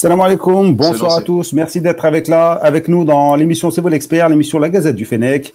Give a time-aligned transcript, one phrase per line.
[0.00, 1.52] Salam alaikum, bonsoir à tous.
[1.52, 5.04] Merci d'être avec, là, avec nous dans l'émission C'est vous l'expert, l'émission La Gazette du
[5.04, 5.52] Fennec,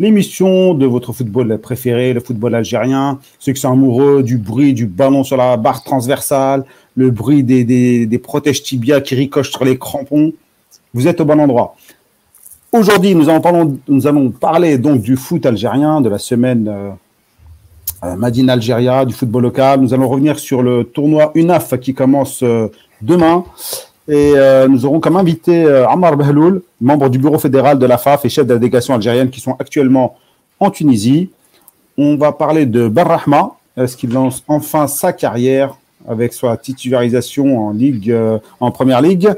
[0.00, 3.20] l'émission de votre football préféré, le football algérien.
[3.38, 6.64] Ceux qui sont amoureux du bruit du ballon sur la barre transversale,
[6.96, 10.32] le bruit des, des, des protèges tibia qui ricochent sur les crampons.
[10.92, 11.76] Vous êtes au bon endroit.
[12.72, 13.26] Aujourd'hui, nous,
[13.86, 16.90] nous allons parler donc du foot algérien, de la semaine euh,
[18.02, 19.80] euh, Madine Algérie, du football local.
[19.80, 22.66] Nous allons revenir sur le tournoi UNAF qui commence euh,
[23.04, 23.44] demain.
[24.06, 27.96] Et euh, nous aurons comme invité euh, Ammar Behloul, membre du bureau fédéral de la
[27.96, 30.16] FAF et chef de la délégation algérienne qui sont actuellement
[30.60, 31.30] en Tunisie.
[31.96, 37.70] On va parler de Barrahma, est-ce qu'il lance enfin sa carrière avec sa titularisation en
[37.70, 39.32] Ligue, euh, en Première Ligue.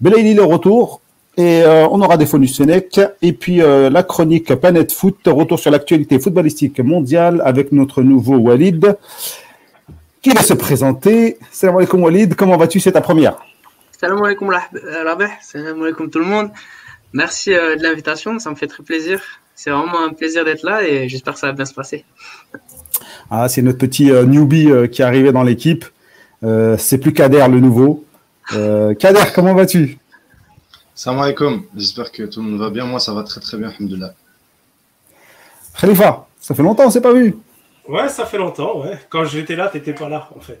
[0.00, 1.00] Belaïli le retour,
[1.36, 3.00] et on aura des du Sénèque.
[3.20, 8.96] Et puis la chronique Planète Foot, retour sur l'actualité footballistique mondiale avec notre nouveau Walid
[10.24, 11.36] qui va se présenter?
[11.52, 12.80] Salam alaikum Walid, comment vas-tu?
[12.80, 13.36] C'est ta première.
[14.00, 16.50] Salam alaikum Rabeh, salam alaikum tout le monde.
[17.12, 19.20] Merci euh, de l'invitation, ça me fait très plaisir.
[19.54, 22.06] C'est vraiment un plaisir d'être là et j'espère que ça va bien se passer.
[23.30, 25.84] Ah, c'est notre petit euh, newbie euh, qui est arrivé dans l'équipe.
[26.78, 28.04] c'est plus Kader le nouveau.
[28.48, 29.98] Kader, comment vas-tu?
[30.94, 32.86] Salam alaikum, j'espère que tout le monde va bien.
[32.86, 34.14] Moi, ça va très très bien, alhamdoulilah.
[35.78, 37.36] Khalifa, ça fait longtemps, on s'est pas vu.
[37.88, 38.98] Ouais, ça fait longtemps, ouais.
[39.08, 40.60] Quand j'étais là, t'étais pas là, en fait.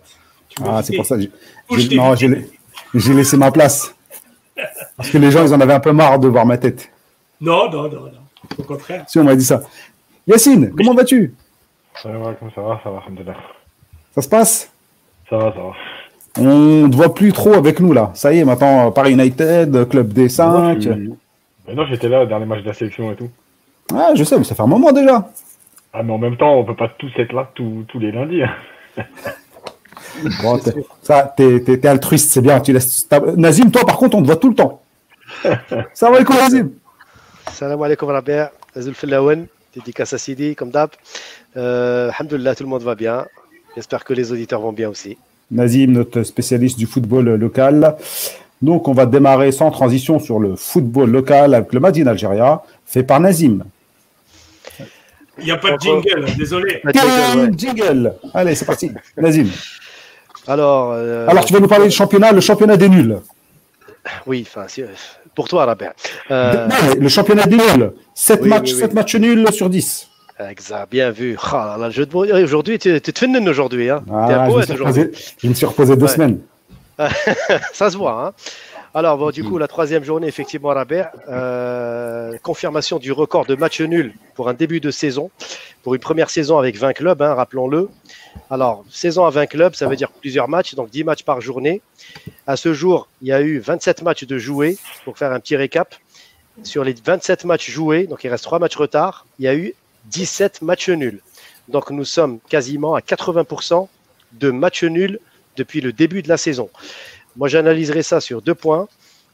[0.64, 1.16] ah, c'est pour ça.
[1.18, 3.94] J'ai, non, j'ai, laissé ma place.
[4.96, 6.90] Parce que les gens, ils en avaient un peu marre de voir ma tête.
[7.40, 8.10] Non, non, non, non.
[8.58, 9.04] Au contraire.
[9.08, 9.62] Si, on m'a dit ça.
[10.26, 11.34] Yacine, comment vas-tu?
[12.02, 13.34] Ça va, ça va, ça va,
[14.14, 14.70] Ça se passe?
[15.30, 15.72] Ça va, ça va.
[16.38, 18.10] On ne te voit plus trop avec nous, là.
[18.14, 20.88] Ça y est, maintenant, Paris United, Club D5.
[20.88, 23.30] Non, non j'étais là dans les matchs de la sélection et tout.
[23.94, 25.28] Ah, je sais, mais ça fait un moment déjà.
[25.96, 28.42] Ah, mais en même temps, on peut pas tous être là tous, tous les lundis.
[28.42, 28.50] Hein.
[30.42, 30.60] bon,
[31.02, 32.58] ça, t'es altruiste, c'est bien.
[32.58, 33.08] Tu laisses...
[33.36, 34.82] Nazim, toi, par contre, on te voit tout le temps.
[35.94, 36.70] Salam alaikum, Nazim.
[37.52, 38.50] Salam alaikum, Rabia.
[38.74, 40.90] Nazul Fillawen, dédicace à Sidi, comme d'hab.
[41.56, 43.26] Euh, Alhamdulillah, tout le monde va bien.
[43.76, 45.16] J'espère que les auditeurs vont bien aussi.
[45.52, 47.94] Nazim, notre spécialiste du football local.
[48.62, 53.04] Donc, on va démarrer sans transition sur le football local avec le Madine Algéria, fait
[53.04, 53.62] par Nazim.
[55.38, 56.80] Il n'y a pas de jingle, désolé.
[56.92, 58.14] Jingle, jingle.
[58.32, 58.90] Allez, c'est parti.
[59.16, 59.48] Nazim.
[60.46, 63.18] Alors, euh, Alors, tu vas nous parler du championnat, le championnat des nuls.
[64.26, 64.66] Oui, enfin,
[65.34, 65.90] pour toi, Rabin.
[66.30, 66.68] Euh...
[66.98, 67.92] le championnat des nuls.
[68.14, 70.08] 7 oui, matchs, oui, 7 matchs nuls sur 10.
[70.50, 71.36] Exact, bien vu.
[71.40, 72.42] Oh là là, jeu de...
[72.42, 73.88] Aujourd'hui, tu es te aujourd'hui.
[73.88, 74.02] Hein.
[74.12, 74.48] Ah.
[75.38, 76.08] Je me suis reposé deux ouais.
[76.08, 76.40] semaines.
[77.72, 78.26] Ça se voit.
[78.26, 78.32] Hein.
[78.96, 83.80] Alors, bon, du coup, la troisième journée, effectivement, Rabert, euh, confirmation du record de match
[83.80, 85.32] nul pour un début de saison,
[85.82, 87.88] pour une première saison avec 20 clubs, hein, rappelons-le.
[88.50, 91.82] Alors, saison à 20 clubs, ça veut dire plusieurs matchs, donc 10 matchs par journée.
[92.46, 95.56] À ce jour, il y a eu 27 matchs de joués, pour faire un petit
[95.56, 95.96] récap.
[96.62, 99.74] Sur les 27 matchs joués, donc il reste 3 matchs retard, il y a eu
[100.04, 101.20] 17 matchs nuls.
[101.66, 103.88] Donc, nous sommes quasiment à 80%
[104.34, 105.18] de matchs nuls
[105.56, 106.70] depuis le début de la saison.
[107.36, 108.88] Moi, j'analyserai ça sur deux points.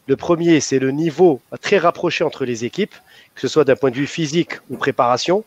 [0.07, 2.95] Le premier, c'est le niveau très rapproché entre les équipes,
[3.35, 5.45] que ce soit d'un point de vue physique ou préparation.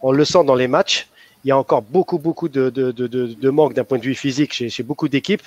[0.00, 1.08] On le sent dans les matchs.
[1.44, 4.82] Il y a encore beaucoup, beaucoup de, de, manque d'un point de vue physique chez,
[4.82, 5.42] beaucoup d'équipes,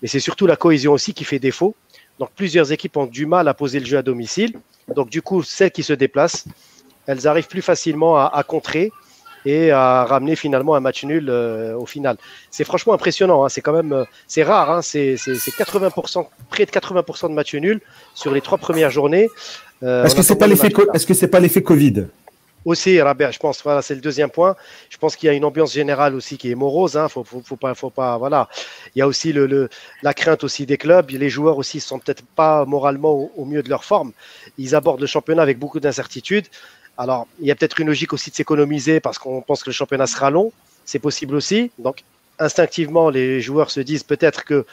[0.00, 1.74] mais c'est surtout la cohésion aussi qui fait défaut.
[2.18, 4.52] Donc, plusieurs équipes ont du mal à poser le jeu à domicile.
[4.94, 6.44] Donc, du coup, celles qui se déplacent,
[7.06, 8.92] elles arrivent plus facilement à contrer
[9.44, 12.16] et à ramener finalement un match nul euh, au final.
[12.50, 13.44] C'est franchement impressionnant.
[13.44, 13.48] Hein.
[13.48, 14.70] C'est quand même, c'est rare.
[14.70, 14.82] Hein.
[14.82, 17.80] C'est 80%, près de 80% de matchs nuls
[18.14, 19.28] sur les trois premières journées.
[19.82, 22.06] Euh, Est-ce que c'est pas l'effet, est-ce que c'est pas l'effet Covid?
[22.64, 24.54] Aussi, Robert, je pense, voilà, c'est le deuxième point.
[24.88, 26.96] Je pense qu'il y a une ambiance générale aussi qui est morose.
[26.96, 27.08] Hein.
[27.08, 28.48] Faut, faut, faut, pas, faut pas, voilà.
[28.94, 29.68] Il y a aussi le, le,
[30.02, 31.10] la crainte aussi des clubs.
[31.10, 34.12] Les joueurs aussi sont peut-être pas moralement au, au mieux de leur forme.
[34.58, 36.46] Ils abordent le championnat avec beaucoup d'incertitudes.
[36.98, 39.74] Alors, il y a peut-être une logique aussi de s'économiser parce qu'on pense que le
[39.74, 40.52] championnat sera long.
[40.84, 41.70] C'est possible aussi.
[41.78, 42.04] Donc,
[42.38, 44.66] instinctivement, les joueurs se disent peut-être que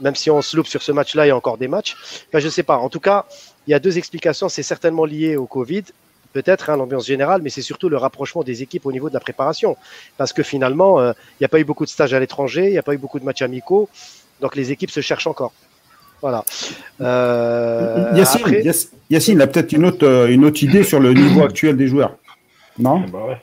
[0.00, 1.96] même si on se loupe sur ce match-là, il y a encore des matchs.
[2.32, 2.76] Je ne sais pas.
[2.78, 3.26] En tout cas,
[3.66, 4.48] il y a deux explications.
[4.48, 5.84] C'est certainement lié au Covid,
[6.32, 9.20] peut-être hein, l'ambiance générale, mais c'est surtout le rapprochement des équipes au niveau de la
[9.20, 9.76] préparation.
[10.16, 12.72] Parce que finalement, euh, il n'y a pas eu beaucoup de stages à l'étranger, il
[12.72, 13.88] n'y a pas eu beaucoup de matchs amicaux.
[14.40, 15.52] Donc, les équipes se cherchent encore.
[16.20, 16.44] Voilà.
[17.00, 18.62] Euh, Yacine, après...
[19.10, 22.16] Yacine, a peut-être une autre, euh, une autre idée sur le niveau actuel des joueurs.
[22.78, 23.36] Non bah ouais.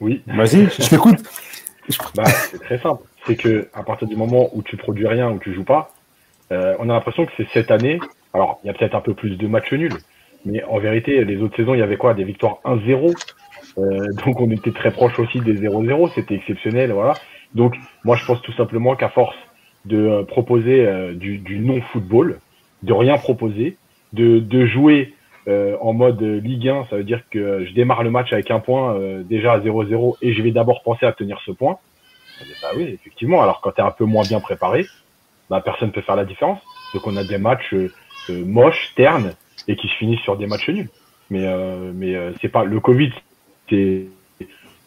[0.00, 0.22] Oui.
[0.26, 1.22] Vas-y, je t'écoute.
[2.14, 3.02] Bah, c'est très simple.
[3.26, 5.92] C'est que à partir du moment où tu produis rien, où tu joues pas,
[6.52, 8.00] euh, on a l'impression que c'est cette année.
[8.32, 9.96] Alors, il y a peut-être un peu plus de matchs nuls,
[10.44, 12.14] mais en vérité, les autres saisons, il y avait quoi?
[12.14, 13.14] Des victoires 1-0.
[13.78, 16.12] Euh, donc, on était très proche aussi des 0-0.
[16.14, 17.14] C'était exceptionnel, voilà.
[17.54, 17.74] Donc,
[18.04, 19.36] moi, je pense tout simplement qu'à force
[19.86, 22.40] de euh, proposer euh, du, du non-football,
[22.82, 23.76] de rien proposer,
[24.12, 25.14] de, de jouer
[25.48, 28.58] euh, en mode Ligue 1, ça veut dire que je démarre le match avec un
[28.58, 31.78] point euh, déjà à 0-0 et je vais d'abord penser à tenir ce point.
[32.62, 33.42] Bah oui, effectivement.
[33.42, 34.86] Alors quand tu es un peu moins bien préparé,
[35.48, 36.58] bah, personne peut faire la différence.
[36.92, 37.90] Donc on a des matchs euh,
[38.28, 39.34] moches, ternes
[39.68, 40.90] et qui se finissent sur des matchs nuls.
[41.30, 41.44] Mais
[41.92, 43.10] mais c'est pas le Covid,
[43.68, 44.06] c'est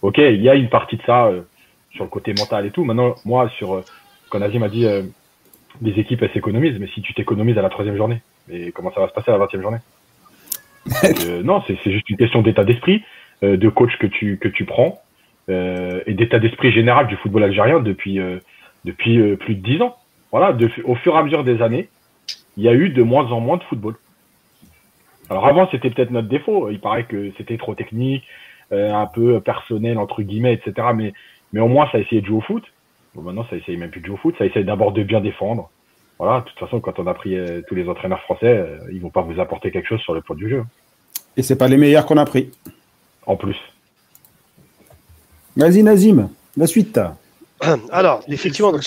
[0.01, 0.19] ok.
[0.19, 1.29] Il y a une partie de ça
[1.91, 2.85] sur le côté mental et tout.
[2.85, 3.83] Maintenant, moi sur
[4.29, 4.85] quand Nazim a dit
[5.81, 8.21] les équipes elles s'économisent, mais si tu t'économises à la troisième journée,
[8.51, 9.79] et comment ça va se passer à la vingtième journée?
[11.27, 13.03] Euh, non, c'est juste une question d'état d'esprit,
[13.43, 14.99] euh, de coach que tu, que tu prends,
[15.49, 18.19] euh, et d'état d'esprit général du football algérien depuis,
[18.85, 19.97] depuis plus de dix ans.
[20.31, 20.55] Voilà,
[20.85, 21.89] au fur et à mesure des années,
[22.57, 23.95] il y a eu de moins en moins de football.
[25.29, 26.69] Alors avant, c'était peut-être notre défaut.
[26.69, 28.23] Il paraît que c'était trop technique,
[28.71, 30.87] un peu personnel, entre guillemets, etc.
[30.95, 31.13] Mais,
[31.53, 32.63] mais au moins, ça a essayé de jouer au foot.
[33.15, 34.35] Bon, maintenant, ça essaye même plus de jouer au foot.
[34.37, 35.69] Ça essaye d'abord de bien défendre.
[36.17, 39.21] Voilà, de toute façon, quand on a pris tous les entraîneurs français, ils vont pas
[39.21, 40.63] vous apporter quelque chose sur le plan du jeu.
[41.37, 42.51] Et c'est pas les meilleurs qu'on a pris.
[43.25, 43.55] En plus.
[45.55, 46.99] Vas-y, Nazim, la suite.
[47.91, 48.81] Alors, effectivement, donc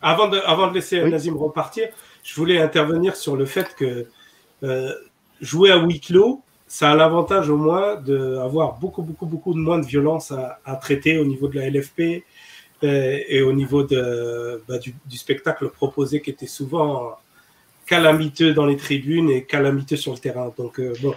[0.00, 1.88] avant, de, avant de laisser Nazim repartir,
[2.22, 4.06] je voulais intervenir sur le fait que
[4.62, 4.92] euh,
[5.40, 9.78] jouer à huis clos, ça a l'avantage au moins d'avoir beaucoup, beaucoup, beaucoup de moins
[9.78, 12.24] de violence à, traiter au niveau de la LFP
[12.84, 17.16] euh, et au niveau de, bah, du, spectacle proposé qui était souvent
[17.86, 20.52] calamiteux dans les tribunes et calamiteux sur le terrain.
[20.56, 21.14] Donc, euh, bon,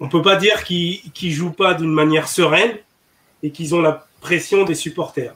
[0.00, 2.76] on peut pas dire qu'ils ne jouent pas d'une manière sereine
[3.42, 5.34] et qu'ils ont la pression des supporters.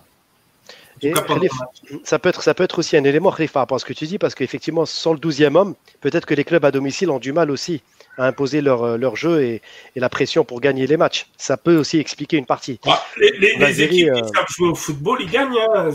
[2.04, 4.06] ça, peut être, ça peut être aussi un élément par rapport à ce que tu
[4.06, 7.32] dis, parce qu'effectivement, sans le 12e homme, peut-être que les clubs à domicile ont du
[7.32, 7.82] mal aussi
[8.18, 9.62] à imposer leur, euh, leur jeu et,
[9.96, 11.26] la pression pour gagner les matchs.
[11.36, 12.80] Ça peut aussi expliquer une partie.
[13.16, 15.90] Les, équipes qui euh, savent jouer au football, ils gagnent hein,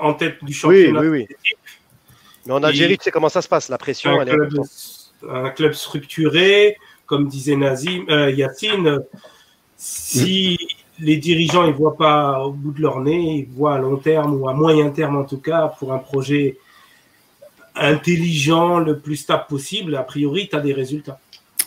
[0.00, 1.00] en tête du championnat.
[1.00, 1.36] Oui, oui, oui.
[2.46, 4.18] Mais en Algérie, tu sais comment ça se passe, la pression.
[4.20, 4.50] Un, club,
[5.28, 6.76] un club structuré,
[7.06, 9.00] comme disait Nazim, euh, Yacine,
[9.76, 10.58] si
[10.98, 14.34] les dirigeants ne voient pas au bout de leur nez, ils voient à long terme
[14.40, 16.58] ou à moyen terme en tout cas pour un projet
[17.74, 21.18] intelligent, le plus stable possible, a priori, tu as des résultats.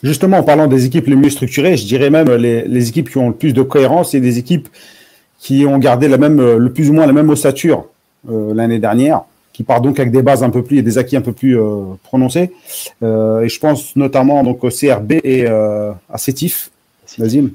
[0.06, 3.30] Justement, en parlant des équipes les mieux structurées, je dirais même les, équipes qui ont
[3.30, 4.70] le plus de cohérence et des équipes
[5.40, 7.88] qui ont gardé le plus ou moins la même ossature
[8.30, 11.18] euh, l'année dernière qui part donc avec des bases un peu plus et des acquis
[11.18, 12.52] un peu plus euh, prononcés.
[13.02, 16.70] Euh, et je pense notamment donc au CRB et à Sétif.
[17.18, 17.50] Nazim.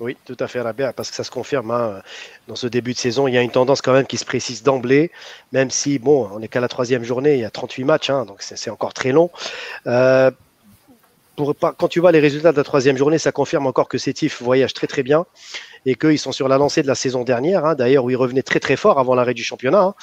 [0.00, 1.72] Oui, tout à fait, Rabia, parce que ça se confirme.
[1.72, 2.00] Hein,
[2.48, 4.62] dans ce début de saison, il y a une tendance quand même qui se précise
[4.62, 5.10] d'emblée,
[5.52, 8.24] même si, bon, on n'est qu'à la troisième journée, il y a 38 matchs, hein,
[8.24, 9.30] donc c'est encore très long.
[11.36, 14.74] Quand tu vois les résultats de la troisième journée, ça confirme encore que Sétif voyage
[14.74, 15.24] très très bien
[15.86, 18.42] et qu'ils sont sur la lancée de la saison dernière, hein, d'ailleurs où ils revenaient
[18.42, 19.82] très très fort avant l'arrêt du championnat.
[19.82, 19.94] Hein.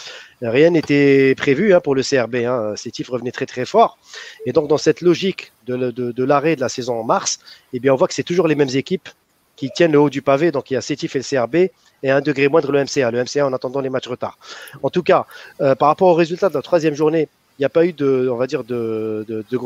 [0.41, 2.37] Rien n'était prévu hein, pour le CRB.
[2.75, 3.97] Sétif revenait très très fort.
[4.45, 7.39] Et donc dans cette logique de l'arrêt de la saison en mars,
[7.73, 9.09] eh bien on voit que c'est toujours les mêmes équipes
[9.59, 10.51] qui tiennent le haut du pavé.
[10.51, 11.55] Donc il y a Sétif et le CRB
[12.01, 13.11] et un degré moindre le MCA.
[13.11, 14.37] Le MCA en attendant les matchs retard.
[14.83, 15.25] En tout cas,
[15.59, 17.27] euh, par rapport aux résultats de la troisième journée,
[17.59, 18.47] il n'y a pas eu de, on va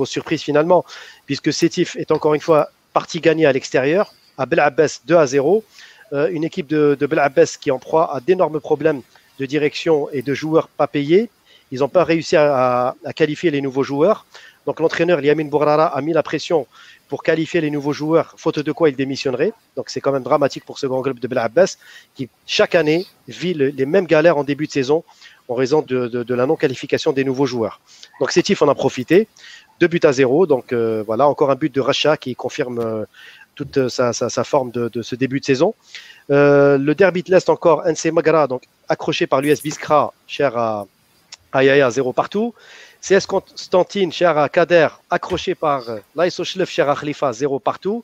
[0.06, 0.84] surprises finalement,
[1.28, 5.28] puisque Sétif est encore une fois parti gagner à l'extérieur, à Bel Abbas 2 à
[5.28, 5.64] 0.
[6.14, 9.02] Euh, une équipe de, Belabès qui en proie à d'énormes problèmes
[9.40, 11.30] de direction et de joueurs pas payés.
[11.72, 14.26] Ils n'ont pas réussi à, qualifier les nouveaux joueurs.
[14.66, 16.68] Donc l'entraîneur Liamin Bourara a mis la pression
[17.10, 19.54] pour qualifier les nouveaux joueurs, faute de quoi il démissionnerait.
[19.76, 21.78] Donc c'est quand même dramatique pour ce grand club de Belabès
[22.16, 25.04] qui chaque année vit les mêmes galères en début de saison
[25.50, 27.82] en raison de, la non-qualification des nouveaux joueurs.
[28.20, 29.28] Donc Sétif en a profité,
[29.80, 30.48] deux buts à zéro.
[30.48, 33.06] Donc euh, voilà, encore un but de Racha qui confirme euh,
[33.56, 35.76] toute sa, forme de, ce début de saison.
[36.32, 40.86] Euh, le derby de l'Est encore, NC Magara, donc accroché par l'US Biskra, cher à
[41.52, 42.54] Ayaya, zéro partout.
[43.06, 45.84] CS Constantine, cher à Kader, accroché par
[46.16, 48.04] l'AISO cher à Khalifa, zéro partout.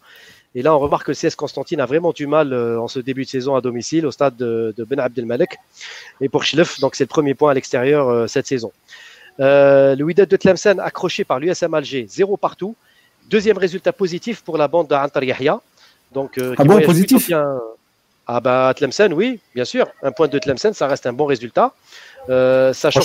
[0.56, 3.24] Et là, on remarque que CS Constantine a vraiment du mal euh, en ce début
[3.24, 5.58] de saison à domicile au stade de, Ben Abdelmalek.
[6.22, 8.72] Et pour Schlef, donc c'est le premier point à l'extérieur euh, cette saison.
[9.38, 12.76] le Wydad de Tlemcen, accroché par l'USM Alger, zéro partout.
[13.30, 15.62] Deuxième résultat positif pour la bande d'Antar Yahya.
[16.12, 17.32] Donc, euh, ah bon, positif
[18.26, 19.88] Ah bah Tlemcen, oui, bien sûr.
[20.02, 21.74] Un point de Tlemcen, ça reste un bon résultat.
[22.30, 23.02] Euh, sachant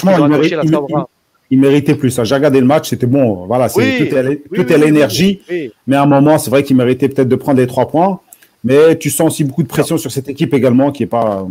[1.54, 2.18] il, méritait plus.
[2.18, 2.24] Hein.
[2.24, 3.46] J'ai regardé le match, c'était bon.
[3.46, 4.08] Voilà, c'est
[4.54, 5.40] tout est, l'énergie.
[5.86, 8.20] Mais à un moment, c'est vrai qu'il méritait peut-être de prendre les trois points.
[8.62, 11.46] Mais tu sens aussi beaucoup de pression sur cette équipe également qui est pas.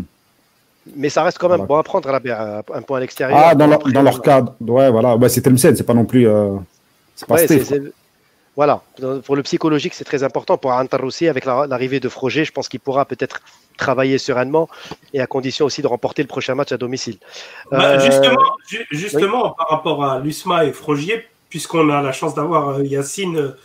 [0.98, 3.39] Mais ça reste quand même bon à prendre un point à l'extérieur.
[3.41, 4.55] Ah, dans, leur, dans leur cadre.
[4.62, 5.17] Ouais, voilà.
[5.29, 6.27] c'est Tlemcen, c'est pas non plus.
[6.27, 6.55] Euh,
[7.15, 7.38] c'est pas
[8.55, 8.83] voilà,
[9.25, 10.57] pour le psychologique, c'est très important.
[10.57, 13.41] Pour Antar aussi, avec l'arrivée de Froger, je pense qu'il pourra peut-être
[13.77, 14.70] travailler sereinement
[15.13, 17.18] et à condition aussi de remporter le prochain match à domicile.
[17.72, 18.10] Bah, euh,
[18.92, 23.56] justement, par rapport à Lusma et Frogier, puisqu'on a la chance d'avoir Yacine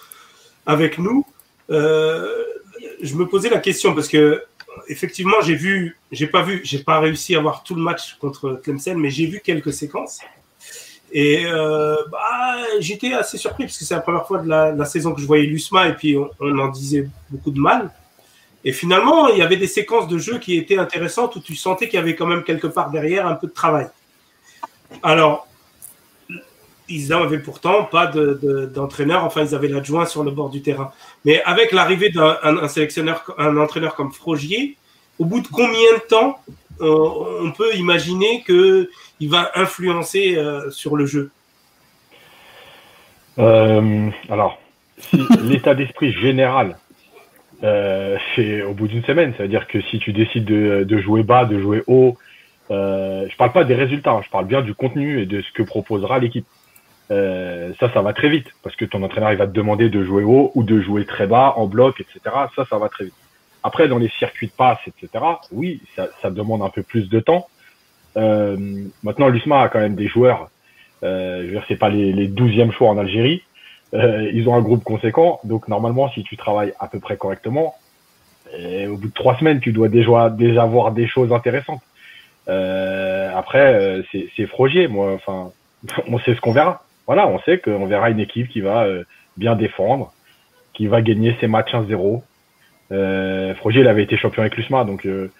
[0.66, 1.24] avec nous.
[1.70, 4.42] je me posais la question parce que
[4.88, 8.60] effectivement, j'ai vu, j'ai pas vu, j'ai pas réussi à voir tout le match contre
[8.62, 10.20] Tlemcen, mais j'ai vu quelques séquences.
[11.10, 15.14] Et euh, bah, j'étais assez surpris parce que c'est la première fois de la, saison
[15.14, 17.90] que je voyais l'USMA et puis on, en disait beaucoup de mal.
[18.64, 21.88] Et finalement, il y avait des séquences de jeu qui étaient intéressantes où tu sentais
[21.88, 23.88] qu'il y avait quand même quelque part derrière un peu de travail.
[25.02, 25.46] Alors,
[26.88, 30.90] ils n'avaient pourtant pas d'entraîneur, enfin ils avaient l'adjoint sur le bord du terrain.
[31.24, 34.76] Mais avec l'arrivée d'un sélectionneur, un entraîneur comme Frogier,
[35.18, 36.38] au bout de combien de temps
[36.80, 41.30] euh, on peut imaginer qu'il va influencer euh, sur le jeu?
[43.38, 44.58] Euh, Alors,
[45.42, 46.78] l'état d'esprit général,
[47.60, 49.34] c'est au bout d'une semaine.
[49.36, 52.16] Ça veut dire que si tu décides de, jouer bas, de jouer haut,
[52.70, 54.22] je je parle pas des résultats, hein.
[54.24, 56.46] je parle bien du contenu et de ce que proposera l'équipe.
[57.08, 60.24] ça, ça va très vite parce que ton entraîneur il va te demander de jouer
[60.24, 62.20] haut ou de jouer très bas en bloc, etc.
[62.54, 63.14] Ça, ça va très vite.
[63.62, 67.20] Après, dans les circuits de passe, etc., oui, ça, ça demande un peu plus de
[67.20, 67.48] temps.
[68.16, 68.56] Euh,
[69.02, 70.50] maintenant, l'USMA a quand même des joueurs.
[71.02, 73.42] Euh, je veux dire, c'est pas les, les 12e choix en Algérie.
[73.94, 75.40] Euh, ils ont un groupe conséquent.
[75.44, 77.74] Donc, normalement, si tu travailles à peu près correctement,
[78.56, 81.82] et au bout de trois semaines, tu dois déjà, déjà avoir des choses intéressantes.
[82.48, 84.88] Euh, après, euh, c'est Frogier.
[84.88, 85.50] Moi, enfin,
[86.08, 86.84] on sait ce qu'on verra.
[87.06, 89.04] Voilà, on sait qu'on verra une équipe qui va euh,
[89.36, 90.12] bien défendre,
[90.74, 92.22] qui va gagner ses matchs 1-0,
[92.90, 95.30] euh, Frogier, il avait été champion avec l'USMA, donc, euh,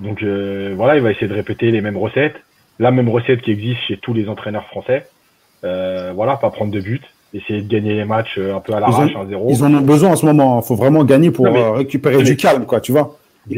[0.00, 2.36] donc euh, voilà, il va essayer de répéter les mêmes recettes,
[2.78, 5.06] la même recette qui existe chez tous les entraîneurs français.
[5.62, 7.02] Voilà, pas prendre de but,
[7.36, 9.46] essayer de gagner les matchs un peu à l'arrache, 1-0.
[9.48, 10.60] Ils en ont besoin en ce moment.
[10.62, 13.16] Il faut vraiment gagner pour récupérer du calme, quoi, tu vois.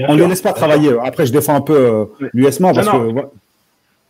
[0.08, 0.90] On ne les laisse pas travailler.
[1.02, 3.28] Après, je défends un peu l'USMA parce que.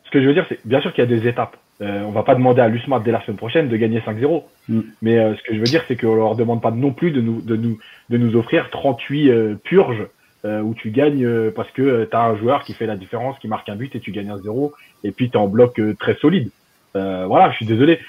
[0.05, 1.59] Ce que je veux dire, c'est bien sûr qu'il y a des étapes.
[1.81, 4.43] Euh, on va pas demander à l'USMA dès la semaine prochaine de gagner 5-0.
[4.69, 4.81] Mm.
[5.03, 7.21] Mais euh, ce que je veux dire, c'est qu'on leur demande pas non plus de
[7.21, 10.07] nous, de nous, de nous offrir 38 euh, purges
[10.45, 13.49] euh, où tu gagnes parce que tu as un joueur qui fait la différence, qui
[13.49, 14.73] marque un but et tu gagnes un 0
[15.05, 16.51] et puis tu es en bloc très solide.
[16.95, 18.01] voilà, je suis désolé.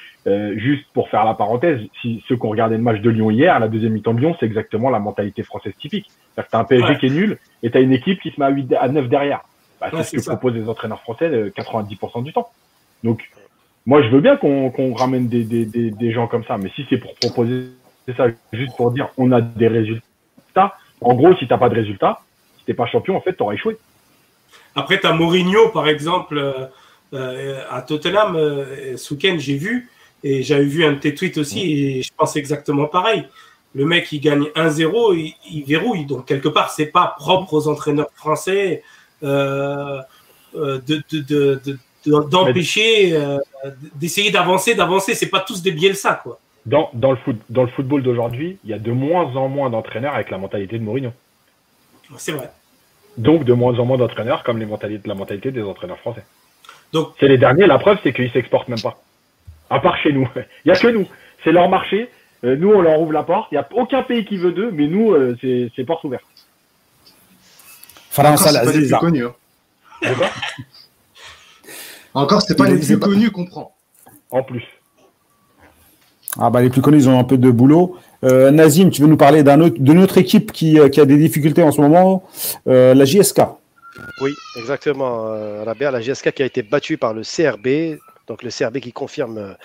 [0.56, 3.60] Juste pour faire la parenthèse, si ceux qui ont regardé le match de Lyon hier,
[3.60, 6.10] la deuxième mi-temps de Lyon, c'est exactement la mentalité française typique.
[6.36, 8.32] C'est-à-dire que tu as un PSG qui est nul et tu as une équipe qui
[8.32, 9.42] se met à, 8, à 9 derrière.
[9.80, 12.50] Bah, c'est ce que proposent les entraîneurs français 90% du temps.
[13.04, 13.30] Donc,
[13.86, 16.98] moi, je veux bien qu'on ramène des, des, des, gens comme ça, mais si c'est
[16.98, 17.70] pour proposer
[18.18, 22.22] ça juste pour dire on a des résultats, en gros, si t'as pas de résultats,
[22.58, 23.78] si t'es pas champion, en fait, t'auras échoué.
[24.76, 26.68] Après, tu as Mourinho, par exemple, euh,
[27.14, 28.96] euh, à Tottenham, euh,
[29.38, 29.90] j'ai vu,
[30.24, 33.26] et j'avais vu un de tes tweets aussi, et je pense exactement pareil.
[33.76, 36.06] Le mec, il gagne 1-0, il, il, verrouille.
[36.06, 38.84] Donc, quelque part, c'est pas propre aux entraîneurs français
[39.24, 40.02] euh,
[40.54, 43.38] de, de, de d'empêcher, euh,
[43.96, 45.14] d'essayer d'avancer, d'avancer.
[45.16, 46.40] C'est pas tous des Bielsa, quoi.
[46.66, 49.70] Dans, dans, le, foot, dans le football d'aujourd'hui, il y a de moins en moins
[49.70, 51.12] d'entraîneurs avec la mentalité de Mourinho.
[52.18, 52.50] C'est vrai.
[53.18, 56.24] Donc de moins en moins d'entraîneurs comme les mentalités, la mentalité des entraîneurs français.
[56.94, 57.66] Donc c'est les derniers.
[57.66, 59.02] La preuve, c'est qu'ils s'exportent même pas.
[59.70, 61.08] À part chez nous, il y a que nous.
[61.44, 62.10] C'est leur marché.
[62.44, 63.50] Euh, nous, on leur ouvre la porte.
[63.52, 65.38] Il n'y a aucun pays qui veut d'eux, mais nous, euh,
[65.76, 66.24] c'est porte ouverte.
[68.10, 69.26] France, c'est pas connu.
[69.26, 69.34] Hein.
[72.14, 73.76] Encore, c'est pas les, plus connus qu'on prend.
[74.32, 74.64] En plus.
[76.40, 77.98] Ah bah les plus connus, ils ont un peu de boulot.
[78.24, 81.64] Euh, Nazim, tu veux nous parler d'une autre, autre équipe qui, qui, a des difficultés
[81.64, 82.24] en ce moment,
[82.68, 83.42] euh, la JSK.
[84.22, 87.98] Oui, exactement, euh, la JSK qui a été battue par le CRB,
[88.30, 89.58] donc le CRB qui confirme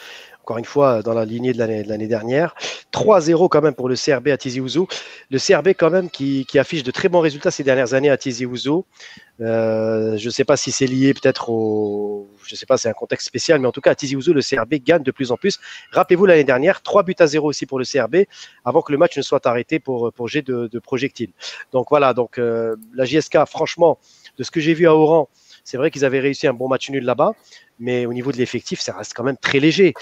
[0.44, 2.54] encore une fois dans la lignée de l'année dernière.
[2.92, 4.86] 3-0 quand même pour le CRB à Tizi Ouzou.
[5.30, 8.44] Le CRB quand même qui, affiche de très bons résultats ces dernières années à Tizi
[8.44, 8.84] Ouzou.
[9.40, 12.28] Euh, je ne sais pas si c'est lié peut-être au...
[12.44, 14.34] Je ne sais pas, c'est un contexte spécial, mais en tout cas à Tizi Ouzou,
[14.34, 15.60] le CRB gagne de plus en plus.
[15.92, 18.26] Rappelez-vous l'année dernière, 3 buts à 0 aussi pour le CRB
[18.66, 21.32] avant que le match ne soit arrêté pour, pour jet de, projectiles.
[21.72, 23.98] Donc voilà, donc euh, la JSK, franchement,
[24.36, 25.30] de ce que j'ai vu à Oran,
[25.64, 27.32] c'est vrai qu'ils avaient réussi un bon match nul là-bas
[27.78, 29.94] mais au niveau de l'effectif, ça reste quand même très léger.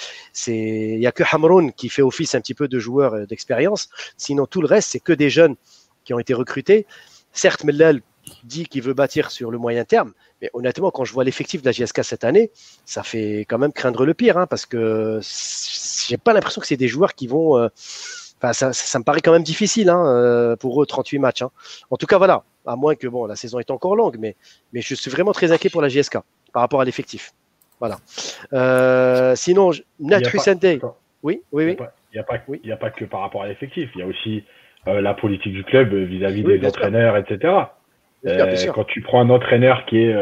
[0.47, 3.89] Il y a que Hamroun qui fait office un petit peu de joueur euh, d'expérience.
[4.17, 5.57] Sinon, tout le reste, c'est que des jeunes
[6.05, 6.87] qui ont été recrutés.
[7.33, 8.03] Certes, Mellel
[8.45, 11.67] dit qu'il veut bâtir sur le moyen terme, mais honnêtement, quand je vois l'effectif de
[11.67, 12.51] la JSK cette année,
[12.85, 15.21] ça fait quand même craindre le pire, hein, parce que
[16.09, 17.59] j'ai pas l'impression que c'est des joueurs qui vont.
[17.59, 17.69] Euh,
[18.41, 21.43] enfin, ça, me paraît quand même difficile hein, euh, pour eux, 38 matchs.
[21.43, 21.51] Hein.
[21.91, 22.45] En tout cas, voilà.
[22.65, 24.37] À moins que bon, la saison est encore longue, mais,
[24.73, 26.19] mais je suis vraiment très inquiet pour la JSK
[26.53, 27.33] par rapport à l'effectif.
[27.83, 27.97] Voilà.
[28.53, 30.79] Euh, sinon, Nat Sunday.
[31.25, 31.77] Oui, oui, oui.
[32.13, 33.91] Il n'y a, pas, il a pas que par rapport à l'effectif.
[33.95, 34.45] Il y a aussi
[34.87, 37.55] euh, la politique du club vis-à-vis des entraîneurs, etc.
[38.27, 40.15] Euh, quand tu prends un entraîneur qui est,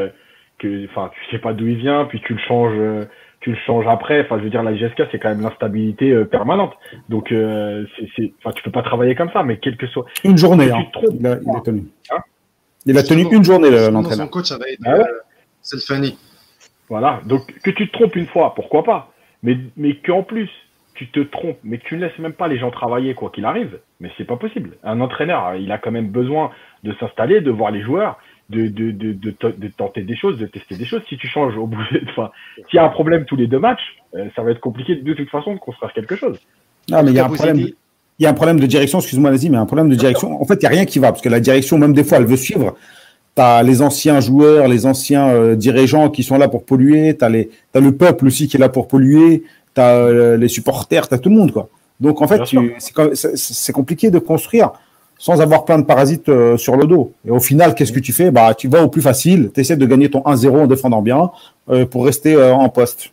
[0.58, 3.06] que, enfin, tu sais pas d'où il vient, puis tu le changes
[3.40, 4.22] tu le changes après.
[4.22, 6.72] Enfin, je veux dire, la GSK, c'est quand même l'instabilité euh, permanente.
[7.08, 7.84] Donc, euh,
[8.16, 10.04] c'est, enfin, tu peux pas travailler comme ça, mais quel que soit.
[10.24, 10.86] Une journée, hein.
[11.10, 11.84] il, a, il, a, tenu.
[12.10, 12.18] Hein
[12.86, 14.26] il a tenu une journée, l'entraîneur.
[14.26, 15.04] Son coach avait été ah ouais.
[15.62, 16.18] c'est le Fanny.
[16.90, 17.20] Voilà.
[17.24, 19.12] Donc, que tu te trompes une fois, pourquoi pas.
[19.42, 20.50] Mais, mais qu'en plus,
[20.94, 23.46] tu te trompes, mais que tu ne laisses même pas les gens travailler, quoi qu'il
[23.46, 24.76] arrive, mais c'est pas possible.
[24.84, 26.50] Un entraîneur, il a quand même besoin
[26.84, 28.18] de s'installer, de voir les joueurs
[28.50, 31.02] de, de, de, de, tenter des choses, de tester des choses.
[31.08, 32.30] Si tu changes au bout de, enfin,
[32.68, 35.14] s'il y a un problème tous les deux matchs, euh, ça va être compliqué de
[35.14, 36.38] toute façon de construire quelque chose.
[36.90, 37.58] Non, mais il y a un problème.
[37.58, 40.42] Il y a un problème de direction, excuse-moi, vas-y, mais un problème de direction.
[40.42, 42.18] En fait, il n'y a rien qui va, parce que la direction, même des fois,
[42.18, 42.76] elle veut suivre.
[43.40, 47.24] Tu as les anciens joueurs, les anciens euh, dirigeants qui sont là pour polluer, tu
[47.24, 47.28] as,
[47.74, 49.44] as, le peuple aussi qui est là pour polluer,
[49.74, 51.52] tu as euh, les supporters, tu as tout le monde.
[51.52, 51.70] Quoi.
[52.00, 52.42] Donc, en fait,
[53.14, 54.72] c'est compliqué de construire
[55.20, 57.12] sans avoir plein de parasites euh, sur le dos.
[57.26, 58.30] Et au final, qu'est-ce que tu fais?
[58.30, 61.30] Bah, Tu vas au plus facile, tu essaies de gagner ton 1-0 en défendant bien
[61.68, 63.10] euh, pour rester euh, en poste.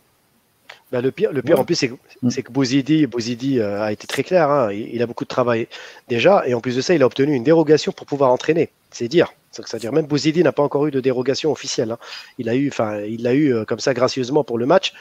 [0.90, 2.30] Bah, le pire, le pire en plus, c'est que, mm.
[2.30, 4.50] que Bouzidi, Bouzidi a été très clair.
[4.50, 4.72] Hein.
[4.72, 5.68] il, a beaucoup de travail
[6.08, 6.44] déjà.
[6.46, 8.70] Et en plus de ça, il a obtenu une dérogation pour pouvoir entraîner.
[8.90, 9.34] C'est dire.
[9.66, 11.92] C'est-à-dire même Bouzidi n'a pas encore eu de dérogation officielle.
[11.92, 11.98] Hein.
[12.38, 14.92] Il a eu, enfin, il l'a eu comme ça gracieusement pour le match.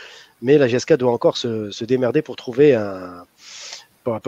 [0.41, 3.23] Mais la GSK doit encore se, démerder pour trouver un,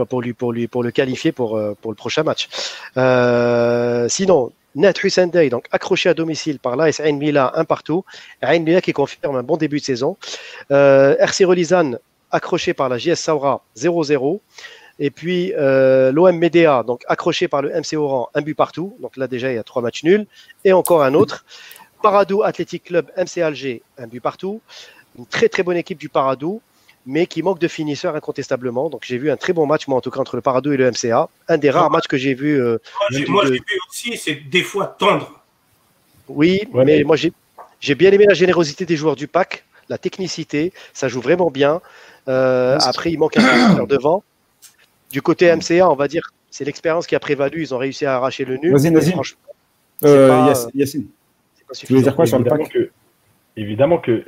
[0.10, 2.50] pour, lui, pour, lui, pour le qualifier pour, euh, pour le prochain match.
[2.98, 8.06] Euh, sinon, Net Hussein donc accroché à domicile par l'AS Ain Mila, un partout.
[8.42, 10.18] Ain Mila qui confirme un bon début de saison.
[10.72, 11.94] Euh, RC Relizan
[12.32, 14.40] accroché par la JS Saura 0-0.
[15.00, 18.96] Et puis euh, l'OM Medea, donc accroché par le MC Oran, un but partout.
[19.02, 20.26] Donc là déjà il y a trois matchs nuls.
[20.66, 21.46] Et encore un autre.
[22.02, 24.62] Paradou Athletic Club MC Alger, un but partout.
[25.18, 26.62] Une très très bonne équipe du Paradou
[27.06, 28.90] mais qui manque de finisseurs incontestablement.
[28.90, 30.78] Donc j'ai vu un très bon match, moi en tout cas, entre le Parado et
[30.78, 31.30] le MCA.
[31.48, 32.62] Un des rares matchs que j'ai vu.
[32.62, 32.78] Euh,
[33.30, 35.42] moi, j'ai vu aussi, c'est des fois tendre.
[36.28, 41.08] Oui, mais, moi j'ai bien aimé la générosité des joueurs du pack, la technicité, ça
[41.08, 41.82] joue vraiment bien.
[42.28, 44.24] Euh, après, il manque un finisseur devant.
[45.12, 47.62] Du côté MCA, on va dire, c'est l'expérience qui a prévalu.
[47.62, 48.72] Ils ont réussi à arracher le nul.
[48.72, 49.14] Vas-y, vas-y.
[50.06, 51.08] Euh, Yacine.
[51.74, 52.78] Tu veux dire quoi sur le pack
[53.58, 54.24] Évidemment que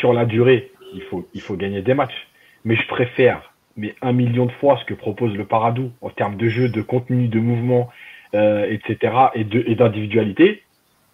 [0.00, 2.28] sur la durée, il faut, il faut gagner des matchs.
[2.64, 6.36] Mais je préfère, mais un million de fois, ce que propose le Paradou en termes
[6.36, 7.88] de jeu, de contenu, de mouvement,
[8.34, 10.62] euh, etc., et d'individualité,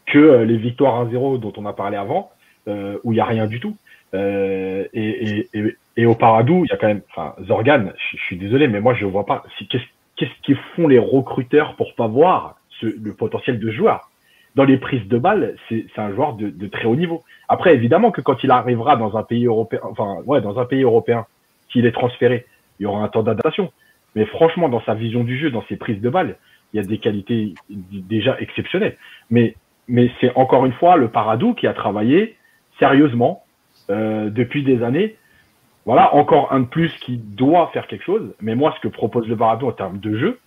[0.06, 2.30] que euh, les victoires 1-0 dont on a parlé avant,
[2.68, 3.76] euh, où il n'y a rien du tout.
[4.14, 8.36] Euh, et, et, et, au Paradou, il y a quand même, enfin, Zorgan, je, suis
[8.36, 9.44] désolé, mais moi je vois pas.
[9.70, 9.84] Qu'est-ce
[10.16, 14.10] qu'est-ce qu'ils font les recruteurs pour pas voir ce, le potentiel de joueur
[14.54, 17.22] Dans les prises de balles, c'est un joueur de, de, très haut niveau.
[17.48, 20.82] Après, évidemment que quand il arrivera dans un pays européen, enfin, ouais, dans un pays
[20.82, 21.26] européen,
[21.68, 22.46] qu'il est transféré,
[22.78, 23.72] il y aura un temps d'adaptation.
[24.14, 26.36] Mais franchement, dans sa vision du jeu, dans ses prises de balles,
[26.72, 28.96] il y a des qualités déjà exceptionnelles.
[29.30, 29.54] Mais,
[29.88, 32.36] mais c'est encore une fois le Paradou qui a travaillé
[32.78, 33.44] sérieusement
[33.90, 35.16] euh, depuis des années.
[35.86, 38.34] Voilà, encore un de plus qui doit faire quelque chose.
[38.40, 40.40] Mais moi, ce que propose le Paradou en termes de jeu,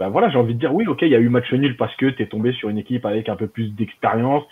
[0.00, 1.94] ben voilà, j'ai envie de dire oui, ok, il y a eu match nul parce
[1.94, 4.42] que tu es tombé sur une équipe avec un peu plus d'expérience,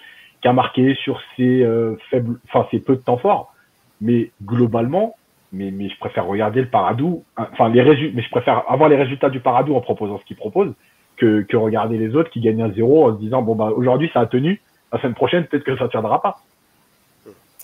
[0.40, 3.52] qui a marqué sur ses euh, faibles, enfin ses peu de temps forts.
[4.00, 5.16] Mais globalement,
[5.52, 8.96] mais, mais je préfère regarder le Paradou, enfin les résultats, mais je préfère avoir les
[8.96, 10.72] résultats du Paradou en proposant ce qu'il propose
[11.16, 14.08] que, que regarder les autres qui gagnent un zéro en se disant bon bah aujourd'hui
[14.12, 14.60] ça a tenu,
[14.92, 16.36] la semaine prochaine peut-être que ça ne tiendra pas.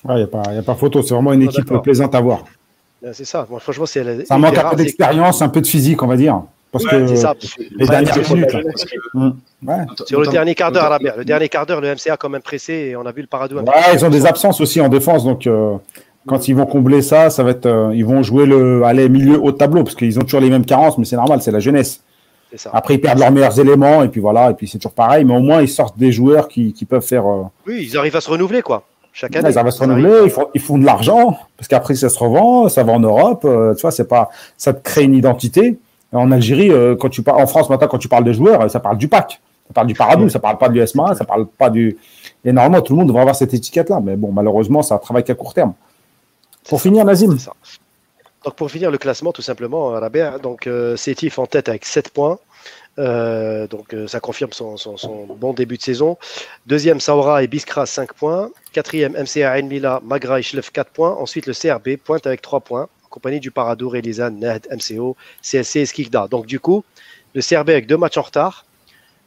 [0.08, 2.44] Il n'y a, pas, y a pas photo, c'est vraiment une équipe plaisante à voir.
[3.12, 4.26] C'est ça, moi franchement c'est.
[4.26, 6.42] Ça manque un peu d'expérience, un peu de physique, on va dire.
[6.74, 6.96] Parce que
[7.76, 8.56] les dernières minutes.
[10.06, 12.96] Sur le dernier quart d'heure, le dernier quart d'heure, le MCA quand même pressé et
[12.96, 13.58] on a vu le Paradou.
[13.58, 13.64] Ouais,
[13.94, 15.76] ils ont des absences aussi en défense, donc euh,
[16.26, 19.38] quand ils vont combler ça, ça va être, euh, ils vont jouer le aller milieu
[19.38, 22.02] haut tableau parce qu'ils ont toujours les mêmes carences, mais c'est normal, c'est la jeunesse.
[22.72, 25.34] Après, ils perdent leurs meilleurs éléments et puis voilà, et puis c'est toujours pareil, mais
[25.34, 27.26] au moins ils sortent des joueurs qui, qui peuvent faire.
[27.26, 28.84] Euh, oui, ils arrivent à se renouveler quoi.
[29.14, 29.46] Chaque année.
[29.46, 32.68] arrivent à se renouveler, ils font, ils font de l'argent parce qu'après ça se revend,
[32.68, 35.78] ça va en Europe, tu vois, c'est pas, ça te crée une identité.
[36.12, 38.98] En Algérie, quand tu parles, en France maintenant, quand tu parles de joueurs, ça parle
[38.98, 39.40] du pack.
[39.68, 41.96] Ça parle du Paradou, ça parle pas du SMA, ça parle pas du.
[42.44, 44.00] Et normalement, tout le monde devrait avoir cette étiquette-là.
[44.02, 45.72] Mais bon, malheureusement, ça travaille qu'à court terme.
[46.68, 47.36] Pour finir, Nazim.
[48.44, 52.10] Donc, pour finir le classement, tout simplement, Rabia, donc euh, Sétif en tête avec 7
[52.10, 52.38] points.
[52.98, 54.76] Euh, donc euh, ça confirme son,
[55.38, 56.16] bon début de saison.
[56.66, 58.50] Deuxième, Saura et Biskra 5 points.
[58.72, 61.12] Quatrième, MCA Enmila, Magra et Schlef 4 points.
[61.12, 65.76] Ensuite, le CRB pointe avec 3 points, en compagnie du Paradou, Relizan, Ned, MCO, CSC
[65.76, 66.28] et Skikda.
[66.28, 66.84] Donc du coup,
[67.34, 68.64] le CRB avec deux matchs en retard,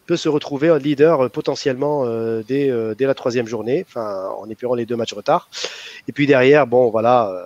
[0.06, 2.06] peut se retrouver un leader euh, potentiellement
[2.48, 5.50] dès, la troisième journée, en épurant les deux matchs retard.
[6.08, 7.46] Et puis derrière, bon, voilà,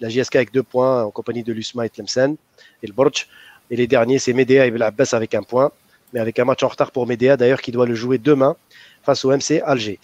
[0.00, 2.36] la JSK avec deux points en compagnie de l'USMA et Tlemcen
[2.82, 3.28] et le Borj.
[3.70, 5.70] Et les derniers, c'est Medea et Abbas avec un point.
[6.12, 8.56] mais avec un match en retard pour Médéa d'ailleurs qui doit le jouer demain
[9.02, 9.98] face au MC Alger.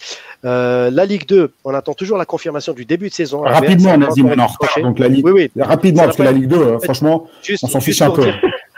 [0.45, 3.41] Euh, la Ligue 2, on attend toujours la confirmation du début de saison.
[3.41, 4.79] Rapidement, Nazim, on en retard.
[4.81, 5.25] Donc la Ligue...
[5.25, 5.51] Oui, oui.
[5.61, 7.27] Rapidement, parce que la Ligue 2, franchement,
[7.63, 8.31] on s'en fiche un peu.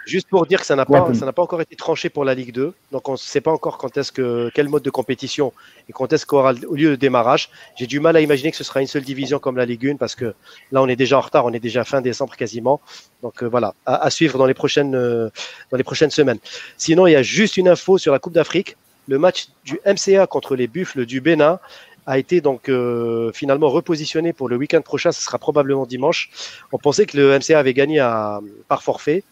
[0.07, 2.33] Juste pour dire que ça n'a pas, ça n'a pas encore été tranché pour la
[2.33, 2.73] Ligue 2.
[2.93, 5.51] Donc on ne sait pas encore quand est-ce que, quel mode de compétition
[5.89, 7.49] et quand est-ce qu'aura lieu le démarrage.
[7.75, 9.97] J'ai du mal à imaginer que ce sera une seule division comme la Ligue 1
[9.97, 10.33] parce que
[10.71, 12.79] là on est déjà en retard, on est déjà fin décembre quasiment.
[13.21, 15.29] Donc euh, voilà, à, suivre dans les prochaines, euh,
[15.71, 16.39] dans les prochaines semaines.
[16.77, 18.77] Sinon, il y a juste une info sur la Coupe d'Afrique.
[19.09, 21.59] Le match du MCA contre les Buffles du Bénin
[22.07, 25.11] a été donc euh, finalement repositionné pour le week-end prochain.
[25.11, 26.29] Ce sera probablement dimanche.
[26.71, 28.39] On pensait que le MCA avait gagné à,
[28.69, 29.23] par forfait.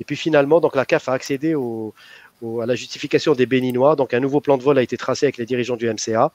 [0.00, 3.96] Et puis finalement, donc la CAF a accédé à la justification des Béninois.
[3.96, 6.32] Donc un nouveau plan de vol a été tracé avec les dirigeants du MCA.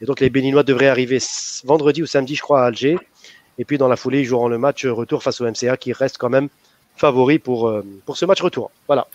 [0.00, 1.18] Et donc les Béninois devraient arriver
[1.64, 2.96] vendredi ou samedi, je crois, à Alger.
[3.58, 6.18] Et puis dans la foulée, ils joueront le match retour face au MCA qui reste
[6.18, 6.48] quand même
[6.96, 8.70] favori pour, euh, pour ce match retour.
[8.86, 9.06] Voilà.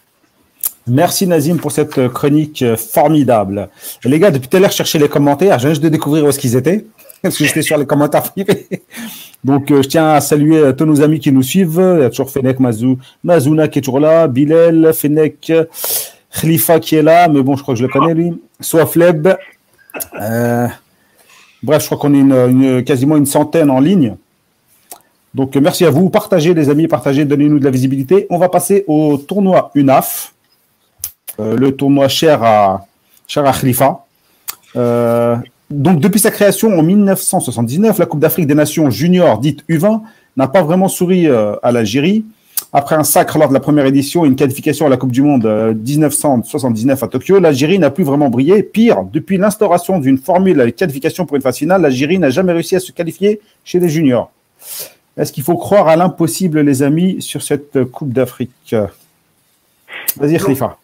[0.85, 3.69] Merci Nazim pour cette chronique formidable.
[4.03, 5.57] Les gars, depuis tout à l'heure, je cherchais les commentaires.
[5.57, 6.85] Viens juste de découvrir où est-ce qu'ils étaient.
[7.21, 8.67] Parce que j'étais sur les commentaires privés.
[9.43, 11.81] Donc, euh, je tiens à saluer euh, tous nos amis qui nous suivent.
[11.97, 15.51] Il y a toujours Fennec, Mazou, Mazouna qui est toujours là, Bilal, Fennec,
[16.39, 18.41] Khalifa qui est là, mais bon, je crois que je le connais lui.
[18.59, 19.27] Soifleb.
[20.19, 20.67] Euh,
[21.61, 24.15] bref, je crois qu'on est une, quasiment une centaine en ligne.
[25.33, 26.09] Donc, merci à vous.
[26.09, 28.27] Partagez, les amis, partagez, donnez-nous de la visibilité.
[28.29, 30.33] On va passer au tournoi UNAF,
[31.39, 32.85] le tournoi cher à,
[33.27, 34.05] cher à Khalifa.
[34.75, 35.35] Euh,
[35.69, 40.01] donc, depuis sa création en 1979, la Coupe d'Afrique des Nations juniors, dite U20,
[40.37, 42.25] n'a pas vraiment souri euh, à l'Algérie.
[42.71, 45.21] Après un sacre lors de la première édition et une qualification à la Coupe du
[45.21, 45.45] Monde
[45.85, 48.63] 1979 euh, à Tokyo, l'Algérie n'a plus vraiment brillé.
[48.63, 52.75] Pire, depuis l'instauration d'une formule avec qualification pour une phase finale, l'Algérie n'a jamais réussi
[52.75, 54.31] à se qualifier chez les juniors.
[55.17, 58.75] Est-ce qu'il faut croire à l'impossible, les amis, sur cette Coupe d'Afrique?
[60.17, 60.77] Vas-y, Khalifa.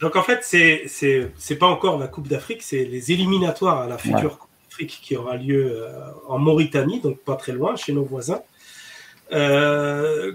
[0.00, 3.96] Donc en fait, c'est c'est pas encore la Coupe d'Afrique, c'est les éliminatoires à la
[3.96, 5.90] future Coupe d'Afrique qui aura lieu euh,
[6.28, 8.40] en Mauritanie, donc pas très loin, chez nos voisins.
[9.32, 10.32] Euh,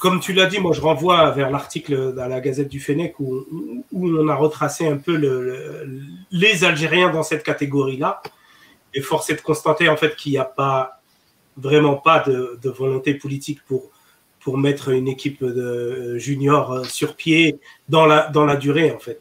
[0.00, 3.46] comme tu l'as dit, moi je renvoie vers l'article dans la Gazette du Fennec où,
[3.92, 5.86] où, on a retracé un peu le,
[6.30, 8.22] les Algériens dans cette catégorie-là.
[8.94, 11.00] Et force est de constater en fait qu'il n'y a pas
[11.56, 13.90] vraiment pas de, de volonté politique pour
[14.44, 18.98] pour mettre une équipe de juniors euh, sur pied dans la, dans la durée, en
[18.98, 19.20] fait.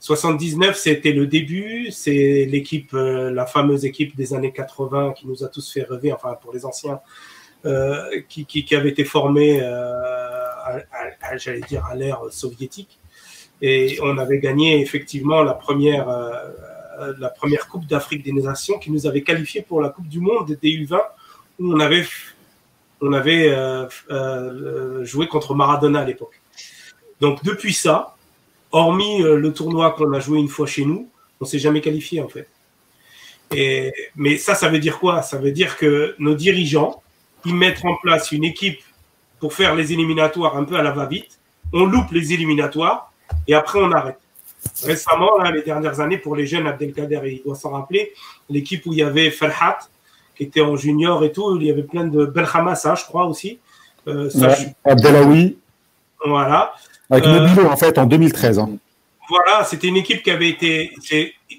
[0.00, 5.44] 79, c'était le début, c'est l'équipe, euh, la fameuse équipe des années 80 qui nous
[5.44, 6.98] a tous fait rêver, enfin pour les anciens,
[7.64, 10.80] euh, qui, qui, qui, avait été formée, euh,
[11.36, 12.98] j'allais dire, à l'ère soviétique.
[13.60, 18.90] Et on avait gagné effectivement la première, euh, la première Coupe d'Afrique des Nations qui
[18.90, 21.00] nous avait qualifié pour la Coupe du Monde des U20,
[21.60, 22.04] où on avait
[23.02, 26.40] on avait euh, euh, joué contre Maradona à l'époque.
[27.20, 28.16] Donc depuis ça,
[28.70, 31.10] hormis euh, le tournoi qu'on a joué une fois chez nous,
[31.40, 32.48] on s'est jamais qualifié en fait.
[34.16, 35.20] Mais ça, ça veut dire quoi?
[35.20, 37.02] Ça veut dire que nos dirigeants,
[37.44, 38.80] ils mettent en place une équipe
[39.40, 41.38] pour faire les éliminatoires un peu à la va-vite.
[41.72, 43.12] On loupe les éliminatoires
[43.46, 44.18] et après on arrête.
[44.84, 48.12] Récemment, les dernières années, pour les jeunes, Abdelkader, il doit s'en rappeler,
[48.48, 49.80] l'équipe où il y avait Farhat,
[50.36, 51.56] qui était en junior et tout.
[51.56, 53.58] Il y avait plein de Belhamassa, je crois aussi.
[54.08, 54.30] Euh,
[54.84, 55.56] Abdelawi.
[56.24, 56.72] Voilà.
[57.10, 58.58] Avec euh, en fait, en 2013.
[58.58, 58.70] Hein.
[59.28, 60.92] Voilà, c'était une équipe qui avait été.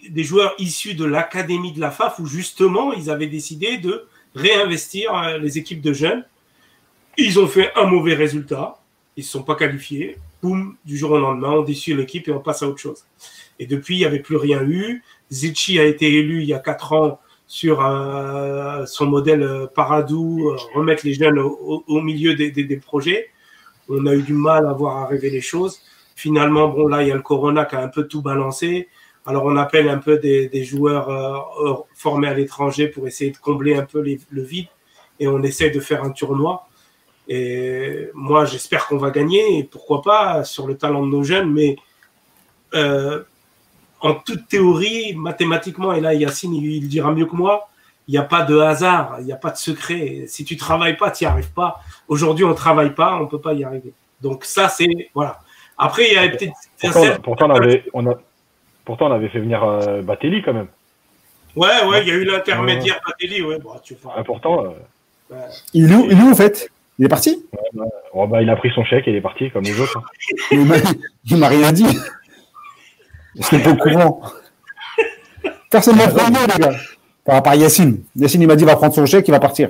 [0.10, 4.06] des joueurs issus de l'académie de la FAF où justement ils avaient décidé de
[4.36, 6.26] réinvestir euh, les équipes de jeunes.
[7.18, 8.80] Ils ont fait un mauvais résultat.
[9.16, 10.18] Ils ne sont pas qualifiés.
[10.42, 13.06] Boum, du jour au lendemain, on déçue l'équipe et on passe à autre chose.
[13.60, 15.04] Et depuis, il n'y avait plus rien eu.
[15.32, 20.50] Zichi a été élu il y a quatre ans sur euh, son modèle euh, Paradou,
[20.50, 23.30] euh, remettre les jeunes au, milieu des, projets.
[23.90, 25.82] On a eu du mal à voir arriver les choses.
[26.16, 28.88] Finalement, bon, là, il y a le Corona qui a un peu tout balancé.
[29.26, 33.86] Alors, on appelle un peu des, joueurs formés à l'étranger pour essayer de combler un
[33.86, 34.68] peu le vide.
[35.20, 36.68] Et on essaie de faire un tournoi.
[37.28, 39.60] Et moi, j'espère qu'on va gagner.
[39.60, 41.52] Et pourquoi pas sur le talent de nos jeunes.
[41.52, 41.76] Mais
[44.04, 47.70] en toute théorie, mathématiquement, et là Yacine il, dira mieux que moi,
[48.08, 50.26] il n'y a pas de hasard, il n'y a pas de secret.
[50.28, 51.80] Si tu travailles pas, tu n'y arrives pas.
[52.10, 53.94] Aujourd'hui, on ne travaille pas, on ne peut pas y arriver.
[54.22, 55.39] Donc ça, c'est voilà.
[55.78, 57.22] Après, il y a peut-être.
[57.22, 58.16] Pourtant, on avait, on a,
[58.84, 60.68] pourtant, on avait fait venir euh, Batelli quand même.
[61.56, 63.58] Ouais, ouais, il y a eu l'intermédiaire Batelli, ouais.
[63.60, 64.66] Bon, tu Important.
[65.32, 65.36] Euh,
[65.74, 66.70] il, est où, il est où en fait?
[67.00, 67.46] Il est parti?
[68.13, 69.98] Oh, bah, Il a pris son chèque et il est parti comme les autres.
[69.98, 70.04] Hein.
[71.26, 71.86] il m'a rien dit.
[73.36, 74.22] Je n'étais pas au courant.
[75.69, 76.78] Personne ne prévenu, les gars.
[77.26, 78.04] Par rapport à Yacine.
[78.15, 79.69] Yacine, il m'a dit qu'il va prendre son chèque, il va partir.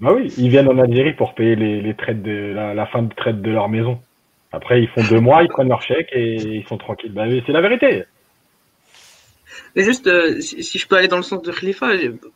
[0.00, 3.14] Bah oui, ils viennent en Algérie pour payer les, les traites de, la, fin de
[3.14, 4.00] traite de leur maison.
[4.52, 7.12] Après, ils font deux mois, ils prennent leur chèque et ils sont tranquilles.
[7.12, 8.04] Bah, c'est la vérité.
[9.76, 11.90] Mais juste, euh, si, je peux aller dans le sens de Khalifa,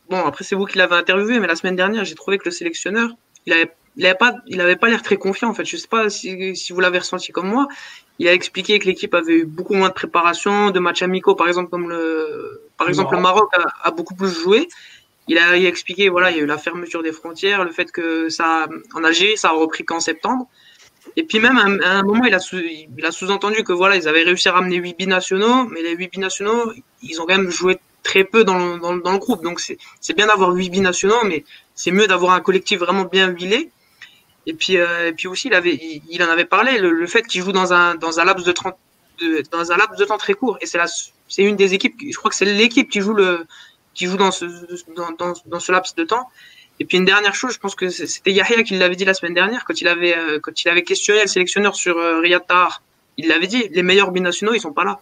[0.09, 2.51] bon, après, c'est vous qui l'avez interviewé, mais la semaine dernière, j'ai trouvé que le
[2.51, 3.09] sélectionneur,
[3.45, 5.65] il avait, il avait pas, il avait pas l'air très confiant, en fait.
[5.65, 7.67] Je sais pas si, si vous l'avez ressenti comme moi.
[8.19, 11.47] Il a expliqué que l'équipe avait eu beaucoup moins de préparation, de matchs amicaux, par
[11.47, 12.61] exemple, comme le,
[13.19, 13.49] Maroc
[13.83, 14.67] a, beaucoup plus joué.
[15.27, 18.29] Il a, expliqué, voilà, il y a eu la fermeture des frontières, le fait que
[18.29, 20.47] ça, en Algérie, ça a repris qu'en septembre.
[21.15, 24.53] Et puis même à un, moment, il a, sous-entendu que voilà, ils avaient réussi à
[24.53, 26.71] ramener huit binationaux, mais les huit binationaux,
[27.01, 29.43] ils ont quand même joué très peu dans le, groupe.
[29.43, 31.43] Donc c'est bien d'avoir huit binationaux, mais
[31.75, 33.71] c'est mieux d'avoir un collectif vraiment bien huilé.
[34.45, 35.79] Et puis, euh, et puis aussi, il, avait,
[36.09, 38.75] il, en avait parlé, le, fait qu'il joue dans un, dans un laps de 30,
[39.21, 40.57] de, dans un laps de temps très court.
[40.61, 40.79] Et c'est
[41.29, 43.45] c'est une des équipes, je crois que c'est l'équipe qui joue le,
[43.93, 44.45] qui joue dans ce,
[44.95, 46.29] dans, dans, dans ce laps de temps.
[46.79, 49.33] Et puis une dernière chose, je pense que c'était Yahya qui l'avait dit la semaine
[49.33, 52.81] dernière quand il avait euh, quand il avait questionné le sélectionneur sur euh, Riyad Tahar.
[53.17, 54.99] Il l'avait dit, les meilleurs binationaux ils sont pas là.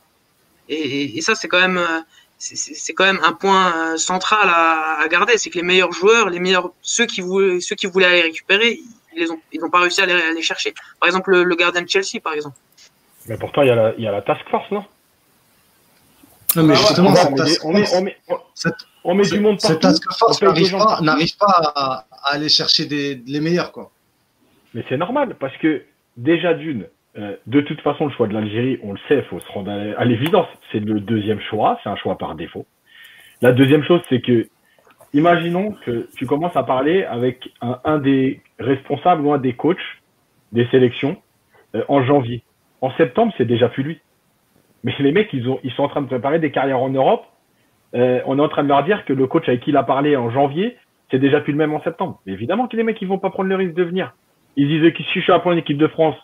[0.68, 2.02] Et, et ça c'est quand même euh,
[2.38, 6.40] c'est quand même un point central à, à garder, c'est que les meilleurs joueurs, les
[6.40, 8.80] meilleurs ceux qui voulaient ceux qui voulaient aller récupérer,
[9.14, 10.74] ils les ont ils n'ont pas réussi à les, à les, chercher.
[11.00, 12.58] Par exemple le, le, gardien de Chelsea par exemple.
[13.28, 14.86] Mais pourtant il y a la il y a la task force non?
[16.56, 18.18] Non, mais ah justement, on, met, on, met,
[19.06, 19.68] on, met, du monde partout.
[19.68, 23.72] Cette task force n'arrive pas, pas à, à, aller chercher des, les meilleurs.
[23.72, 23.90] Quoi.
[24.74, 25.84] Mais c'est normal, parce que
[26.18, 29.40] déjà d'une, euh, de toute façon, le choix de l'Algérie, on le sait, il faut
[29.40, 30.48] se rendre à, l'évidence.
[30.72, 32.66] C'est le deuxième choix, c'est un choix par défaut.
[33.42, 34.48] La deuxième chose, c'est que,
[35.14, 39.78] imaginons que tu commences à parler avec un, un des responsables ou un des coachs
[40.52, 41.18] des sélections
[41.76, 42.44] euh, en janvier.
[42.82, 44.00] En septembre, c'est déjà plus lui.
[44.84, 47.26] Mais les mecs, ils, ont, ils sont en train de préparer des carrières en Europe.
[47.94, 49.84] Euh, on est en train de leur dire que le coach avec qui il a
[49.84, 50.78] parlé en janvier,
[51.12, 52.20] c'est déjà plus le même en septembre.
[52.26, 54.14] Évidemment que les mecs, ils vont pas prendre le risque de venir.
[54.56, 56.16] Ils disaient que si je suis appelé en équipe de France,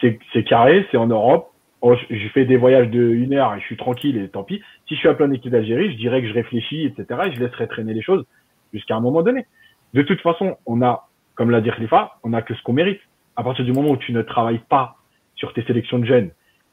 [0.00, 1.50] c'est carré, c'est en Europe.
[1.80, 4.62] Oh, je fais des voyages de une heure et je suis tranquille et tant pis.
[4.88, 7.20] Si je suis appelé en équipe d'Algérie, je dirais que je réfléchis, etc.
[7.26, 8.24] Et je laisserai traîner les choses
[8.72, 9.46] jusqu'à un moment donné.
[9.94, 11.07] De toute façon, on a,
[11.38, 13.00] comme l'a dit Khalifa, on a que ce qu'on mérite.
[13.36, 14.96] À partir du moment où tu ne travailles pas
[15.36, 16.30] sur tes sélections de jeunes,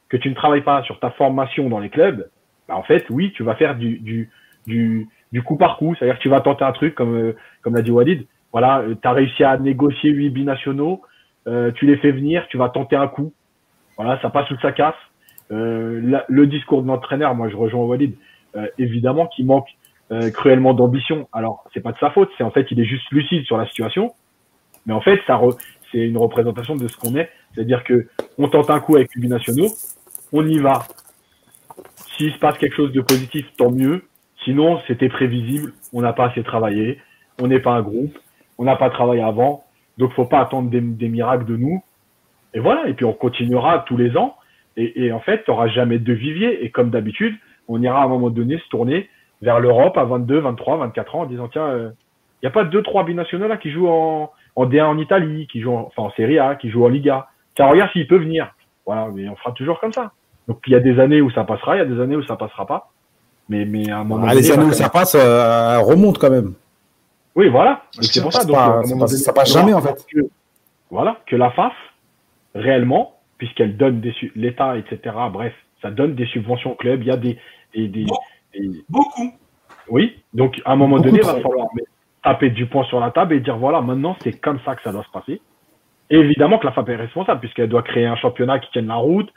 [0.09, 2.27] que tu ne travailles pas sur ta formation dans les clubs,
[2.67, 4.31] bah en fait, oui, tu vas faire du, du,
[4.65, 5.93] du, du coup par coup.
[5.93, 8.25] C'est-à-dire que tu vas tenter un truc, comme, euh, comme l'a dit Walid.
[8.51, 11.03] Voilà, euh, tu as réussi à négocier huit binationaux,
[11.45, 13.33] euh, tu les fais venir, tu vas tenter un coup.
[13.97, 14.95] Voilà, ça passe ou ça casse.
[15.51, 18.15] Euh, le discours de l'entraîneur, moi je rejoins Walid,
[18.55, 19.69] euh, évidemment qu'il manque
[20.33, 21.27] cruellement d'ambition.
[21.33, 23.65] Alors, c'est pas de sa faute, c'est en fait il est juste lucide sur la
[23.67, 24.13] situation.
[24.85, 25.39] Mais en fait, ça
[25.91, 27.29] c'est une représentation de ce qu'on est.
[27.53, 29.69] C'est-à-dire que on tente un coup avec les binationaux,
[30.33, 30.85] on y va.
[32.17, 34.03] S'il se passe quelque chose de positif, tant mieux.
[34.43, 35.73] Sinon, c'était prévisible.
[35.93, 36.99] On n'a pas assez travaillé.
[37.41, 38.17] On n'est pas un groupe.
[38.57, 39.65] On n'a pas travaillé avant.
[39.97, 41.83] Donc, faut pas attendre des, miracles de nous.
[42.53, 42.87] Et voilà.
[42.87, 44.35] Et puis, on continuera tous les ans.
[44.77, 46.63] Et, en fait, tu n'auras jamais de vivier.
[46.63, 47.35] Et comme d'habitude,
[47.67, 49.09] on ira à un moment donné se tourner
[49.41, 51.89] vers l'Europe à 22, 23, 24 ans en disant, tiens, il euh,
[52.43, 55.61] n'y a pas deux, trois binationaux là qui jouent en, en D1 en Italie, qui
[55.61, 57.27] jouent enfin en Serie A, qui jouent en Liga.
[57.55, 58.53] Tiens, regarde s'il peut venir.
[58.85, 60.11] Voilà, mais on fera toujours comme ça.
[60.47, 62.23] Donc il y a des années où ça passera, il y a des années où
[62.23, 62.91] ça passera pas.
[63.49, 66.29] Mais, mais à un moment ah, donné, les années où ça passe, euh, remonte quand
[66.29, 66.53] même.
[67.35, 67.83] Oui, voilà.
[67.91, 68.45] C'est pour ça.
[68.45, 70.05] Donc, pas, ça passe jamais en fait.
[70.11, 70.21] Que,
[70.89, 71.73] voilà, que la FAF,
[72.53, 75.15] réellement, puisqu'elle donne des l'État, etc.
[75.31, 77.01] Bref, ça donne des subventions au club.
[77.01, 77.37] Il y a des,
[77.75, 78.05] des, des,
[78.89, 79.33] beaucoup.
[79.89, 80.17] Oui.
[80.33, 81.67] Donc à un moment donné, il va falloir
[82.25, 84.91] taper du poing sur la table et dire voilà, maintenant c'est comme ça que ça
[84.91, 85.39] doit se passer.
[86.09, 89.31] Évidemment que la FAP est responsable puisqu'elle doit créer un championnat qui tienne la route,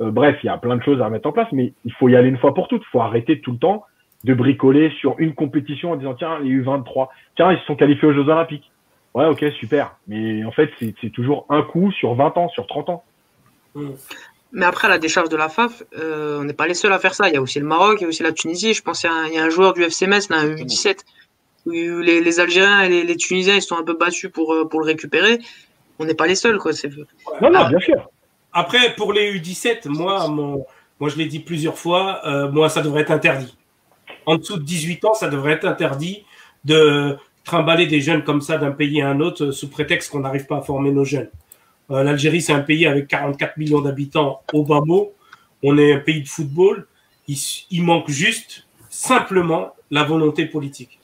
[0.00, 2.08] euh, bref, il y a plein de choses à mettre en place, mais il faut
[2.08, 2.82] y aller une fois pour toutes.
[2.82, 3.84] Il faut arrêter tout le temps
[4.24, 8.08] de bricoler sur une compétition en disant tiens, les U23, tiens, ils se sont qualifiés
[8.08, 8.70] aux Jeux Olympiques.
[9.14, 9.96] Ouais, ok, super.
[10.08, 13.04] Mais en fait, c'est toujours un coup sur 20 ans, sur 30 ans.
[13.74, 13.90] Hmm.
[14.52, 17.14] Mais après, la décharge de la FAF, euh, on n'est pas les seuls à faire
[17.14, 17.28] ça.
[17.28, 18.72] Il y a aussi le Maroc, il y a aussi la Tunisie.
[18.72, 21.00] Je pense qu'il y, a un joueur du FC Metz, un U17, où
[21.66, 24.80] les, les Algériens et les, les, Tunisiens, ils sont un peu battus pour, euh, pour
[24.80, 25.38] le récupérer.
[25.98, 26.72] On n'est pas les seuls, quoi.
[27.40, 28.10] Non, non, bien sûr.
[28.52, 30.64] Après, pour les U17, moi, mon,
[31.00, 33.56] moi je l'ai dit plusieurs fois, euh, moi, ça devrait être interdit.
[34.26, 36.24] En dessous de 18 ans, ça devrait être interdit
[36.64, 40.46] de trimballer des jeunes comme ça d'un pays à un autre sous prétexte qu'on n'arrive
[40.46, 41.30] pas à former nos jeunes.
[41.90, 45.12] Euh, L'Algérie, c'est un pays avec 44 millions d'habitants au bas mot.
[45.62, 46.86] On est un pays de football.
[47.28, 47.36] Il,
[47.70, 50.98] il manque juste, simplement, la volonté politique.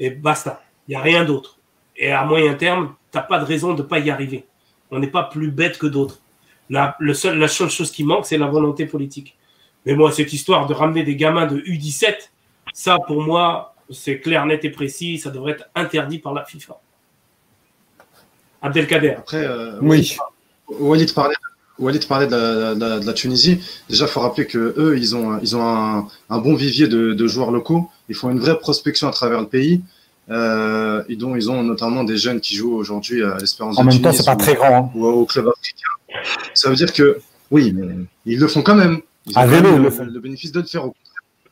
[0.00, 0.62] Et basta.
[0.88, 1.58] Il n'y a rien d'autre.
[1.96, 4.46] Et à moyen terme, tu n'as pas de raison de ne pas y arriver.
[4.90, 6.18] On n'est pas plus bête que d'autres.
[6.68, 9.36] La, le seul, la seule chose qui manque, c'est la volonté politique.
[9.86, 12.30] Mais moi, cette histoire de ramener des gamins de U17,
[12.72, 15.18] ça, pour moi, c'est clair, net et précis.
[15.18, 16.80] Ça devrait être interdit par la FIFA.
[18.62, 19.10] Abdelkader.
[19.10, 20.16] Après, euh, oui.
[20.68, 21.34] Walid parlait,
[21.78, 23.60] Walid parlait de la, Tunisie.
[23.88, 27.50] Déjà, il faut rappeler que eux, ils ont, ils ont un, bon vivier de, joueurs
[27.50, 27.90] locaux.
[28.10, 29.80] Ils font une vraie prospection à travers le pays.
[30.28, 33.84] Euh, et dont ils ont notamment des jeunes qui jouent aujourd'hui à l'Espérance de En
[33.84, 34.76] même temps, c'est pas très grand.
[34.76, 34.90] Hein.
[34.94, 36.22] Ou au club africain.
[36.54, 37.18] Ça veut dire que,
[37.50, 37.88] oui, mais
[38.26, 39.00] ils le font quand même.
[39.26, 40.84] Ils ont le, bénéfice de le faire.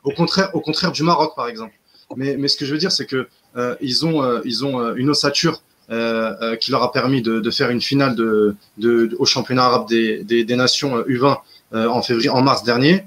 [0.04, 1.72] Au contraire, au contraire du Maroc, par exemple.
[2.16, 4.94] Mais, mais ce que je veux dire, c'est que euh, ils ont, euh, ils ont
[4.94, 9.24] une ossature euh, qui leur a permis de, de faire une finale de, de, au
[9.24, 11.38] championnat arabe des, des, des nations U20
[11.72, 13.04] euh, en février, en mars dernier.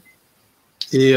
[0.92, 1.14] Et,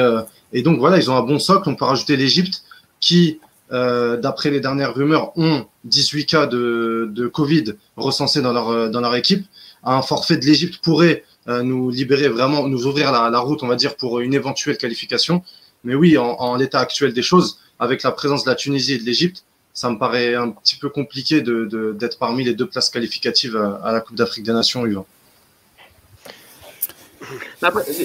[0.55, 1.69] et, donc voilà, ils ont un bon socle.
[1.69, 2.63] On peut rajouter l'Égypte
[3.01, 3.41] qui,
[3.71, 9.45] d'après les dernières rumeurs, ont 18 cas de, Covid recensés dans leur, dans leur équipe.
[9.83, 13.97] Un forfait de l'Égypte pourrait nous libérer vraiment, nous ouvrir la, route, on va dire,
[13.97, 15.43] pour une éventuelle qualification.
[15.85, 19.05] Mais oui, en, l'état actuel des choses, avec la présence de la Tunisie et de
[19.05, 23.93] l'Égypte, ça me paraît un petit peu compliqué d'être parmi les deux places qualificatives à,
[23.93, 24.87] la Coupe d'Afrique des Nations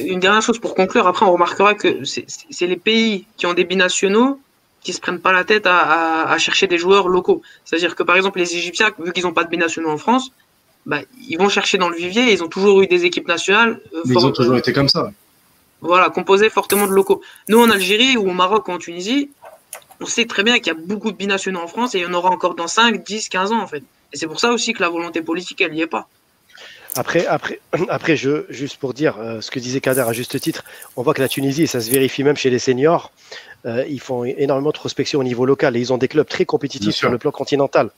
[0.05, 3.65] une dernière chose pour conclure, après on remarquera que c'est les pays qui ont des
[3.65, 4.39] binationaux
[4.81, 7.41] qui se prennent pas la tête à, chercher des joueurs locaux.
[7.65, 10.31] C'est-à-dire que par exemple les Égyptiens, vu qu'ils n'ont pas de binationaux en France,
[10.85, 13.81] bah, ils vont chercher dans le vivier, ils ont toujours eu des équipes nationales.
[13.93, 15.11] Euh, ils ont toujours été comme ça.
[15.81, 17.21] Voilà, composées fortement de locaux.
[17.47, 19.29] Nous en Algérie ou au Maroc ou en Tunisie,
[20.01, 22.07] on sait très bien qu'il y a beaucoup de binationaux en France et il y
[22.07, 23.83] en aura encore dans 5, 10, 15 ans en fait.
[24.13, 26.07] Et c'est pour ça aussi que la volonté politique, elle n'y est pas.
[26.95, 30.63] Après, après, après je, juste pour dire euh, ce que disait Kader à juste titre,
[30.95, 33.11] on voit que la Tunisie, et ça se vérifie même chez les seniors,
[33.65, 36.45] euh, ils font énormément de prospection au niveau local et ils ont des clubs très
[36.45, 37.89] compétitifs sur le plan continental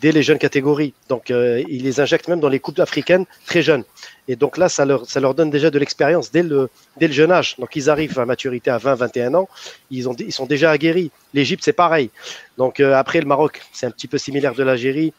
[0.00, 0.94] dès les jeunes catégories.
[1.08, 3.84] Donc, euh, ils les injectent même dans les coupes africaines très jeunes.
[4.28, 7.12] Et donc là, ça leur, ça leur donne déjà de l'expérience dès le, dès le
[7.12, 7.56] jeune âge.
[7.58, 9.48] Donc, ils arrivent à maturité à 20, 21 ans.
[9.90, 11.10] Ils, ont, ils sont déjà aguerris.
[11.34, 12.10] L'Égypte, c'est pareil.
[12.56, 15.12] Donc, euh, après, le Maroc, c'est un petit peu similaire de l'Algérie,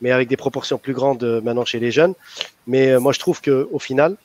[0.00, 2.14] mais avec des proportions plus grandes euh, maintenant chez les jeunes.
[2.66, 4.16] Mais moi, je trouve qu'au final,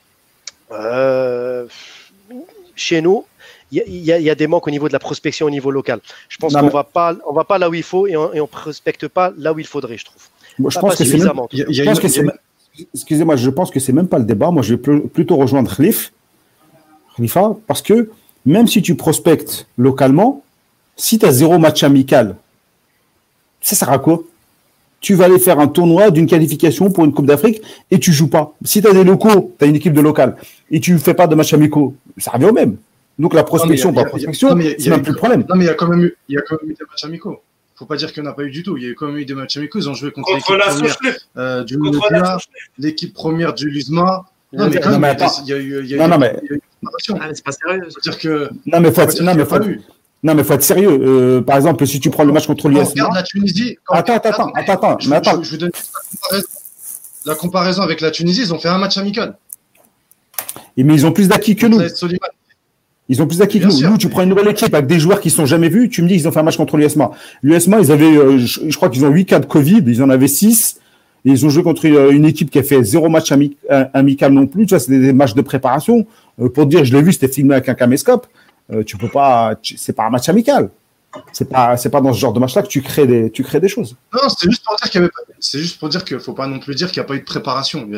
[2.76, 3.26] chez nous,
[3.72, 6.00] il y, a des manques au niveau de la prospection au niveau local.
[6.28, 8.46] Je pense qu'on va pas, on va pas là où il faut et on, ne
[8.46, 10.24] prospecte pas là où il faudrait, je trouve.
[10.70, 12.22] je pense que c'est
[12.94, 14.52] excusez-moi, je pense que c'est même pas le débat.
[14.52, 16.12] Moi, je vais plutôt rejoindre Khalif,
[17.16, 18.10] Khalifa, parce que
[18.46, 20.44] même si tu prospectes localement,
[20.96, 22.36] si tu as zéro match amical,
[23.62, 24.24] ça sert à quoi?
[25.02, 28.30] Tu vas aller faire un tournoi d'une qualification pour une Coupe d'Afrique et tu joues
[28.30, 28.54] pas.
[28.64, 30.38] Si tu as des locaux, tu as une équipe de local
[30.70, 32.78] et tu fais pas de match amicaux, ça revient au même.
[33.20, 35.44] Donc la prospection par prospection, c'est même plus le problème.
[35.50, 36.86] Non, mais il y a quand même eu, il y a quand même eu des
[36.90, 37.42] matchs amicaux.
[37.76, 38.78] Faut pas dire qu'il n'y en a pas eu du tout.
[38.78, 39.80] Il y a eu quand même eu des matchs amicaux.
[39.80, 41.80] Ils ont joué contre, l'équipe première euh, du
[42.78, 44.26] l'équipe première du Lusma.
[44.54, 46.36] Non, mais quand même, il y a eu, non, mais...
[46.86, 47.88] Ah, c'est pas sérieux.
[48.04, 48.50] dire que.
[48.66, 49.46] Non, mais faut non, mais
[50.24, 51.00] non, mais faut être sérieux.
[51.02, 52.90] Euh, par exemple, si tu prends le match contre l'US.
[52.90, 53.78] Regarde la Tunisie.
[53.90, 55.00] Attends, attends, attends, attends.
[55.00, 55.44] Je, attends.
[55.44, 55.72] Je, vous donne
[57.26, 58.42] la comparaison avec la Tunisie.
[58.42, 59.36] Ils ont fait un match amical.
[60.78, 61.82] Et mais ils ont plus d'acquis que nous.
[63.10, 63.90] Ils ont plus d'acquis que nous.
[63.90, 66.08] Nous, tu prends une nouvelle équipe avec des joueurs qui sont jamais vus, tu me
[66.08, 67.12] dis qu'ils ont fait un match contre l'USMA.
[67.44, 70.30] L'USMA, ils avaient, euh, je, crois qu'ils ont 8 cas de Covid, ils en avaient
[70.30, 70.78] 6.
[71.26, 74.32] Et ils ont joué contre euh, une équipe qui a fait zéro match euh, amical
[74.32, 74.66] non plus.
[74.66, 76.06] Tu vois, c'était des matchs de préparation.
[76.54, 78.28] pour dire, je l'ai vu, c'était filmé avec un caméscope.
[78.86, 80.70] Tu peux pas, c'est pas un match amical.
[81.34, 83.60] C'est pas, c'est pas dans ce genre de match-là que tu crées des, tu crées
[83.60, 83.98] des choses.
[84.14, 86.74] Non, c'est juste pour dire qu'il c'est juste pour dire qu'il faut pas non plus
[86.74, 87.90] dire qu'il n'y a pas eu de préparation.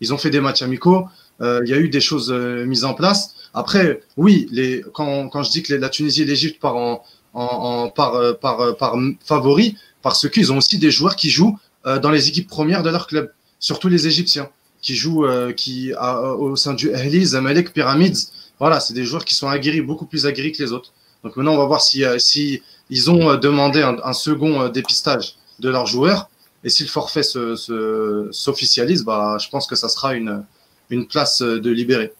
[0.00, 1.06] Ils ont fait des matchs amicaux.
[1.40, 3.34] Il y a eu des choses mises en place.
[3.54, 7.02] Après, oui, les, quand, quand je dis que la Tunisie et l'Égypte partent en,
[7.34, 11.58] en, par, euh, par, euh, par favori, parce qu'ils ont aussi des joueurs qui jouent
[11.86, 14.48] euh, dans les équipes premières de leur club, surtout les Égyptiens,
[14.82, 15.26] qui jouent
[15.58, 18.30] qui, au sein du Ahli, Zamalek, Pyramids.
[18.60, 20.92] Voilà, c'est des joueurs qui sont aguerris, beaucoup plus aguerris que les autres.
[21.24, 25.68] Donc maintenant, on va voir si, si ils ont demandé un, un second dépistage de
[25.68, 26.30] leurs joueurs.
[26.62, 30.44] Et si le forfait s'officialise, se, bah, je pense que ça sera une,
[30.90, 32.12] une place de libéré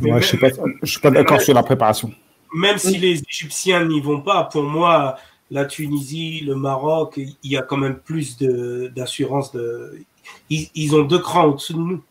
[0.00, 2.12] je ne suis pas, d'accord sur la préparation.
[2.54, 5.16] Même si les Égyptiens n'y vont pas, pour moi,
[5.50, 9.52] la Tunisie, le Maroc, il y a quand même plus d'assurance.
[9.52, 10.02] De,
[10.48, 12.02] ils, ont deux crans au-dessus de nous.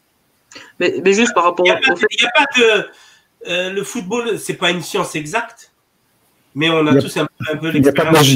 [0.80, 2.06] Mais, juste par rapport il au fait.
[2.12, 2.90] Il n'y a pas de.
[3.48, 5.72] Euh, le football, c'est pas une science exacte,
[6.56, 8.28] mais on a, tous un, peu l'expérience.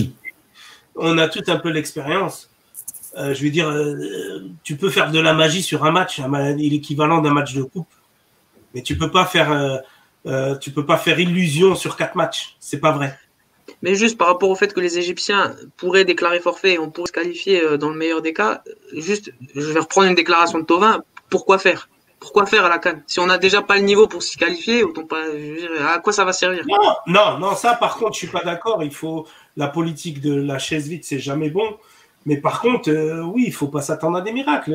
[0.96, 2.50] On a tout un peu l'expérience.
[3.18, 6.20] Euh, je veux dire, euh, tu peux faire de la magie sur un match,
[6.58, 7.88] l'équivalent d'un match de coupe.
[8.74, 9.78] Mais tu peux pas faire, euh,
[10.26, 12.56] euh, tu peux pas faire illusion sur quatre matchs.
[12.60, 13.18] C'est pas vrai.
[13.82, 17.08] Mais juste par rapport au fait que les Égyptiens pourraient déclarer forfait et on pourrait
[17.08, 18.64] se qualifier dans le meilleur des cas,
[18.94, 21.04] juste, je vais reprendre une déclaration de Tovin.
[21.30, 21.90] Pourquoi faire?
[22.24, 24.82] Pourquoi faire à la Cannes Si on n'a déjà pas le niveau pour s'y qualifier,
[24.82, 25.24] autant pas.
[25.94, 28.82] à quoi ça va servir Non, non, non, ça par contre, je suis pas d'accord.
[28.82, 31.78] Il faut la politique de la chaise vide, c'est jamais bon.
[32.26, 32.90] Mais par contre,
[33.26, 34.72] oui, il faut pas s'attendre à des miracles.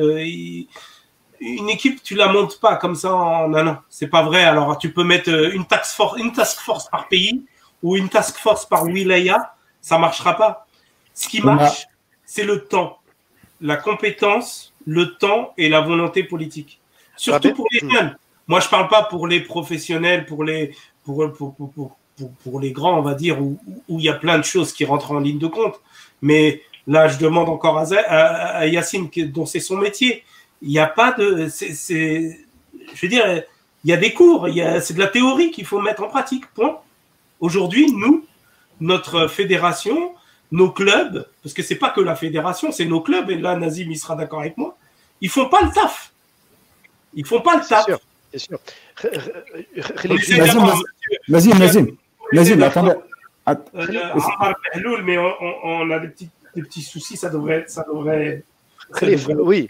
[1.39, 3.77] une équipe, tu la montes pas comme ça en un an.
[3.89, 4.43] C'est pas vrai.
[4.43, 7.45] Alors, tu peux mettre une task force, une task force par pays
[7.81, 9.55] ou une task force par wilaya.
[9.81, 10.67] Ça marchera pas.
[11.15, 11.87] Ce qui marche,
[12.25, 12.99] c'est le temps,
[13.59, 16.78] la compétence, le temps et la volonté politique.
[17.19, 18.15] Surtout pour les jeunes.
[18.47, 21.97] Moi, je parle pas pour les professionnels, pour les, pour, pour, pour,
[22.43, 24.85] pour les grands, on va dire, où, où il y a plein de choses qui
[24.85, 25.81] rentrent en ligne de compte.
[26.21, 30.23] Mais là, je demande encore à, à, Yacine, dont c'est son métier.
[30.61, 31.47] Il n'y a pas de.
[31.49, 32.39] c'est
[32.93, 33.43] je veux dire,
[33.83, 34.47] il y a des cours,
[34.81, 36.45] c'est de la théorie qu'il faut mettre en pratique.
[36.53, 36.79] Point.
[37.39, 38.25] Aujourd'hui, nous,
[38.79, 40.13] notre fédération,
[40.51, 43.91] nos clubs, parce que c'est pas que la fédération, c'est nos clubs, et là, Nazim,
[43.91, 44.77] il sera d'accord avec moi,
[45.21, 46.08] ils font pas le taf.
[47.13, 47.85] Ils font pas le taf.
[48.31, 48.59] C'est sûr.
[51.27, 51.87] Nazim, Nazim,
[52.31, 52.93] Nazim, attendez.
[55.03, 55.17] Mais
[55.63, 58.43] on, a des petits, des petits soucis, ça devrait, ça devrait
[59.37, 59.69] oui,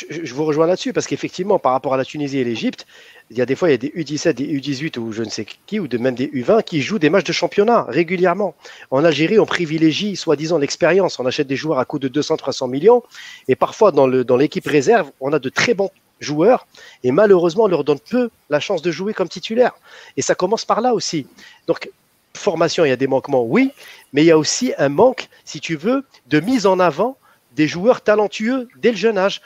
[0.00, 2.86] je, vous rejoins là-dessus parce qu'effectivement, par rapport à la Tunisie et l'Égypte,
[3.30, 5.28] il y a des fois il y a des U17, des U18 ou je ne
[5.28, 8.54] sais qui, ou de même des U20 qui jouent des matchs de championnat régulièrement.
[8.90, 11.18] En Algérie, on privilégie soi-disant l'expérience.
[11.20, 13.02] On achète des joueurs à coût de 200-300 millions
[13.48, 15.90] et parfois dans l'équipe dans réserve, on a de très bons
[16.20, 16.66] joueurs
[17.02, 19.72] et malheureusement on leur donne peu la chance de jouer comme titulaire.
[20.16, 21.26] Et ça commence par là aussi.
[21.66, 21.90] Donc
[22.36, 23.72] formation, il y a des manquements, oui,
[24.12, 27.16] mais il y a aussi un manque, si tu veux, de mise en avant
[27.54, 29.40] des joueurs talentueux dès le jeune âge.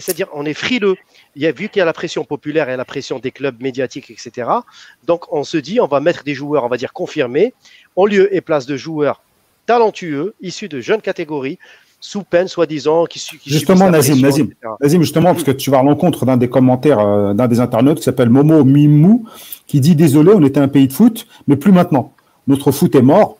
[0.00, 0.96] C'est-à-dire, on est frileux.
[1.36, 4.50] Vu qu'il y a la pression populaire et la pression des clubs médiatiques, etc.
[5.04, 7.54] Donc, on se dit, on va mettre des joueurs, on va dire, confirmés,
[7.96, 9.22] en lieu et place de joueurs
[9.66, 11.58] talentueux, issus de jeunes catégories,
[12.04, 15.82] sous peine, soi-disant, qui, qui Justement, Nazim, Nazim, Nazim, justement, parce que tu vas à
[15.82, 19.24] l'encontre d'un des commentaires euh, d'un des internautes qui s'appelle Momo Mimou,
[19.66, 22.12] qui dit Désolé, on était un pays de foot, mais plus maintenant.
[22.46, 23.38] Notre foot est mort.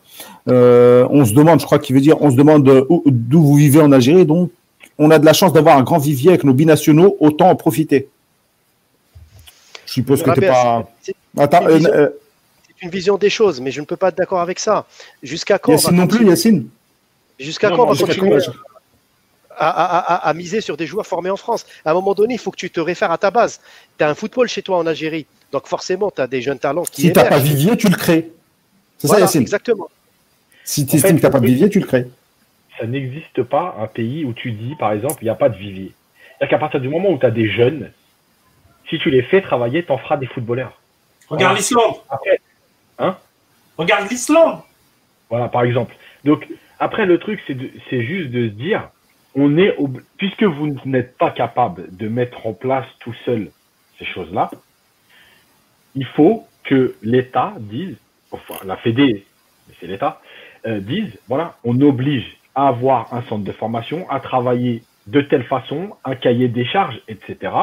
[0.49, 2.63] Euh, on se demande, je crois qu'il veut dire, on se demande
[3.05, 4.25] d'où vous vivez en Algérie.
[4.25, 4.49] Donc,
[4.97, 8.07] on a de la chance d'avoir un grand vivier avec nos binationaux, autant en profiter.
[9.85, 10.89] Je suppose que tu n'es pas.
[11.37, 12.09] Attends, euh, euh,
[12.65, 14.87] c'est une, vision des choses, mais je ne peux pas être d'accord avec ça.
[15.21, 16.67] Jusqu'à quand Yacine non plus, Yacine
[17.39, 18.39] Jusqu'à quand on va continuer
[19.57, 22.57] à, miser sur des joueurs formés en France À un moment donné, il faut que
[22.57, 23.61] tu te réfères à ta base.
[23.97, 26.83] Tu as un football chez toi en Algérie, donc forcément, tu as des jeunes talents
[26.83, 27.01] qui.
[27.01, 28.31] Si tu n'as pas vivier, tu le crées.
[28.97, 29.89] C'est ça, Yacine Exactement.
[30.63, 32.07] Si tu estimes que tu n'as pas de vivier, tu le crées.
[32.79, 35.57] Ça n'existe pas un pays où tu dis, par exemple, il n'y a pas de
[35.57, 35.93] vivier.
[36.37, 37.91] C'est-à-dire qu'à partir du moment où tu as des jeunes,
[38.89, 40.77] si tu les fais travailler, tu en feras des footballeurs.
[41.29, 41.95] Regarde l'Islande.
[42.99, 43.17] Hein?
[43.77, 44.59] Regarde l'Islande.
[45.29, 45.95] Voilà, par exemple.
[46.23, 46.47] Donc,
[46.79, 48.89] après, le truc, c'est juste de se dire,
[49.35, 49.75] on est
[50.17, 53.51] puisque vous n'êtes pas capable de mettre en place tout seul
[53.99, 54.49] ces choses-là,
[55.95, 57.95] il faut que l'État dise,
[58.31, 59.25] enfin, la Fédé,
[59.79, 60.21] c'est l'État,
[60.65, 65.43] euh, disent, voilà, on oblige à avoir un centre de formation, à travailler de telle
[65.43, 67.53] façon, un cahier des charges, etc.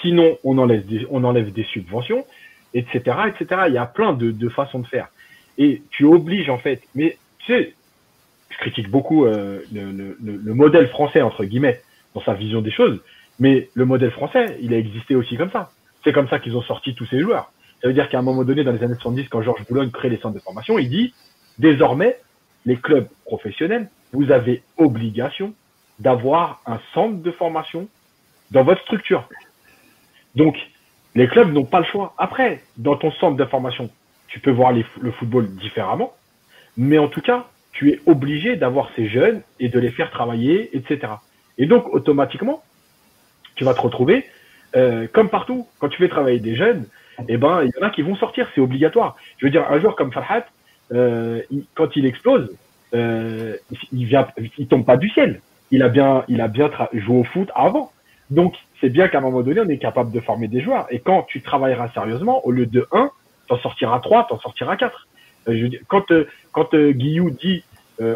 [0.00, 2.26] Sinon, on enlève des, on enlève des subventions,
[2.74, 3.62] etc., etc.
[3.68, 5.08] Il y a plein de, de façons de faire.
[5.58, 7.74] Et tu obliges, en fait, mais tu sais,
[8.52, 11.80] je critique beaucoup euh, le, le, le, modèle français, entre guillemets,
[12.14, 13.00] dans sa vision des choses,
[13.38, 15.70] mais le modèle français, il a existé aussi comme ça.
[16.04, 17.52] C'est comme ça qu'ils ont sorti tous ces joueurs.
[17.80, 20.08] Ça veut dire qu'à un moment donné, dans les années 70, quand Georges Boulogne crée
[20.08, 21.14] les centres de formation, il dit,
[21.58, 22.18] désormais,
[22.66, 25.54] les clubs professionnels, vous avez obligation
[25.98, 27.88] d'avoir un centre de formation
[28.50, 29.28] dans votre structure.
[30.36, 30.56] Donc,
[31.14, 32.14] les clubs n'ont pas le choix.
[32.18, 33.90] Après, dans ton centre de formation,
[34.28, 36.14] tu peux voir le football différemment,
[36.76, 40.76] mais en tout cas, tu es obligé d'avoir ces jeunes et de les faire travailler,
[40.76, 41.14] etc.
[41.58, 42.62] Et donc, automatiquement,
[43.54, 44.26] tu vas te retrouver,
[44.76, 46.86] euh, comme partout, quand tu fais travailler des jeunes,
[47.28, 49.16] eh ben, il y en a qui vont sortir, c'est obligatoire.
[49.38, 50.46] Je veux dire, un joueur comme Farhat,
[50.92, 51.42] euh,
[51.74, 52.54] quand il explose,
[52.94, 53.56] euh,
[53.92, 54.26] il vient,
[54.58, 55.40] il tombe pas du ciel.
[55.70, 57.92] Il a bien, il a bien joué au foot avant.
[58.30, 60.86] Donc, c'est bien qu'à un moment donné, on est capable de former des joueurs.
[60.90, 63.10] Et quand tu travailleras sérieusement, au lieu de 1,
[63.48, 65.06] t'en sortiras 3, t'en sortiras 4.
[65.48, 67.64] Euh, je quand euh, quand euh, Guillou dit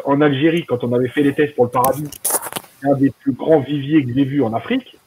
[0.04, 2.10] en Algérie, quand on avait fait les tests pour le paradis,
[2.82, 4.98] un des plus grands viviers que j'ai vu en Afrique,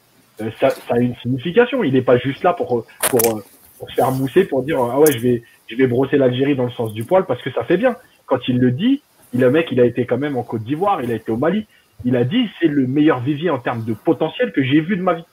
[0.58, 1.84] ça, ça, a une signification.
[1.84, 3.42] Il n'est pas juste là pour, pour,
[3.78, 6.64] pour se faire mousser, pour dire ah ouais, je vais, je vais brosser l'Algérie dans
[6.64, 7.94] le sens du poil parce que ça fait bien.
[8.24, 9.02] Quand il le dit,
[9.34, 11.66] le mec, il a été quand même en Côte d'Ivoire, il a été au Mali.
[12.06, 15.02] Il a dit c'est le meilleur vivier en termes de potentiel que j'ai vu de
[15.02, 15.24] ma vie.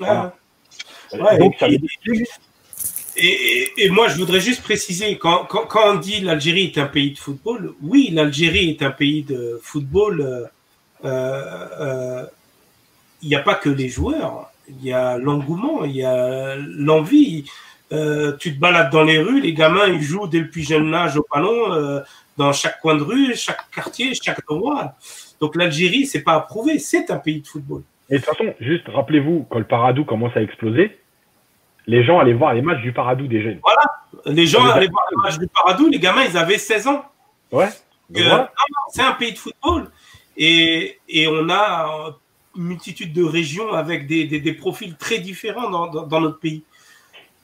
[0.00, 1.78] Donc, et,
[3.16, 7.74] et, moi, je voudrais juste préciser, quand, on dit l'Algérie est un pays de football,
[7.82, 10.48] oui, l'Algérie est un pays de football.
[11.04, 12.24] Euh, euh,
[13.22, 17.44] il n'y a pas que les joueurs, il y a l'engouement, il y a l'envie.
[17.92, 20.92] Euh, tu te balades dans les rues, les gamins, ils jouent dès le plus jeune
[20.94, 22.02] âge au ballon,
[22.36, 24.94] dans chaque coin de rue, chaque quartier, chaque endroit.
[25.40, 27.82] Donc l'Algérie, c'est pas approuvé, c'est un pays de football.
[28.10, 30.98] Et de toute façon, juste rappelez-vous, quand le Paradou commence à exploser,
[31.86, 33.60] les gens allaient voir les matchs du Paradou des jeunes.
[33.62, 37.04] Voilà, les gens allaient voir les matchs du Paradou, les gamins, ils avaient 16 ans.
[37.52, 37.68] Ouais.
[38.90, 39.90] C'est un pays de football.
[40.36, 42.16] Et, et, on a
[42.56, 46.40] une multitude de régions avec des, des, des profils très différents dans, dans, dans, notre
[46.40, 46.64] pays.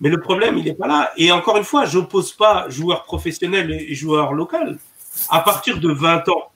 [0.01, 1.13] Mais le problème, il n'est pas là.
[1.17, 4.57] Et encore une fois, je n'oppose pas joueurs professionnels et joueurs locaux.
[5.29, 6.51] À partir de 20 ans,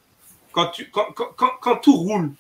[0.53, 2.33] quand, tu, quand, quand, quand tout roule,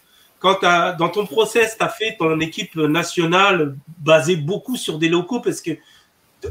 [0.44, 5.40] quand dans ton process, tu as fait ton équipe nationale basée beaucoup sur des locaux
[5.40, 5.70] parce que,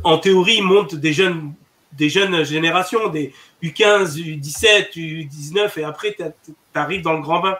[0.03, 1.53] en théorie, ils montent des jeunes,
[1.91, 6.23] des jeunes générations, des U15, U17, U19, et après, tu
[6.73, 7.55] arrives dans le grand bain.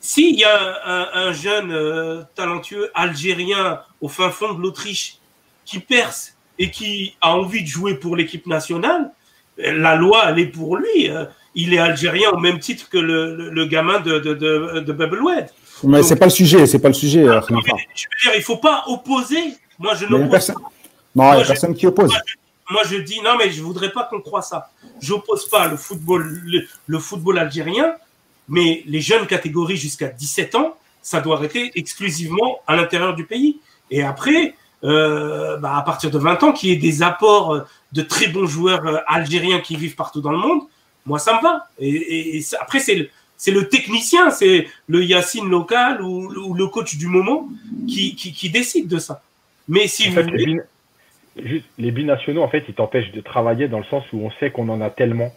[0.00, 5.16] S'il y a un, un jeune euh, talentueux algérien au fin fond de l'Autriche
[5.64, 9.12] qui perce et qui a envie de jouer pour l'équipe nationale,
[9.56, 11.08] la loi, elle est pour lui.
[11.08, 11.24] Euh,
[11.56, 15.46] il est algérien au même titre que le, le, le gamin de, de, de, de.
[15.84, 17.26] Mais c'est pas le sujet, c'est pas le sujet.
[17.26, 19.54] Ah, je veux dire, il faut pas opposer.
[19.78, 20.56] Moi, je n'oppose personne...
[21.14, 22.10] Non, il n'y a personne qui oppose.
[22.10, 24.70] Moi je, moi, je dis, non, mais je voudrais pas qu'on croie ça.
[25.00, 27.94] J'oppose pas le football, le, le, football algérien,
[28.48, 33.60] mais les jeunes catégories jusqu'à 17 ans, ça doit arrêter exclusivement à l'intérieur du pays.
[33.90, 34.54] Et après,
[34.84, 38.46] euh, bah, à partir de 20 ans, qu'il y ait des apports de très bons
[38.46, 40.62] joueurs algériens qui vivent partout dans le monde,
[41.06, 41.68] moi, ça me va.
[41.78, 46.54] Et, et, et après, c'est le, c'est le technicien, c'est le Yacine local ou, ou,
[46.54, 47.48] le coach du moment
[47.88, 49.22] qui, qui, qui décide de ça.
[49.68, 50.46] Mais si en vous fait, voulez...
[51.36, 51.64] les, bin...
[51.78, 54.68] les binationaux, en fait, ils t'empêchent de travailler dans le sens où on sait qu'on
[54.68, 55.32] en a tellement.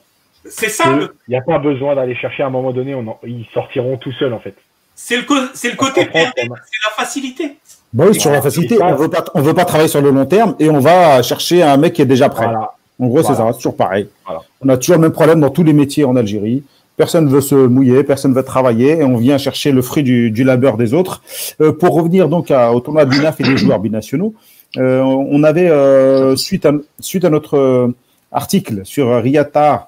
[0.46, 0.86] C'est ça.
[1.28, 3.20] Il n'y a pas besoin d'aller chercher à un moment donné, on en...
[3.24, 4.56] ils sortiront tout seuls, en fait.
[4.96, 7.58] C'est le, co le côté c'est la facilité.
[7.94, 10.70] Bah oui, sur la facilité, on on veut pas travailler sur le long terme et
[10.70, 12.46] on va chercher un mec qui est déjà prêt.
[12.46, 12.74] Voilà.
[13.00, 14.08] En gros, c'est ça, c'est toujours pareil.
[14.26, 14.41] Voilà.
[14.62, 16.64] On a toujours le même problème dans tous les métiers en Algérie.
[16.97, 20.04] Personne ne veut se mouiller, personne ne veut travailler et on vient chercher le fruit
[20.04, 21.22] du, du labeur des autres.
[21.62, 24.34] Euh, pour revenir donc à, au tournoi BINAF et des joueurs binationaux,
[24.78, 27.93] euh, on avait, euh, suite, à, suite à notre
[28.34, 29.88] article sur Riyata,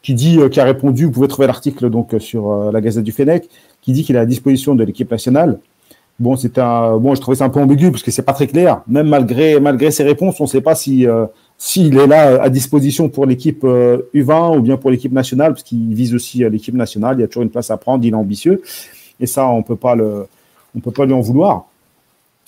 [0.00, 3.48] qui dit, qui a répondu, vous pouvez trouver l'article donc sur la Gazette du Fennec,
[3.82, 5.58] qui dit qu'il est à disposition de l'équipe nationale.
[6.20, 8.46] Bon, c'est un, bon, je trouvais ça un peu ambigu parce que c'est pas très
[8.46, 8.82] clair.
[8.86, 11.04] Même malgré, malgré ses réponses, on ne sait pas si,
[11.58, 15.64] s'il est là à disposition pour l'équipe euh, U20 ou bien pour l'équipe nationale, parce
[15.64, 17.18] qu'il vise aussi euh, l'équipe nationale.
[17.18, 18.04] Il y a toujours une place à prendre.
[18.04, 18.62] Il est ambitieux,
[19.20, 21.66] et ça, on peut peut pas lui en vouloir.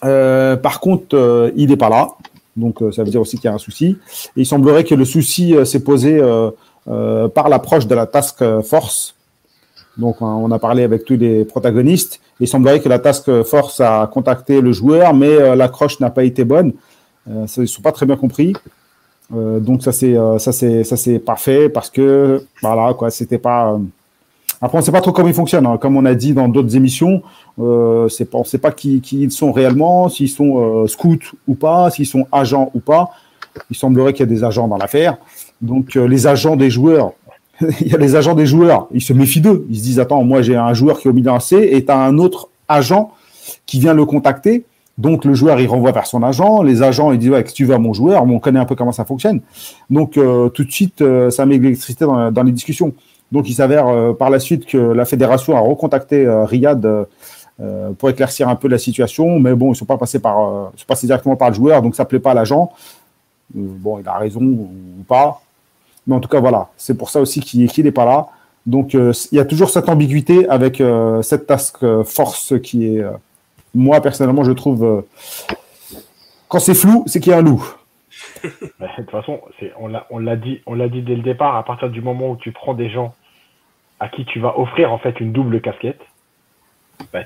[0.05, 2.09] Euh, par contre, euh, il n'est pas là,
[2.57, 3.99] donc euh, ça veut dire aussi qu'il y a un souci.
[4.37, 6.51] Il semblerait que le souci euh, s'est posé euh,
[6.89, 9.15] euh, par l'approche de la task force.
[9.97, 12.21] Donc, hein, on a parlé avec tous les protagonistes.
[12.39, 16.25] Il semblerait que la task force a contacté le joueur, mais euh, l'accroche n'a pas
[16.25, 16.73] été bonne.
[17.29, 18.55] Euh, ça, ils ne sont pas très bien compris.
[19.35, 23.39] Euh, donc ça c'est euh, ça c'est ça c'est parfait parce que voilà quoi c'était
[23.39, 23.79] pas euh...
[24.61, 25.79] après on sait pas trop comment ils fonctionnent hein.
[25.79, 27.23] comme on a dit dans d'autres émissions
[27.61, 31.35] euh, c'est pas on sait pas qui, qui ils sont réellement s'ils sont euh, scouts
[31.47, 33.11] ou pas s'ils sont agents ou pas.
[33.71, 35.19] Il semblerait qu'il y a des agents dans l'affaire.
[35.61, 37.13] Donc euh, les agents des joueurs
[37.81, 38.87] il y a les agents des joueurs.
[38.93, 39.67] Ils se méfient d'eux.
[39.69, 41.99] Ils se disent attends moi j'ai un joueur qui est au milieu C et as
[41.99, 43.13] un autre agent
[43.67, 44.65] qui vient le contacter
[45.01, 47.65] donc le joueur il renvoie vers son agent, les agents ils disent ouais, que tu
[47.65, 49.41] veux mon joueur, on connaît un peu comment ça fonctionne.
[49.89, 52.93] Donc euh, tout de suite euh, ça met de l'électricité dans, les discussions.
[53.33, 56.87] Donc il s'avère euh, par la suite que la fédération a recontacté Riyad
[57.99, 61.07] pour éclaircir un peu la situation, mais bon ils sont pas passés par, sont passés
[61.07, 62.71] directement par le joueur, donc ça plaît pas à l'agent.
[63.55, 64.69] Bon il a raison ou
[65.09, 65.43] pas,
[66.07, 68.29] mais en tout cas voilà, c'est pour ça aussi qu'il n'est pas là.
[68.67, 70.83] Donc il y a toujours cette ambiguïté avec
[71.23, 73.05] cette task force qui est
[73.75, 74.85] moi, personnellement, je trouve.
[74.85, 75.03] Euh,
[76.49, 77.65] quand c'est flou, c'est qu'il y a un loup.
[78.45, 78.49] de
[78.97, 79.41] toute façon,
[79.79, 80.63] on l'a, dit,
[81.03, 81.57] dès le départ.
[81.57, 83.15] À partir du moment où tu prends des gens
[84.01, 86.01] à qui tu vas offrir en fait une double casquette,
[87.13, 87.21] bah,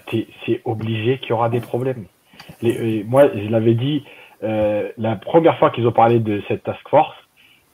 [0.47, 2.05] c'est obligé qu'il y aura des problèmes.
[2.62, 4.05] Euh, moi, je l'avais dit
[4.42, 7.14] euh, la première fois qu'ils ont parlé de cette task force,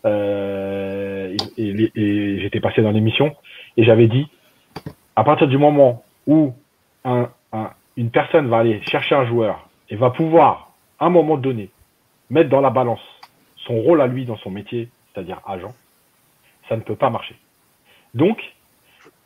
[0.04, 1.36] et,
[2.40, 3.36] j'étais passé dans l'émission
[3.76, 4.28] et j'avais dit
[5.14, 6.54] à partir du moment où
[7.04, 7.28] un
[8.00, 11.68] une personne va aller chercher un joueur et va pouvoir, à un moment donné,
[12.30, 13.02] mettre dans la balance
[13.66, 15.74] son rôle à lui dans son métier, c'est-à-dire agent,
[16.66, 17.36] ça ne peut pas marcher.
[18.14, 18.42] Donc,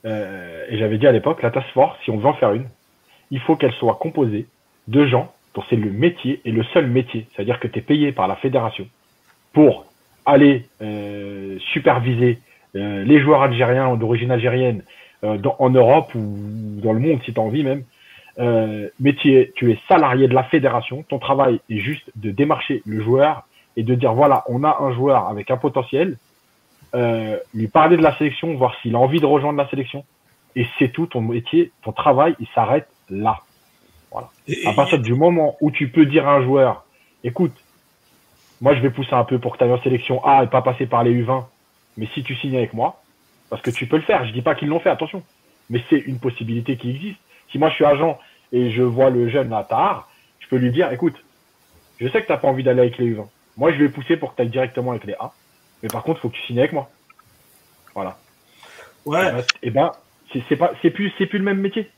[0.04, 2.68] euh, et j'avais dit à l'époque, la task force, si on veut en faire une,
[3.30, 4.48] il faut qu'elle soit composée
[4.88, 8.10] de gens dont c'est le métier et le seul métier, c'est-à-dire que tu es payé
[8.10, 8.88] par la fédération
[9.52, 9.86] pour
[10.26, 12.40] aller euh, superviser
[12.74, 14.82] euh, les joueurs algériens d'origine algérienne
[15.22, 17.84] en Europe ou dans le monde si tu as envie même,
[18.38, 21.04] euh, mais tu es, tu es salarié de la fédération.
[21.08, 24.92] Ton travail est juste de démarcher le joueur et de dire voilà, on a un
[24.92, 26.18] joueur avec un potentiel,
[26.94, 30.04] euh, lui parler de la sélection, voir s'il a envie de rejoindre la sélection.
[30.56, 33.40] et c'est tout ton métier, ton travail, il s'arrête là.
[34.10, 34.30] Voilà.
[34.66, 36.84] à partir du moment où tu peux dire à un joueur,
[37.24, 37.52] écoute,
[38.60, 40.62] moi je vais pousser un peu pour que tu ailles en sélection A et pas
[40.62, 41.44] passer par les U20,
[41.96, 43.02] mais si tu signes avec moi,
[43.50, 45.24] parce que tu peux le faire, je dis pas qu'ils l'ont fait, attention,
[45.68, 47.18] mais c'est une possibilité qui existe.
[47.50, 48.18] Si moi je suis agent
[48.52, 50.08] et je vois le jeune à Tahar,
[50.40, 51.16] je peux lui dire, écoute,
[52.00, 53.26] je sais que tu n'as pas envie d'aller avec les U20.
[53.56, 55.32] Moi, je vais pousser pour que tu ailles directement avec les A.
[55.82, 56.90] Mais par contre, il faut que tu signes avec moi.
[57.94, 58.18] Voilà.
[59.06, 59.32] Ouais.
[59.62, 59.92] Et ben,
[60.48, 61.88] c'est pas, c'est plus, c'est plus le même métier.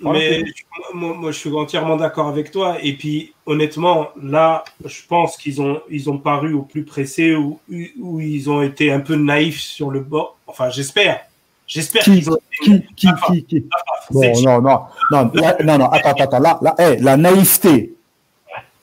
[0.00, 0.44] mais
[0.92, 2.78] moi, je suis entièrement d'accord avec toi.
[2.82, 7.60] Et puis, honnêtement, là, je pense qu'ils ont, ils ont paru au plus pressé ou,
[7.68, 10.38] ils ont été un peu naïfs sur le bord.
[10.46, 11.24] Enfin, j'espère.
[11.68, 12.38] J'espère qu'ils ont.
[12.62, 13.64] Qui, qui, qui, qui,
[14.10, 15.30] Bon, non, non, non,
[15.62, 17.92] non, non, attends, attends, là, là, la naïveté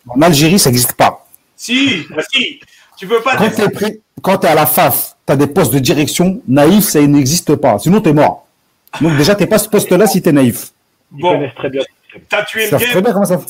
[0.08, 1.26] en Algérie, ça n'existe pas.
[1.56, 2.60] Si, bah si,
[2.96, 3.36] tu peux pas.
[4.22, 7.56] Quand tu es, à la FAF, tu as des postes de direction, naïf, ça n'existe
[7.56, 7.80] pas.
[7.80, 8.46] Sinon, tu es mort.
[9.02, 10.72] Donc, déjà, tu n'es pas ce poste-là si tu es naïf.
[11.12, 11.82] Bon, très bien.
[12.14, 13.02] Tu as tué le game.
[13.02, 13.42] Bien, ça...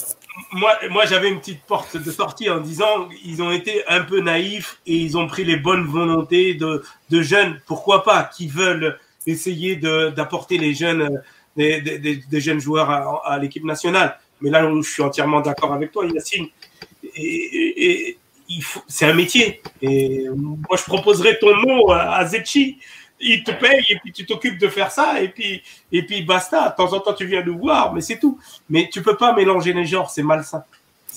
[0.51, 4.19] Moi, moi j'avais une petite porte de sortie en disant ils ont été un peu
[4.21, 8.97] naïfs et ils ont pris les bonnes volontés de, de jeunes, pourquoi pas, qui veulent
[9.28, 11.21] essayer d'apporter les jeunes,
[11.55, 12.89] des, des, des, jeunes joueurs
[13.26, 14.19] à, l'équipe nationale.
[14.41, 16.47] Mais là je suis entièrement d'accord avec toi, Yacine,
[17.15, 18.17] et,
[18.88, 19.61] c'est un métier.
[19.82, 22.78] Et moi, je proposerais ton nom à Zetchi.
[23.19, 26.69] Il te paye et puis tu t'occupes de faire ça et puis, et puis basta.
[26.69, 28.38] De temps en temps, tu viens nous voir, mais c'est tout.
[28.69, 30.63] Mais tu peux pas mélanger les genres, c'est malsain.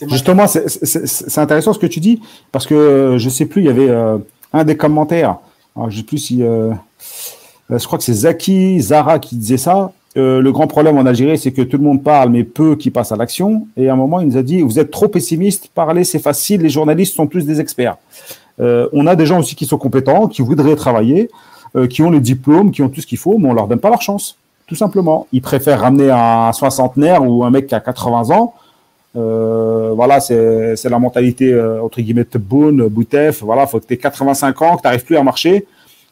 [0.06, 2.20] Justement, c'est intéressant ce que tu dis
[2.52, 4.18] parce que euh, je sais plus, il y avait euh,
[4.52, 5.38] un des commentaires.
[5.74, 6.42] Alors, je sais plus si.
[6.42, 6.72] Euh,
[7.70, 9.92] je crois que c'est Zaki Zara qui disait ça.
[10.16, 12.90] Euh, le grand problème en Algérie, c'est que tout le monde parle, mais peu qui
[12.90, 13.66] passent à l'action.
[13.76, 16.62] Et à un moment, il nous a dit Vous êtes trop pessimiste, parler, c'est facile,
[16.62, 17.96] les journalistes sont tous des experts.
[18.60, 21.30] Euh, on a des gens aussi qui sont compétents, qui voudraient travailler,
[21.76, 23.78] euh, qui ont les diplômes, qui ont tout ce qu'il faut, mais on leur donne
[23.78, 25.28] pas leur chance, tout simplement.
[25.32, 28.54] Ils préfèrent ramener un soixantenaire ou un mec qui a 80 ans.
[29.14, 33.42] voilà, c'est la mentalité, entre guillemets, Tebboune, Boutef.
[33.42, 35.66] Voilà, faut que tu aies 85 ans, que tu n'arrives plus à marcher,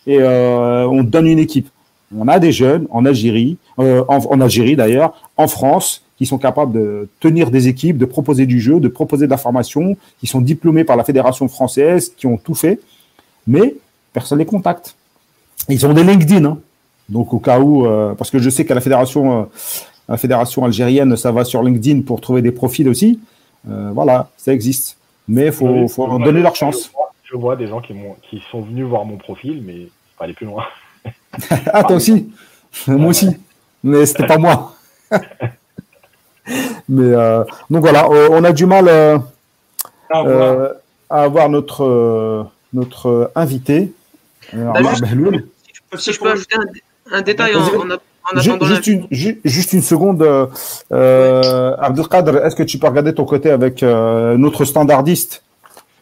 [0.06, 1.68] et on te donne une équipe.
[2.14, 6.72] On a des jeunes en Algérie, euh, en, Algérie d'ailleurs, en France, qui sont capables
[6.72, 10.40] de tenir des équipes, de proposer du jeu, de proposer de la formation, qui sont
[10.40, 12.80] diplômés par la fédération française, qui ont tout fait,
[13.46, 13.74] mais
[14.12, 14.94] personne les contacte.
[15.68, 16.58] Ils ont des LinkedIn, hein.
[17.08, 19.44] donc au cas où, euh, parce que je sais qu'à la fédération, euh,
[20.08, 23.18] la fédération algérienne, ça va sur LinkedIn pour trouver des profils aussi.
[23.64, 24.96] voilà, ça existe,
[25.26, 26.92] mais il faut, faut leur donner leur chance.
[27.30, 30.46] Je vois, des gens qui, qui sont venus voir mon profil, mais pas aller plus
[30.46, 30.64] loin.
[31.72, 32.32] ah, toi aussi
[32.86, 33.36] Moi aussi.
[33.82, 34.74] Mais c'était pas moi.
[36.88, 39.18] Mais euh, donc voilà, euh, on a du mal euh,
[41.10, 43.92] à avoir notre, notre invité.
[44.52, 44.80] Bah,
[45.96, 46.56] si je peux ajouter
[47.10, 47.90] un, détail en,
[48.36, 50.22] attendant juste, une, juste une seconde,
[50.92, 55.42] euh, Abdelkader, est-ce que tu peux regarder ton côté avec notre standardiste,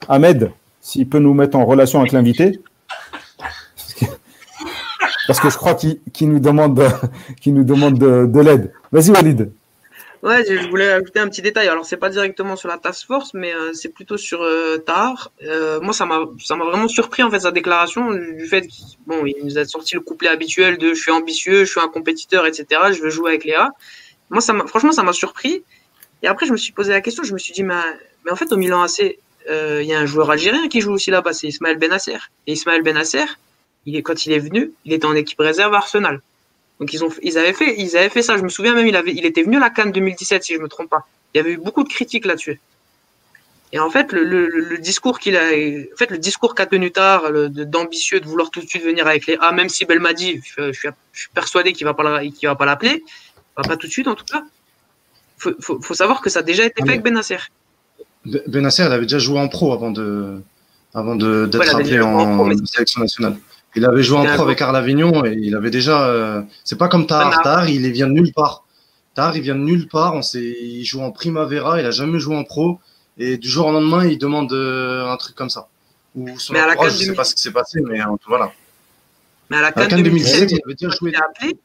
[0.09, 0.51] Ahmed,
[0.85, 2.61] s'il peut nous mettre en relation avec l'invité
[5.27, 6.79] parce que je crois qu'il nous demande,
[7.47, 8.73] nous demande de, l'aide.
[8.93, 9.51] Vas-y, Walid.
[10.23, 11.69] Ouais, je voulais ajouter un petit détail.
[11.69, 15.33] Alors, c'est pas directement sur la task force, mais euh, c'est plutôt sur euh, Tahar.
[15.43, 16.21] Euh, moi, ça m'a,
[16.51, 20.29] vraiment surpris en fait sa déclaration du fait qu'il il nous a sorti le couplet
[20.29, 22.67] habituel de je suis ambitieux, je suis un compétiteur, etc.
[22.93, 23.73] Je veux jouer avec Léa.
[24.31, 25.63] Moi, ça franchement, ça m'a surpris.
[26.23, 27.23] Et après, je me suis posé la question.
[27.23, 27.75] Je me suis dit, mais,
[28.25, 29.19] mais en fait, au Milan AC,
[29.49, 32.19] il y a un joueur algérien qui joue aussi là-bas, c'est Ismaël Benasser.
[32.47, 33.25] Et Ismaël Benasser,
[33.87, 36.21] il est, quand il est venu, il était en équipe réserve Arsenal.
[36.81, 38.37] Donc ils ont, ils avaient fait, ils avaient fait ça.
[38.37, 40.59] Je me souviens même, il avait, il était venu à la Cannes 2017 si je
[40.59, 41.07] me trompe pas.
[41.33, 42.61] Il y avait eu beaucoup de critiques là-dessus.
[43.73, 46.93] Et en fait, le, le, le discours qu'il a, en fait, le discours qu'a tenu
[46.93, 50.73] tard, d'ambitieux de vouloir tout de suite venir avec les A, même si Belmadi, je,
[50.73, 50.79] je,
[51.13, 53.03] suis, persuadé qu'il va pas, qu'il va pas l'appeler,
[53.57, 54.45] pas tout de suite en tout cas.
[55.39, 57.39] Faut, faut, faut savoir que ça a déjà été fait avec Benasser.
[58.25, 60.41] Benasser, il avait déjà joué en pro avant de,
[60.95, 63.37] avant d'être appelé en sélection nationale.
[63.77, 66.07] Il avait joué en pro avec Arles Avignon et il avait déjà.
[66.07, 67.43] Euh, c'est pas comme Tahar.
[67.43, 68.65] Tahar, il vient de nulle part.
[69.15, 70.15] Tahar, il vient de nulle part.
[70.15, 71.81] On sait, il joue en Primavera.
[71.81, 72.79] Il a jamais joué en pro.
[73.19, 75.69] Et du jour au lendemain, il demande euh, un truc comme ça.
[76.15, 78.53] Ou son mais à la je sais pas ce qui s'est passé, mais euh, voilà.
[79.51, 81.13] Mais à la CAN 2017, il avait déjà joué.
[81.15, 81.57] Appelé.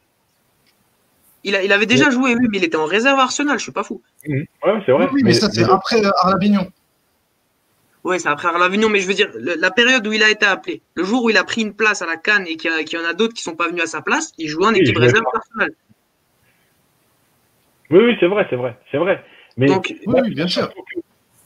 [1.44, 3.72] Il, a, il, avait déjà joué, oui, mais il était en réserve Arsenal, je suis
[3.72, 4.02] pas fou.
[4.28, 4.36] Mmh.
[4.36, 5.08] Ouais, c'est vrai.
[5.14, 6.68] Oui, mais, ça, c'est après Arles Avignon.
[8.04, 10.82] Oui, c'est après l'Avignon, mais je veux dire, la période où il a été appelé,
[10.96, 13.06] le jour où il a pris une place à la Cannes et qu'il y, en
[13.06, 15.76] a d'autres qui sont pas venus à sa place, il jouait en équipe réserve personnelle.
[17.90, 19.24] Oui, oui, c'est vrai, c'est vrai, c'est vrai.
[19.58, 19.68] Mais
[20.08, 20.70] oui, bien sûr.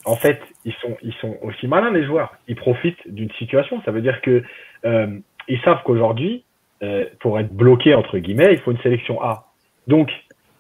[0.05, 2.35] En fait, ils sont, ils sont aussi malins les joueurs.
[2.47, 3.81] Ils profitent d'une situation.
[3.85, 4.43] Ça veut dire que
[4.85, 5.07] euh,
[5.47, 6.43] ils savent qu'aujourd'hui,
[6.83, 9.52] euh, pour être bloqué, entre guillemets, il faut une sélection A.
[9.87, 10.11] Donc,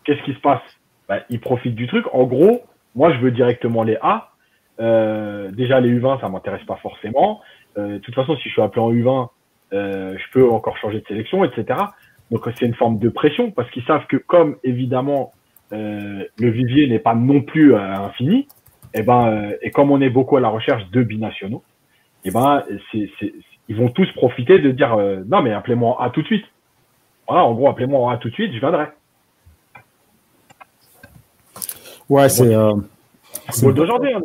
[0.03, 0.61] qu'est-ce qui se passe?
[1.07, 2.05] Bah, Ils profitent du truc.
[2.13, 2.61] En gros,
[2.95, 4.29] moi, je veux directement les A.
[4.79, 7.41] Euh, déjà, les U20, ça m'intéresse pas forcément.
[7.77, 9.29] Euh, de toute façon, si je suis appelé en U20,
[9.73, 11.79] euh, je peux encore changer de sélection, etc.
[12.31, 15.31] Donc, c'est une forme de pression parce qu'ils savent que comme, évidemment,
[15.71, 18.47] le vivier n'est pas non plus infini,
[18.93, 21.63] et eh ben, et comme on est beaucoup à la recherche de binationaux,
[22.23, 23.09] et eh ben, c'est,
[23.67, 24.95] ils vont tous profiter de dire
[25.25, 26.45] non, mais appelez-moi A tout de suite.
[27.27, 28.85] Voilà, en gros, appelez-moi A tout de suite, je viendrai.
[32.13, 32.53] Ouais, c'est.
[32.53, 32.73] Euh,
[33.63, 34.13] d'aujourd'hui.
[34.13, 34.21] Hein,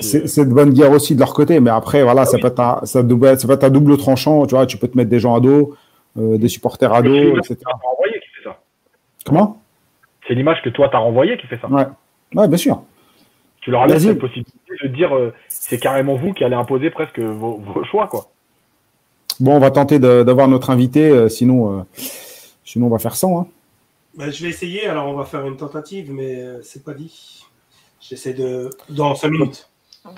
[0.00, 2.58] c'est de bonne guerre aussi de leur côté, mais après, voilà, ah ça, peut être
[2.58, 4.44] un, ça, double, ça peut être un double tranchant.
[4.46, 5.76] Tu vois, tu peux te mettre des gens à dos,
[6.18, 7.56] euh, des supporters à dos, etc.
[7.56, 8.58] Qui fait ça.
[9.24, 9.62] Comment?
[10.26, 11.68] C'est l'image que toi, tu as renvoyée qui fait ça.
[11.68, 11.86] Ouais,
[12.34, 12.82] ouais bien sûr.
[13.60, 14.52] Tu leur laisses la possibilité
[14.82, 18.26] de dire euh, c'est carrément vous qui allez imposer presque vos, choix, quoi.
[19.38, 21.86] Bon, on va tenter d'avoir notre invité, sinon,
[22.64, 23.40] sinon on va faire sans.
[23.40, 23.46] Hein.
[24.16, 27.44] Bah, je vais essayer, alors on va faire une tentative, mais c'est pas dit.
[28.00, 28.70] J'essaie de.
[28.88, 29.68] Dans 5 minutes.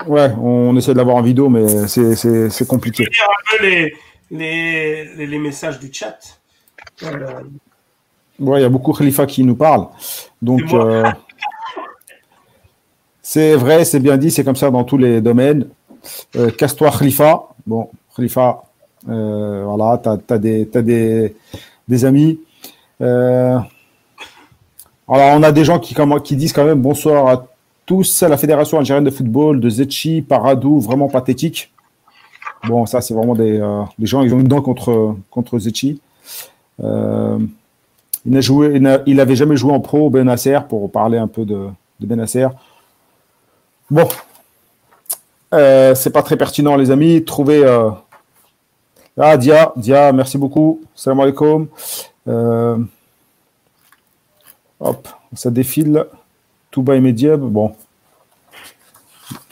[0.07, 3.05] Ouais, on essaie de l'avoir en vidéo, mais c'est compliqué.
[3.11, 6.17] Je vais un peu les, les, les, messages du chat.
[7.03, 7.41] Euh...
[8.39, 9.87] Ouais, il y a beaucoup Khalifa qui nous parle.
[10.41, 11.03] Donc, euh,
[13.21, 15.67] c'est vrai, c'est bien dit, c'est comme ça dans tous les domaines.
[16.35, 17.49] Euh, Casse-toi Khalifa.
[17.65, 18.63] Bon, Khalifa,
[19.09, 21.35] euh, voilà, tu as, as, des, as des,
[21.87, 22.39] des amis.
[23.01, 23.59] Euh,
[25.09, 27.47] alors, on a des gens qui, disent quand même bonsoir à
[27.87, 31.73] tous à la Fédération algérienne de football, de Zetchi, Paradou, vraiment pathétique.
[32.67, 35.99] Bon, ça, c'est vraiment des, euh, gens, ils ont une dent contre, contre Zetchi.
[36.83, 37.39] Euh,
[38.23, 41.69] il n'a joué, il, avait jamais joué en pro Benasser pour parler un peu de,
[41.99, 42.47] de Benasser.
[43.89, 44.07] Bon,
[45.55, 47.23] euh, c'est pas très pertinent, les amis.
[47.25, 47.65] Trouvez.
[49.17, 50.81] Ah, Dia, Dia, merci beaucoup.
[50.93, 51.67] Salam alaikum.
[54.79, 56.05] Hop, ça défile.
[56.71, 57.71] Touba et Mediev, bon.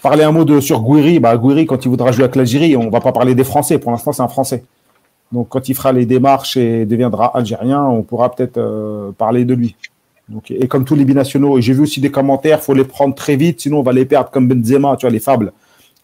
[0.01, 2.85] Parler un mot de, sur Gouiri, bah, Gouiri, quand il voudra jouer avec l'Algérie, on
[2.85, 3.77] ne va pas parler des Français.
[3.79, 4.63] Pour l'instant, c'est un Français.
[5.31, 9.53] Donc, quand il fera les démarches et deviendra algérien, on pourra peut-être euh, parler de
[9.53, 9.75] lui.
[10.29, 13.15] Donc, et comme tous les binationaux, j'ai vu aussi des commentaires, il faut les prendre
[13.15, 15.53] très vite, sinon on va les perdre comme Benzema, tu vois, les fables.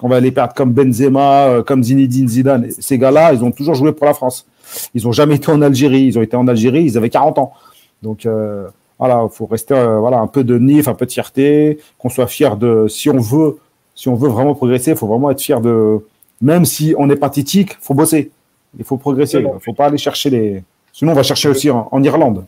[0.01, 2.69] On va les perdre comme Benzema, euh, comme Zinedine Zidane.
[2.77, 4.45] Ces gars-là, ils ont toujours joué pour la France.
[4.93, 6.03] Ils n'ont jamais été en Algérie.
[6.03, 7.53] Ils ont été en Algérie, ils avaient 40 ans.
[8.01, 8.67] Donc, euh,
[9.05, 12.07] voilà, il faut rester euh, voilà, un peu de nif, un peu de fierté, qu'on
[12.07, 12.87] soit fier de.
[12.87, 13.57] Si on veut,
[13.95, 15.99] si on veut vraiment progresser, il faut vraiment être fier de.
[16.41, 18.31] Même si on est pathétique, il faut bosser.
[18.79, 19.39] Il faut progresser.
[19.39, 20.63] Il ne faut pas aller chercher les.
[20.93, 22.45] Sinon, on va chercher aussi en, Irlande.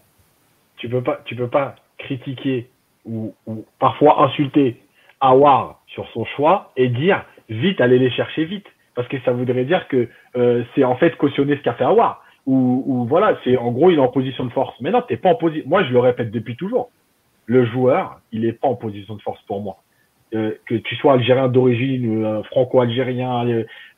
[0.78, 2.70] Tu peux pas, tu peux pas critiquer
[3.06, 3.34] ou,
[3.78, 4.82] parfois insulter
[5.20, 8.68] Awar sur son choix et dire vite, allez les chercher vite.
[8.96, 12.24] Parce que ça voudrait dire que euh, c'est en fait cautionner ce qu'a fait Awar
[12.46, 14.76] ou, voilà, c'est en gros il est en position de force.
[14.80, 15.68] Mais non, t'es pas en position.
[15.68, 16.90] Moi, je le répète depuis toujours.
[17.48, 19.78] Le joueur, il est pas en position de force pour moi.
[20.34, 23.46] Euh, que tu sois algérien d'origine, euh, franco-algérien,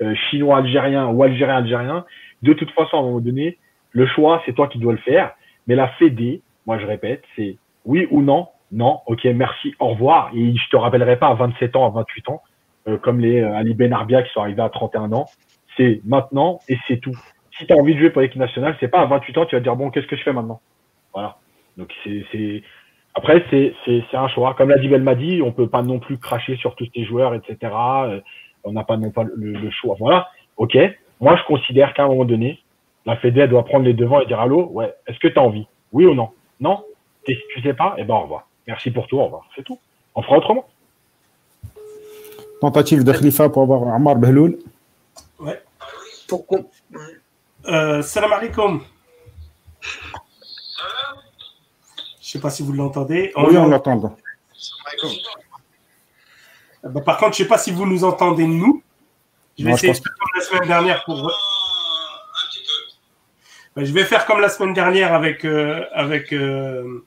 [0.02, 2.06] euh, chinois-algérien ou algérien-algérien,
[2.44, 3.58] de toute façon, à un moment donné,
[3.92, 5.32] le choix, c'est toi qui dois le faire.
[5.68, 10.32] Mais la Fédé, moi je répète, c'est oui ou non, non, ok, merci, au revoir.
[10.36, 12.42] Et je te rappellerai pas à 27 ans, à 28 ans,
[13.02, 15.26] comme les Ali Ben Arbia qui sont arrivés à 31 ans.
[15.78, 17.18] C'est maintenant et c'est tout
[17.58, 19.56] si tu as envie de jouer pour l'équipe nationale, c'est pas à 28 ans, tu
[19.56, 20.62] vas dire bon, qu'est-ce que je fais maintenant?
[21.14, 21.38] Voilà.
[21.78, 22.64] Donc c'est
[23.14, 24.54] après c'est un choix.
[24.54, 27.58] Comme l'a dit Belmadi, on peut pas non plus cracher sur tous ces joueurs, etc.
[27.64, 28.22] Euh,
[28.64, 29.96] on n'a pas non pas le, choix.
[30.00, 30.30] Voilà.
[30.58, 30.78] Ok.
[31.20, 32.62] Moi je considère qu'à un moment donné,
[33.06, 35.68] la Fédé doit prendre les devants et dire allô, ouais, est-ce que tu as envie?
[35.92, 36.30] Oui ou non?
[36.60, 36.84] Non?
[37.26, 37.96] Tu sais pas?
[37.98, 38.48] Eh ben au revoir.
[38.68, 39.48] Merci pour tout, au revoir.
[39.56, 39.80] C'est tout.
[40.16, 40.66] On fera autrement.
[42.62, 44.58] Tentative de Khalifa pour avoir Amar Behloul.
[45.40, 45.62] Ouais.
[46.28, 46.60] Pourquoi?
[47.68, 48.82] Euh, salam alaikum.
[52.22, 53.32] Je sais pas si vous l'entendez.
[53.38, 54.18] Oui, on l'entend.
[56.84, 58.84] Eh ben, par contre, je sais pas si vous nous entendez nous.
[59.58, 61.32] Je vais essayer de faire comme la semaine dernière pour.
[63.76, 67.06] Ben, je vais faire comme la semaine dernière avec euh, avec euh,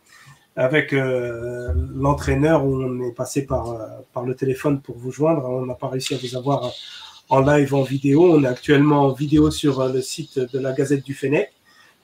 [0.56, 3.76] avec euh, l'entraîneur où on est passé par
[4.12, 5.44] par le téléphone pour vous joindre.
[5.48, 6.70] On n'a pas réussi à vous avoir
[7.30, 8.34] en live, en vidéo.
[8.34, 11.50] On est actuellement en vidéo sur euh, le site de la Gazette du Fennec.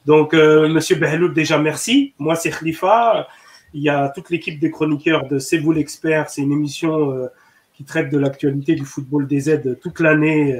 [0.07, 2.14] Donc, euh, Monsieur Behloul, déjà merci.
[2.18, 3.27] Moi, c'est Khalifa.
[3.74, 6.31] Il y a toute l'équipe des chroniqueurs de C'est vous l'expert.
[6.31, 7.27] C'est une émission euh,
[7.74, 10.59] qui traite de l'actualité du football des aides toute l'année,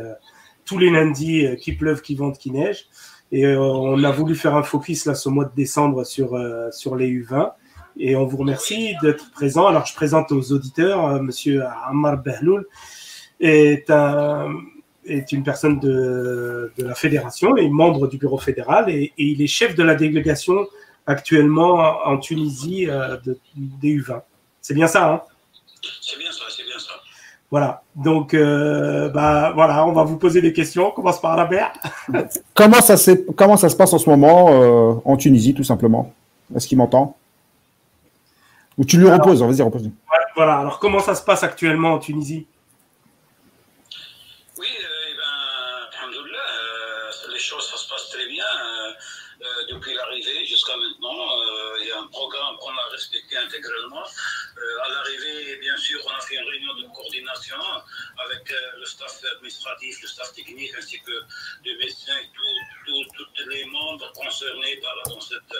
[0.67, 2.89] tous les lundis, qui pleuvent, qui vendent, qui neige.
[3.33, 6.39] Et on a voulu faire un focus là ce mois de décembre sur,
[6.73, 7.53] sur les U20.
[7.97, 9.67] Et on vous remercie d'être présent.
[9.67, 12.67] Alors, je présente aux auditeurs Monsieur Ammar Behloul
[13.41, 14.49] est un,
[15.05, 19.75] est une personne de, la fédération, et membre du bureau fédéral, et, il est chef
[19.75, 20.67] de la délégation
[21.07, 22.89] actuellement en Tunisie
[23.57, 24.23] des U20.
[24.61, 25.23] C'est bien ça, hein?
[26.01, 26.95] C'est bien ça, c'est bien ça.
[27.49, 27.83] Voilà.
[27.95, 30.89] Donc, bah, voilà, on va vous poser des questions.
[30.89, 31.73] On commence par Albert.
[32.55, 32.97] comment, ça
[33.37, 36.13] comment ça se passe en ce moment en Tunisie, tout simplement?
[36.55, 37.17] Est-ce qu'il m'entend?
[38.79, 39.91] Ou tu lui reposes, vas-y, repose.
[40.35, 42.47] Voilà, alors comment ça se passe actuellement en Tunisie
[44.59, 48.45] Oui, euh, eh ben, euh, les choses, ça se passe très bien.
[48.45, 48.93] Euh,
[49.43, 54.03] euh, depuis l'arrivée jusqu'à maintenant, il y a un programme qu'on a respecté intégralement.
[54.03, 57.61] à l'arrivée, bien sûr, on a fait une réunion de coordination
[58.25, 61.21] avec le staff administratif, le staff technique, ainsi que
[61.65, 62.31] les médecins et
[62.87, 65.55] tous les membres concernés par, dans cette,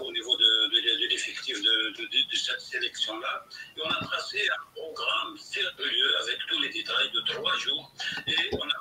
[0.00, 3.44] au niveau de, l'effectif de, cette sélection-là.
[3.76, 7.92] Et on a tracé un programme sérieux avec tous les détails de trois jours.
[8.26, 8.74] Et on a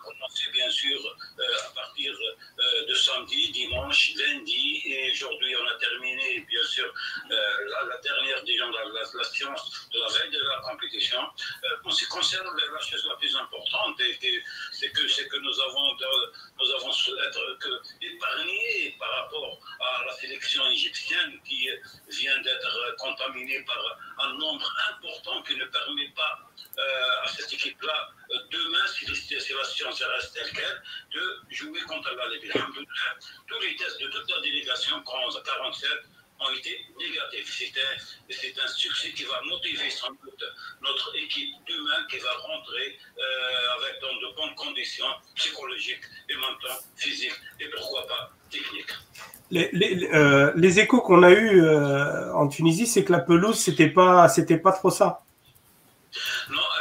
[0.54, 1.00] bien sûr,
[1.66, 2.14] à partir
[2.88, 4.82] de samedi, dimanche, lundi.
[4.86, 6.94] Et aujourd'hui, on a terminé, bien sûr,
[7.30, 8.84] la, dernière, disons, la,
[9.14, 11.20] la, science de la veille de la compétition.
[11.84, 14.00] en ce qui concerne la chose la plus importante,
[14.72, 15.98] c'est que, que nous avons,
[16.60, 21.68] nous avons être que épargnés par rapport à la sélection égyptienne qui
[22.10, 28.10] vient d'être contaminée par un nombre important qui ne permet pas euh, à cette équipe-là,
[28.32, 30.82] euh, demain, si, la science reste telle qu'elle,
[31.14, 32.50] de jouer contre la Libye.
[33.48, 35.90] Tous les tests de toute la délégation, 47,
[36.40, 37.72] ont été négatifs.
[38.30, 40.44] C'est un, succès qui va motiver sans doute
[40.82, 45.06] notre équipe demain qui va rentrer euh, avec dans de bonnes conditions
[45.36, 48.94] psychologiques et mentales, physiques et pourquoi pas techniques.
[49.52, 53.60] Les, les, euh, les échos qu'on a eus euh, en Tunisie, c'est que la pelouse,
[53.60, 55.23] c'était pas, c'était pas trop ça.
[56.50, 56.73] Non,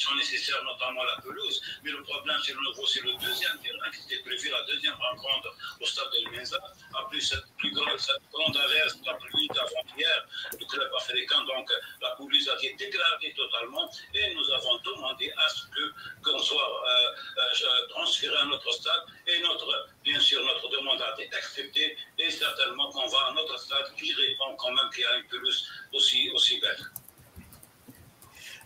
[0.00, 1.60] dispositions nécessaires, notamment la pelouse.
[1.84, 4.94] Mais le problème, c'est le nouveau, c'est le deuxième terrain qui était prévu, la deuxième
[4.94, 6.58] rencontre au stade de Menza.
[6.94, 10.26] Après cette plus grande, cette grande arrest, la pluie d'avant-hier
[10.58, 11.70] du club africain, donc
[12.00, 15.92] la pelouse a été dégradée totalement et nous avons demandé à ce que
[16.22, 21.14] qu'on soit euh, euh, transféré à notre stade et notre, bien sûr, notre demande a
[21.20, 25.06] été acceptée et certainement qu'on va à notre stade qui répond quand même qu'il y
[25.06, 26.78] a une pelouse aussi, aussi belle.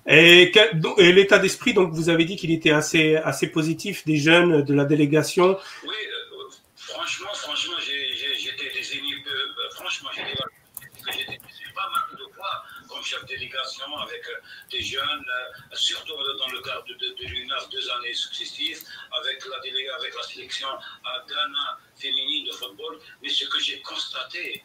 [0.07, 0.53] Et,
[0.99, 4.85] l'état d'esprit, donc vous avez dit qu'il était assez, assez positif des jeunes de la
[4.85, 5.59] délégation.
[5.83, 11.39] Oui, euh, franchement, franchement, j'étais désigné, euh, franchement, j'étais
[11.75, 14.41] pas mal de fois comme chef de délégation avec euh,
[14.71, 15.25] des jeunes,
[15.73, 18.81] surtout dans le cadre de, de, l'UNAF deux années successives,
[19.19, 22.99] avec la, avec la sélection à Ghana féminine de football.
[23.23, 24.63] Mais ce que j'ai constaté,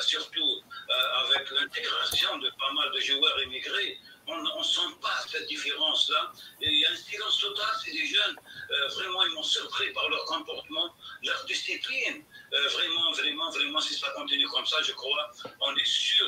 [0.00, 0.62] surtout
[1.26, 3.98] avec l'intégration de pas mal de joueurs immigrés,
[4.28, 6.32] on ne sent pas cette différence-là.
[6.60, 8.36] Il y a un silence total, c'est des jeunes,
[8.70, 12.24] euh, vraiment, ils m'ont surpris par leur comportement, leur discipline.
[12.52, 16.26] Euh, vraiment, vraiment, vraiment, si ça continue comme ça, je crois, on est sûr,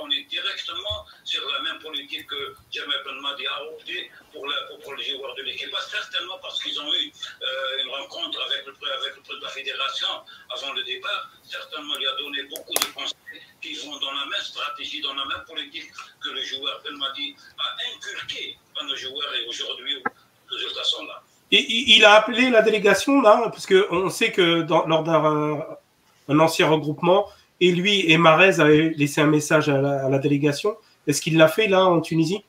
[0.00, 4.46] on est, directement sur la même politique que Jamel Benmadi a opté pour,
[4.82, 5.74] pour, les joueurs de l'équipe.
[5.90, 7.12] Certainement parce qu'ils ont eu
[7.42, 10.08] euh, une rencontre avec le, avec le président de la fédération
[10.50, 11.30] avant le départ.
[11.44, 13.16] Certainement, il a donné beaucoup de conseils
[13.60, 15.90] qui vont dans la même stratégie, dans la même politique
[16.22, 19.96] que le joueur Belmadi a inculqué à nos joueurs et aujourd'hui,
[20.50, 21.22] les résultats sont là.
[21.50, 21.64] Et
[21.96, 25.78] il a appelé la délégation là, parce qu'on sait que lors d'un
[26.30, 27.30] un ancien regroupement,
[27.60, 30.76] et lui et Marez avaient laissé un message à la délégation.
[31.06, 32.44] Est-ce qu'il l'a fait là en Tunisie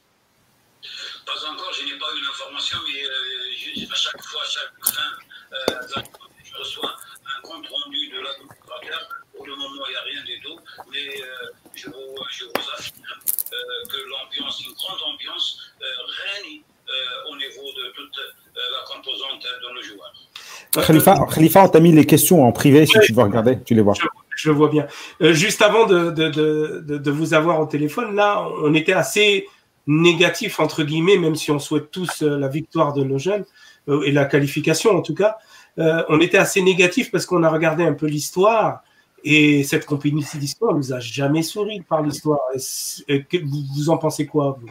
[1.25, 5.09] Pas encore, je n'ai pas eu l'information, mais euh, à chaque fois, à chaque fin,
[5.53, 6.03] euh,
[6.43, 6.93] je reçois
[7.37, 8.29] un compte rendu de la
[9.39, 10.41] pour le moment, il n'y a rien du
[11.07, 11.25] mais euh,
[11.75, 11.93] je, vous,
[12.31, 13.55] je, vous, affirme euh,
[13.89, 15.85] que l'ambiance, une grande ambiance, euh,
[16.25, 16.61] règne
[17.31, 18.19] au niveau de toute
[18.55, 20.87] la composante de nos joueurs.
[20.87, 23.81] Khalifa, Khalifa on t'a mis les questions en privé si tu veux regarder, tu les
[23.81, 23.93] vois.
[24.35, 24.87] Je, vois bien.
[25.19, 29.45] juste avant de, de, de, de, vous avoir au téléphone, là, on était assez
[29.85, 33.45] négatif, entre guillemets, même si on souhaite tous la victoire de nos jeunes,
[33.87, 35.37] et la qualification en tout cas.
[35.77, 38.81] on était assez négatif parce qu'on a regardé un peu l'histoire
[39.23, 42.39] et cette compétition d'histoire nous a jamais souri par l'histoire.
[42.53, 44.69] Vous, vous en pensez quoi vous?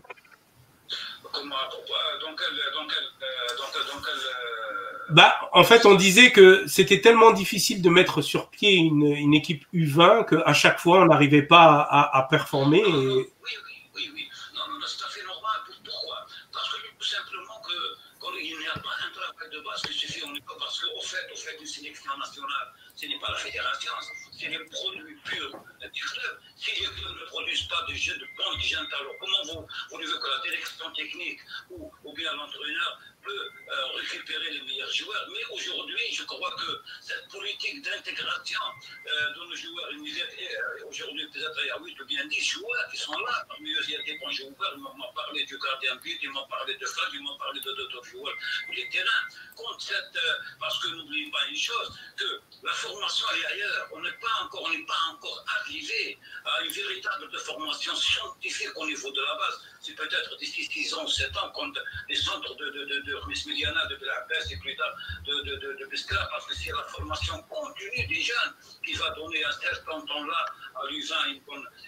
[5.11, 9.33] Bah, en fait, on disait que c'était tellement difficile de mettre sur pied une, une
[9.33, 12.81] équipe U20 qu'à chaque fois, on n'arrivait pas à, à, performer.
[12.81, 12.83] Et...
[12.85, 14.29] Oui, oui, oui, oui.
[14.55, 15.61] Non, non, c'est tout à fait normal.
[15.83, 16.27] Pourquoi?
[16.53, 20.21] Parce que tout simplement qu'il n'y a pas un travail de base qui suffit.
[20.29, 23.39] On n'est pas parce qu'au fait, au fait, une sélection nationale, ce n'est pas la
[23.39, 23.93] fédération,
[24.39, 26.41] c'est les produits purs du club.
[26.57, 29.97] Si les clubs ne produisent pas de jeunes, de bons jeunes talents, comment vous, vous
[29.97, 35.27] voulez que la direction technique ou, ou bien l'entraîneur peut euh, récupérer les meilleurs joueurs
[35.33, 38.61] Mais aujourd'hui, je crois que cette politique d'intégration
[39.07, 42.89] euh, de nos joueurs, euh, aujourd'hui peut-être il y a 8 ou bien 10 joueurs
[42.91, 43.45] qui sont là.
[43.49, 44.73] Parmi eux, il y a des bons joueurs.
[44.75, 47.73] Ils m'ont parlé du gardien but, ils m'ont parlé de Flag, ils m'ont parlé de
[47.73, 48.35] d'autres joueurs
[48.71, 49.23] du terrain.
[49.57, 50.19] Contre cette,
[50.61, 53.89] parce que n'oubliez pas une chose, que la formation est ailleurs.
[53.93, 59.21] On n'est pas encore, pas encore arrivé à une véritable formation scientifique au niveau de
[59.21, 59.61] la base.
[59.81, 61.73] C'est peut-être d'ici 6 ans, 7 ans, quand
[62.09, 64.95] les centres de, de Médiana, de Belabès et plus tard
[65.25, 65.89] de, de, de,
[66.31, 68.55] parce que c'est la formation continue des jeunes
[68.85, 70.47] qui va donner un certain temps-là
[70.77, 71.17] à l'UVA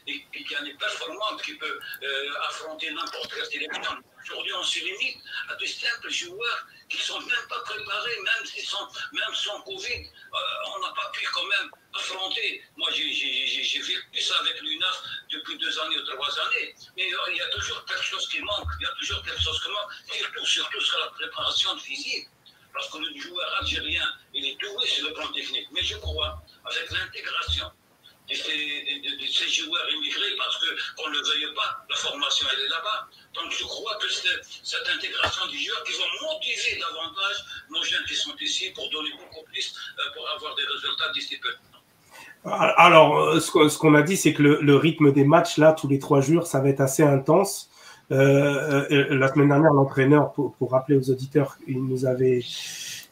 [0.06, 3.92] et, et qui est performante, qui peut euh, affronter n'importe quelle sélection.
[4.22, 5.18] Aujourd'hui, on se limite
[5.48, 10.04] à de simples joueurs qui ne sont même pas préparés, même, sont, même sans Covid.
[10.04, 12.62] Euh, on n'a pas pu quand même affronter.
[12.76, 16.74] Moi, j'ai vécu ça avec l'UNAF depuis deux années ou trois années.
[16.96, 18.68] Mais euh, il y a toujours quelque chose qui manque.
[18.80, 22.28] Il y a toujours quelque chose qui manque, surtout, surtout sur la préparation physique.
[22.72, 25.68] Parce que le joueur algérien, il est doué sur le plan technique.
[25.72, 27.70] Mais je crois, avec l'intégration
[28.30, 33.08] de ces, joueurs immigrés, parce qu'on ne le veuille pas, la formation, elle est là-bas.
[33.34, 38.04] Donc je crois que c'est cette intégration des joueurs qui vont motiver davantage nos jeunes
[38.06, 41.50] qui sont ici pour donner beaucoup plus, euh, pour avoir des résultats d'ici peu.
[42.44, 45.98] Alors, euh, ce qu'on a dit, c'est que le, rythme des matchs, là, tous les
[45.98, 47.70] trois jours, ça va être assez intense.
[48.12, 52.42] Euh, la semaine dernière, l'entraîneur, pour, rappeler aux auditeurs, il nous avait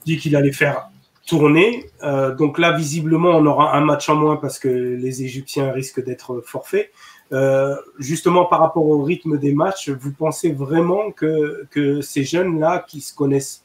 [0.06, 0.88] dit qu'il allait faire
[1.28, 1.88] tourner.
[2.02, 6.02] Euh, donc là, visiblement, on aura un match en moins parce que les Égyptiens risquent
[6.02, 6.90] d'être forfaits.
[7.32, 11.68] Euh, justement, par rapport au rythme des matchs, vous pensez vraiment que,
[12.00, 13.62] ces jeunes-là qui se connaissent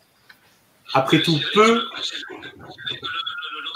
[0.93, 1.61] après tout peu.
[1.61, 1.89] Le,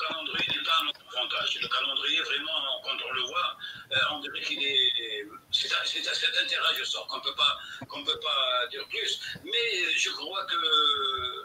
[0.09, 0.79] calendrier n'est pas
[1.17, 1.59] avantage.
[1.61, 3.49] Le calendrier, vraiment, quand on le voit,
[3.93, 5.27] euh, on dirait qu'il est.
[5.60, 9.20] C'est à, cet intérêt, je sors, qu'on ne peut pas dire plus.
[9.43, 10.55] Mais je crois que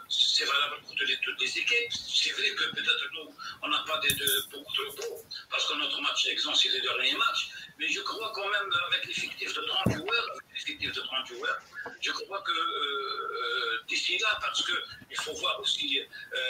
[0.07, 1.91] c'est valable pour toutes les, les équipes.
[1.91, 5.73] C'est vrai que peut-être nous, on n'a pas de, de, beaucoup de repos, parce que
[5.73, 7.49] notre match d'exemple, c'est le dernier match.
[7.79, 11.59] Mais je crois quand même, avec l'effectif de 30 joueurs, l'effectif de 30 joueurs,
[11.99, 16.05] je crois que euh, d'ici là, parce qu'il faut voir aussi euh,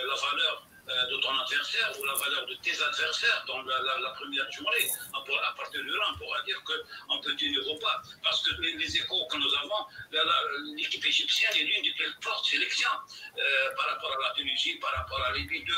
[0.07, 4.51] la valeur euh, de ton adversaire ou la valeur de tes adversaires dans la, première
[4.51, 4.87] journée.
[5.13, 8.01] À partir de là, on pourra dire qu'on peut tenir au pas.
[8.23, 12.89] Parce que les, échos que nous avons, l'équipe égyptienne est l'une des plus fortes sélections
[13.37, 15.69] euh, par rapport à la Tunisie, par rapport à l'Égypte,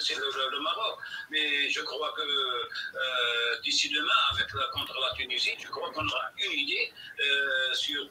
[0.00, 0.98] c'est le, le, Maroc.
[1.30, 6.06] Mais je crois que euh, d'ici demain, avec la, contre la Tunisie, je crois qu'on
[6.06, 6.92] aura une idée
[7.74, 8.08] sur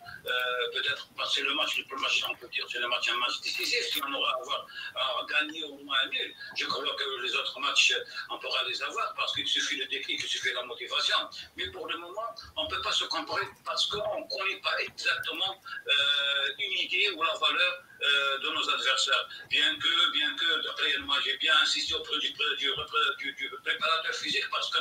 [0.73, 3.81] peut-être passer le match, le match, on peut dire, c'est le match un match décisif,
[3.91, 5.77] si on aura à, avoir, à gagner au
[6.55, 7.93] je crois que les autres matchs,
[8.29, 11.17] on pourra les avoir parce qu'il suffit de déclic, il suffit la motivation.
[11.55, 14.79] Mais pour le moment, on ne peut pas se comparer parce qu'on ne connaît pas
[14.81, 19.27] exactement euh, une idée ou la valeur euh, de nos adversaires.
[19.49, 22.33] Bien que, bien que, réellement, j'ai bien insisté auprès du,
[23.63, 24.79] préparateur physique parce que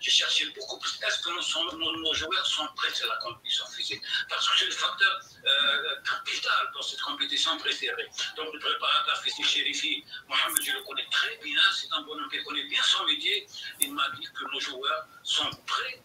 [0.00, 0.98] j'ai cherché beaucoup plus.
[1.06, 4.02] Est-ce que nos, nos, joueurs sont prêts à la compétition physique?
[4.28, 8.08] Parce que c'est le facteur euh, capital dans cette compétition préférée.
[8.36, 12.42] Donc, le préparateur physique, Chérifi, Mohamed, je le connais très bien, c'est un bonhomme qui
[12.42, 13.46] connaît bien son métier.
[13.80, 16.02] Il m'a dit que nos joueurs sont prêts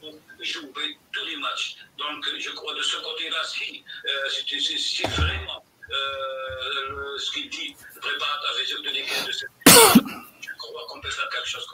[0.00, 1.76] pour jouer tous les matchs.
[1.98, 8.40] Donc, je crois de ce côté-là, si, euh, c'est vraiment euh, ce qu'il dit, prépare
[8.42, 9.50] ta vision de l'équipe de cette
[10.40, 11.66] Je crois qu'on peut faire quelque chose.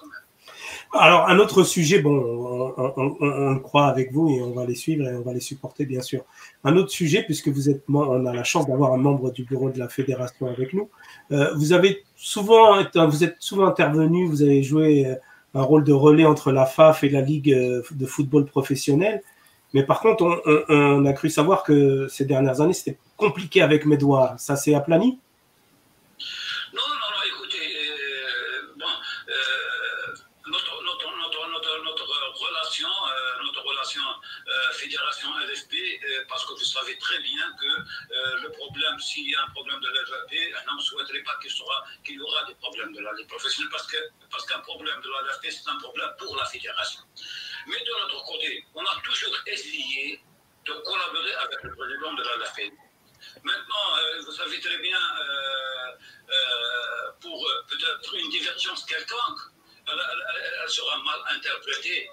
[0.93, 5.07] Alors, un autre sujet, bon, on, le croit avec vous et on va les suivre
[5.07, 6.25] et on va les supporter, bien sûr.
[6.65, 9.71] Un autre sujet, puisque vous êtes, on a la chance d'avoir un membre du bureau
[9.71, 10.89] de la fédération avec nous.
[11.31, 15.15] Euh, vous avez souvent, vous êtes souvent intervenu, vous avez joué euh,
[15.55, 19.23] un rôle de relais entre la FAF et la Ligue euh, de football professionnel.
[19.73, 23.97] Mais par contre, on, a cru savoir que ces dernières années, c'était compliqué avec mes
[23.97, 24.35] doigts.
[24.39, 25.21] Ça s'est aplani?
[26.73, 30.15] Non, non, non, écoutez, euh, bon, euh,
[30.49, 30.75] notre,
[32.47, 34.03] relation, euh, notre relation
[34.73, 35.75] fédération LFP,
[36.29, 39.89] parce que vous savez très bien que le problème, s'il y a un problème de
[39.89, 41.39] l'LFP, on ne souhaiterait pas
[42.05, 43.99] qu'il y aura des problèmes de la professionnelle, parce qu'un
[44.31, 47.03] parce qu'un problème de la c'est un problème pour la fédération.
[47.67, 50.21] Mais de l'autre côté, on a toujours essayé
[50.67, 52.73] de collaborer avec le président de la LFP.
[53.45, 55.93] Maintenant, euh, vous savez très bien, euh,
[56.31, 59.41] euh, pour peut-être une divergence quelconque,
[59.87, 62.09] elle, sera mal interprétée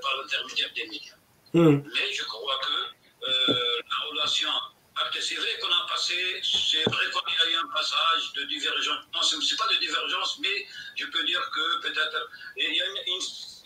[0.00, 1.14] par l'intermédiaire des médias.
[1.52, 1.82] Hmm.
[1.92, 4.50] Mais je crois que la relation
[5.20, 9.04] c'est vrai qu'on a passé, c'est vrai qu'il y a eu un passage de divergence.
[9.14, 12.86] Non, ce n'est pas de divergence, mais je peux dire que peut-être il y a
[12.86, 13.20] une, une,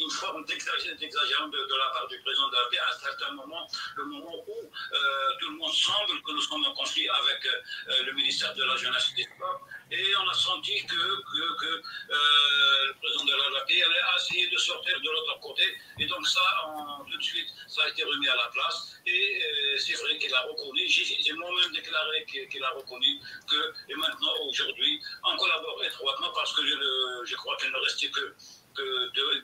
[0.09, 4.05] forme d'exagération de, la part du président de la paix à un certain moment, le
[4.05, 8.13] moment où euh, tout le monde semble que nous sommes en conflit avec euh, le
[8.13, 9.61] ministère de la Jeunesse et des Sports.
[9.91, 14.49] Et on a senti que, que, que euh, le président de la paix allait essayer
[14.49, 15.65] de sortir de l'autre côté.
[15.99, 18.97] Et donc ça, en, tout de suite, ça a été remis à la place.
[19.07, 19.43] Et
[19.79, 25.01] c'est vrai qu'il a reconnu, j'ai moi-même déclaré qu'il a reconnu que, et maintenant, aujourd'hui,
[25.25, 26.63] on collabore étroitement parce que
[27.25, 28.35] je crois qu'il ne restait que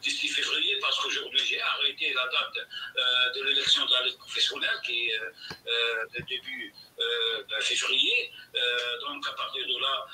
[0.01, 4.79] d'ici février, parce qu'aujourd'hui j'ai arrêté la date euh, de l'élection de la liste professionnelle
[4.85, 8.33] qui est euh, début euh, février.
[9.01, 10.07] donc à partir de là,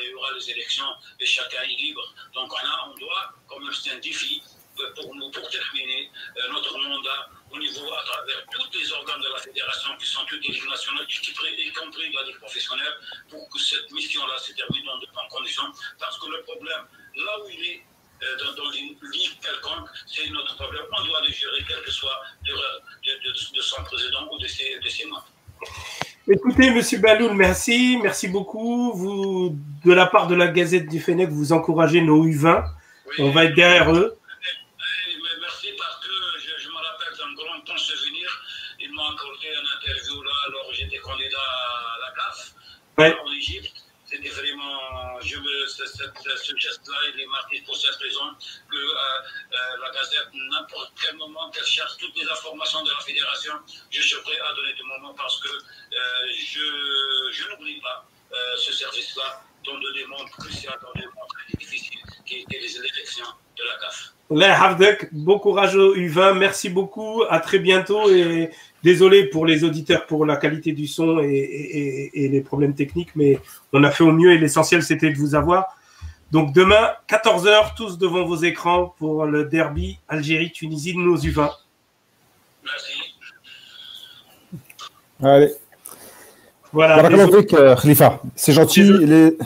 [0.00, 2.14] il y, aura les élections et chacun est libre.
[2.34, 4.42] Donc on, a, on doit, même c'est un défi
[4.94, 6.10] pour nous, pour terminer
[6.52, 10.46] notre mandat au niveau, à travers tous les organes de la fédération qui sont toutes
[10.46, 12.94] les ligues nationales, y compris la ligue professionnelle,
[13.28, 15.70] pour que cette mission-là se termine dans de bonnes conditions.
[15.98, 16.84] Parce que le problème,
[17.16, 17.82] là où il est,
[18.22, 20.82] euh, dans, une ligue quelconque, c'est notre problème.
[20.92, 24.78] On doit le gérer, quel que soit l'erreur de, de, son président ou de ses,
[24.78, 25.26] de ses membres.
[26.28, 28.92] Écoutez, Monsieur Baloul, merci, merci beaucoup.
[28.92, 32.64] Vous, de la part de la Gazette du Fennec, vous encouragez nos U20.
[33.06, 33.14] Oui.
[33.20, 34.19] On va être derrière eux.
[43.00, 43.16] Ouais.
[43.24, 43.80] en Égypte
[44.10, 48.34] c'était vraiment, je me, ce, geste-là, il est marqué pour cette raison
[48.68, 48.90] que euh,
[49.52, 53.52] euh, la Gazette, n'importe quel moment qu'elle cherche toutes les informations de la fédération,
[53.90, 55.98] je suis prêt à donner du moment parce que euh,
[56.36, 58.06] je, je n'oublie pas
[58.58, 63.26] ce service-là dans des moments cruciaux, dans des très difficiles, qui étaient les élections
[63.56, 64.12] de la CAF.
[65.10, 68.50] bon courage au U20, merci beaucoup, à très bientôt et
[68.82, 73.10] Désolé pour les auditeurs pour la qualité du son et, et, et, les problèmes techniques,
[73.14, 73.38] mais
[73.72, 75.76] on a fait au mieux et l'essentiel c'était de vous avoir.
[76.30, 81.50] Donc demain, 14h, tous devant vos écrans pour le derby Algérie-Tunisie de nos U20.
[82.64, 82.92] Merci.
[85.22, 85.52] Allez.
[86.72, 87.08] Voilà.
[87.76, 88.84] Khalifa, c'est gentil.
[88.84, 89.36] Les...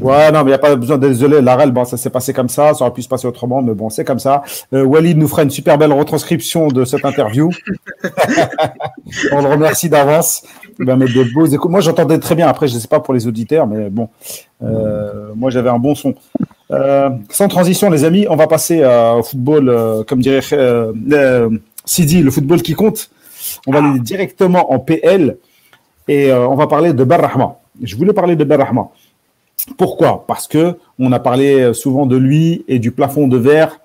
[0.00, 1.40] Ouais, non, mais il n'y a pas besoin de désolé.
[1.40, 2.74] L'arel, bon, ça s'est passé comme ça.
[2.74, 4.42] Ça aurait pu se passer autrement, mais bon, c'est comme ça.
[4.72, 7.50] Euh, Walid nous fera une super belle retranscription de cette interview.
[9.32, 10.44] On le remercie d'avance.
[10.78, 11.68] Il va mettre des beaux échos.
[11.68, 12.46] Moi, j'entendais très bien.
[12.46, 14.08] Après, je ne sais pas pour les auditeurs, mais bon,
[14.62, 16.14] euh, moi, j'avais un bon son.
[16.70, 20.42] Euh, sans transition, les amis, on va passer au football, comme dirait
[21.84, 23.10] Sidi, le football qui compte.
[23.66, 25.38] On va aller directement en PL
[26.08, 27.56] et on va parler de Barrahma.
[27.82, 28.88] Je voulais parler de Barrahma.
[29.76, 30.24] Pourquoi?
[30.26, 33.80] Parce que on a parlé souvent de lui et du plafond de verre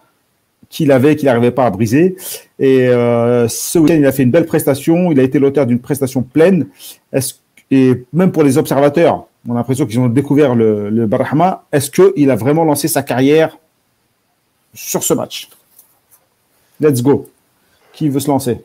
[0.72, 2.16] qu'il avait, qu'il n'arrivait pas à briser.
[2.58, 5.12] Et euh, ce week-end, il a fait une belle prestation.
[5.12, 6.68] Il a été l'auteur d'une prestation pleine.
[7.12, 7.36] Est-ce,
[7.70, 11.66] et même pour les observateurs, on a l'impression qu'ils ont découvert le, le Barahama.
[11.72, 13.58] Est-ce qu'il a vraiment lancé sa carrière
[14.74, 15.50] sur ce match?
[16.80, 17.30] Let's go.
[17.94, 18.62] Qui veut se lancer?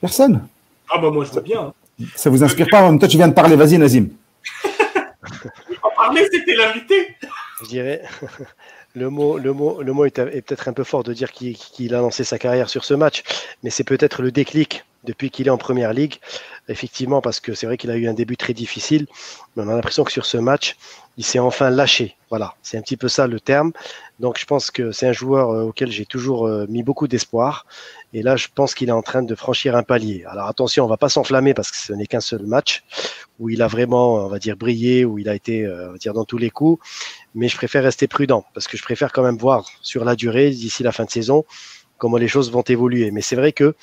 [0.00, 0.46] Personne
[0.90, 1.72] Ah bah moi je veux bien.
[2.16, 3.54] Ça vous inspire pas temps, tu viens de parler.
[3.56, 4.08] Vas-y, Nazim.
[6.04, 7.16] parler, c'était l'invité.
[7.62, 8.02] Je dirais,
[8.94, 12.68] le mot, est, peut-être un peu fort de dire qu'il qu'il a lancé sa carrière
[12.68, 13.22] sur ce match,
[13.62, 16.16] mais c'est peut-être le déclic depuis qu'il est en première ligue.
[16.68, 19.06] Effectivement, parce que c'est vrai qu'il a eu un début très difficile,
[19.54, 20.76] mais on a l'impression que sur ce match,
[21.18, 22.16] il s'est enfin lâché.
[22.30, 23.72] Voilà, c'est un petit peu ça le terme.
[24.18, 27.66] Donc je pense que c'est un joueur euh, auquel j'ai toujours euh, mis beaucoup d'espoir.
[28.14, 30.24] Et là, je pense qu'il est en train de franchir un palier.
[30.28, 32.84] Alors attention, on va pas s'enflammer parce que ce n'est qu'un seul match
[33.40, 35.98] où il a vraiment, on va dire, brillé, où il a été, euh, on va
[35.98, 36.80] dire, dans tous les coups.
[37.34, 40.50] Mais je préfère rester prudent parce que je préfère quand même voir sur la durée,
[40.50, 41.44] d'ici la fin de saison,
[41.98, 43.10] comment les choses vont évoluer.
[43.10, 43.74] Mais c'est vrai que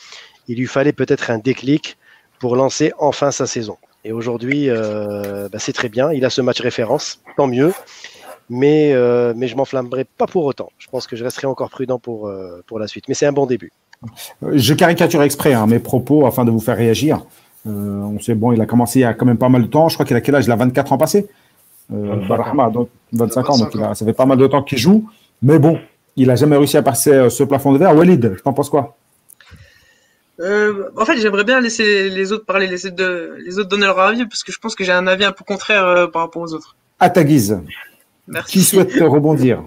[0.48, 1.98] il lui fallait peut-être un déclic
[2.40, 3.78] pour lancer enfin sa saison.
[4.04, 6.12] Et aujourd'hui, euh, bah, c'est très bien.
[6.12, 7.74] Il a ce match référence, tant mieux.
[8.50, 10.72] Mais, euh, mais je m'enflammerai pas pour autant.
[10.78, 13.08] Je pense que je resterai encore prudent pour, euh, pour la suite.
[13.08, 13.72] Mais c'est un bon début.
[14.54, 17.24] Je caricature exprès hein, mes propos afin de vous faire réagir.
[17.68, 19.68] Euh, on sait, bon, il a commencé il y a quand même pas mal de
[19.68, 19.90] temps.
[19.90, 20.46] Je crois qu'il a quel âge?
[20.46, 21.28] Il a 24 ans passé.
[21.94, 24.64] Euh, 25, Barahma, donc 25 ans, donc il a, ça fait pas mal de temps
[24.64, 25.10] qu'il joue.
[25.42, 25.80] Mais bon,
[26.16, 27.96] il a jamais réussi à passer euh, ce plafond de verre.
[27.96, 28.96] Walid, tu en penses quoi?
[30.40, 34.00] Euh, en fait, j'aimerais bien laisser les autres parler, laisser de, les autres donner leur
[34.00, 36.42] avis, parce que je pense que j'ai un avis un peu contraire euh, par rapport
[36.42, 36.76] aux autres.
[37.00, 37.60] À ta guise.
[38.28, 38.54] Merci.
[38.54, 39.64] Qui souhaite rebondir?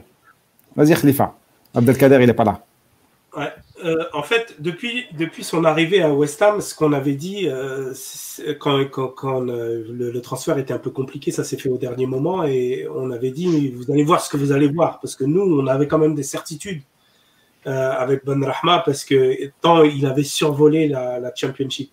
[0.74, 1.35] Vas-y, Khalifa.
[1.74, 2.61] Abdelkader, il n'est pas là.
[3.36, 3.52] Ouais.
[3.85, 5.06] Euh, en fait, depuis,
[5.43, 7.93] son arrivée à West Ham, ce qu'on avait dit, euh,
[8.59, 12.86] quand, euh, le, transfert était un peu compliqué, ça s'est fait au dernier moment, et
[12.94, 15.66] on avait dit, vous allez voir ce que vous allez voir, parce que nous, on
[15.66, 16.82] avait quand même des certitudes
[17.66, 21.90] avec Ben Rahma, parce que tant il avait survolé la, Championship.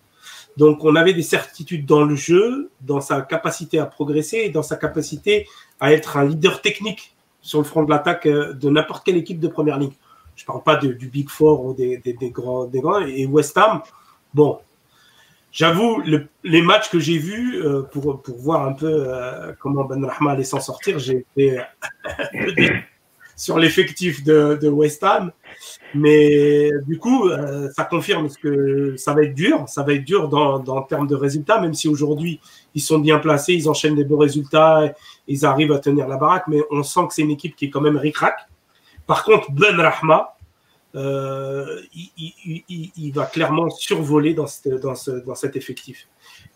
[0.58, 4.62] Donc, on avait des certitudes dans le jeu, dans sa capacité à progresser et dans
[4.62, 5.46] sa capacité
[5.80, 9.48] à être un leader technique sur le front de l'attaque de n'importe quelle équipe de
[9.48, 9.94] première ligue.
[10.42, 12.02] Je parle pas du Big Four ou des,
[12.32, 12.98] grands, des grands.
[13.06, 13.80] Et West Ham,
[14.34, 14.58] bon,
[15.52, 16.02] j'avoue,
[16.42, 20.32] les matchs que j'ai vus euh, pour, pour voir un peu euh, comment Ben Rahma
[20.32, 21.60] allait s'en sortir, j'ai été
[23.36, 25.30] sur l'effectif de, West Ham.
[25.94, 29.68] Mais du coup, euh, ça confirme que ça va être dur.
[29.68, 32.40] Ça va être dur dans, dans termes de résultats, même si aujourd'hui,
[32.74, 34.92] ils sont bien placés, ils enchaînent des beaux résultats,
[35.28, 37.70] ils arrivent à tenir la baraque, mais on sent que c'est une équipe qui est
[37.70, 38.48] quand même ric-rac.
[39.12, 40.38] Par contre, Ben Rahma,
[40.94, 46.08] euh, il, va clairement survoler dans, cet effectif.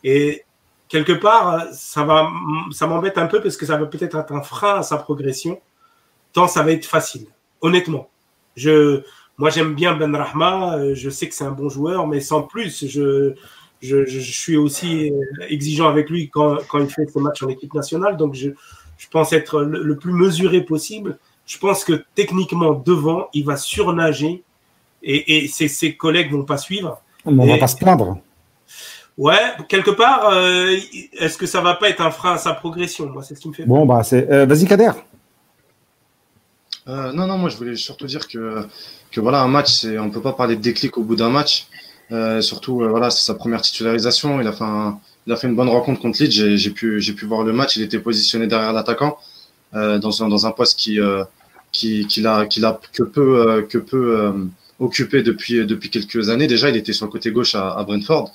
[0.03, 0.43] Et
[0.89, 2.31] quelque part, ça, va,
[2.71, 5.61] ça m'embête un peu parce que ça va peut-être être un frein à sa progression
[6.33, 7.27] tant ça va être facile.
[7.61, 8.09] Honnêtement,
[8.57, 9.03] je,
[9.37, 12.87] moi j'aime bien Ben Rahma, je sais que c'est un bon joueur, mais sans plus,
[12.87, 13.35] je,
[13.83, 15.13] je, suis aussi
[15.51, 18.49] exigeant avec lui quand, quand il fait ses matchs en équipe nationale, donc je,
[18.97, 21.19] je pense être le, plus mesuré possible.
[21.47, 24.43] Je pense que techniquement, devant, il va surnager
[25.03, 27.01] et, et ses, ses, collègues vont pas suivre.
[27.25, 28.19] On ne va pas se plaindre.
[29.17, 30.77] Ouais, quelque part, euh,
[31.19, 33.07] est-ce que ça va pas être un frein à sa progression?
[33.07, 33.65] Moi, c'est ce qui me fait.
[33.65, 34.31] Bon, bah, c'est.
[34.31, 34.91] Euh, vas-y, Kader.
[36.89, 38.65] Euh, non, non, moi je voulais surtout dire que,
[39.11, 41.67] que voilà, un match, c'est, on peut pas parler de déclic au bout d'un match.
[42.13, 44.41] Euh, surtout, euh, voilà, c'est sa première titularisation.
[44.41, 46.31] Il a fait, un, il a fait une bonne rencontre contre Leeds.
[46.31, 47.77] J'ai, j'ai pu, j'ai pu voir le match.
[47.77, 49.19] Il était positionné derrière l'attaquant
[49.75, 51.01] euh, dans, un, dans un poste qui,
[51.77, 54.33] euh, qui, qu'il a, qu'il a que peu, que peu
[54.79, 56.47] occupé depuis, depuis quelques années.
[56.47, 58.33] Déjà, il était sur le côté gauche à, à Brentford.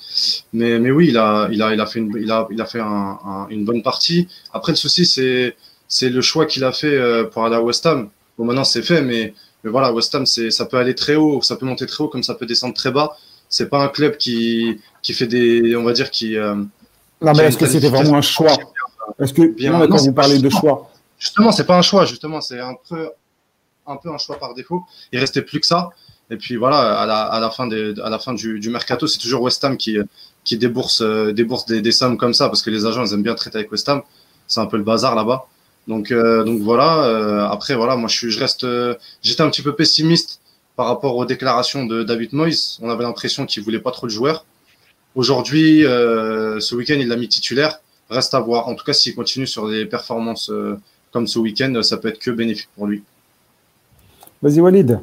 [0.52, 2.66] Mais, mais oui, il a, il a, il a fait une, il a, il a
[2.66, 4.28] fait un, un, une bonne partie.
[4.52, 5.56] Après, le souci, c'est,
[5.88, 6.96] c'est le choix qu'il a fait
[7.30, 8.08] pour aller à West Ham.
[8.38, 11.56] Bon, maintenant c'est fait, mais, mais voilà, West Ham, ça peut aller très haut, ça
[11.56, 13.16] peut monter très haut, comme ça peut descendre très bas.
[13.48, 16.38] C'est pas un club qui, qui fait des, on va dire, qui.
[16.38, 16.54] Euh,
[17.20, 18.56] non, mais est-ce que c'était vraiment un choix?
[19.20, 22.06] Est-ce que bien, non, quand vous parlez de choix Justement, c'est pas un choix.
[22.06, 23.10] Justement, c'est un peu,
[23.86, 24.84] un peu un choix par défaut.
[25.12, 25.90] Il restait plus que ça.
[26.30, 29.06] Et puis voilà, à la, à la fin, des, à la fin du, du mercato,
[29.06, 29.98] c'est toujours West Ham qui,
[30.44, 33.22] qui débourse, euh, débourse des, des, sommes comme ça parce que les agents ils aiment
[33.22, 34.02] bien traiter avec West Ham.
[34.46, 35.46] C'est un peu le bazar là-bas.
[35.88, 37.04] Donc, euh, donc voilà.
[37.04, 38.64] Euh, après, voilà, moi, je, suis, je reste.
[38.64, 40.40] Euh, j'étais un petit peu pessimiste
[40.76, 42.78] par rapport aux déclarations de David Moyes.
[42.80, 44.44] On avait l'impression qu'il voulait pas trop le joueur.
[45.14, 47.80] Aujourd'hui, ce week-end, il l'a mis titulaire.
[48.08, 48.68] Reste à voir.
[48.68, 50.50] En tout cas, s'il continue sur des performances
[51.12, 53.02] comme ce week-end, ça peut être que bénéfique pour lui.
[54.42, 55.00] Vas-y, Walid.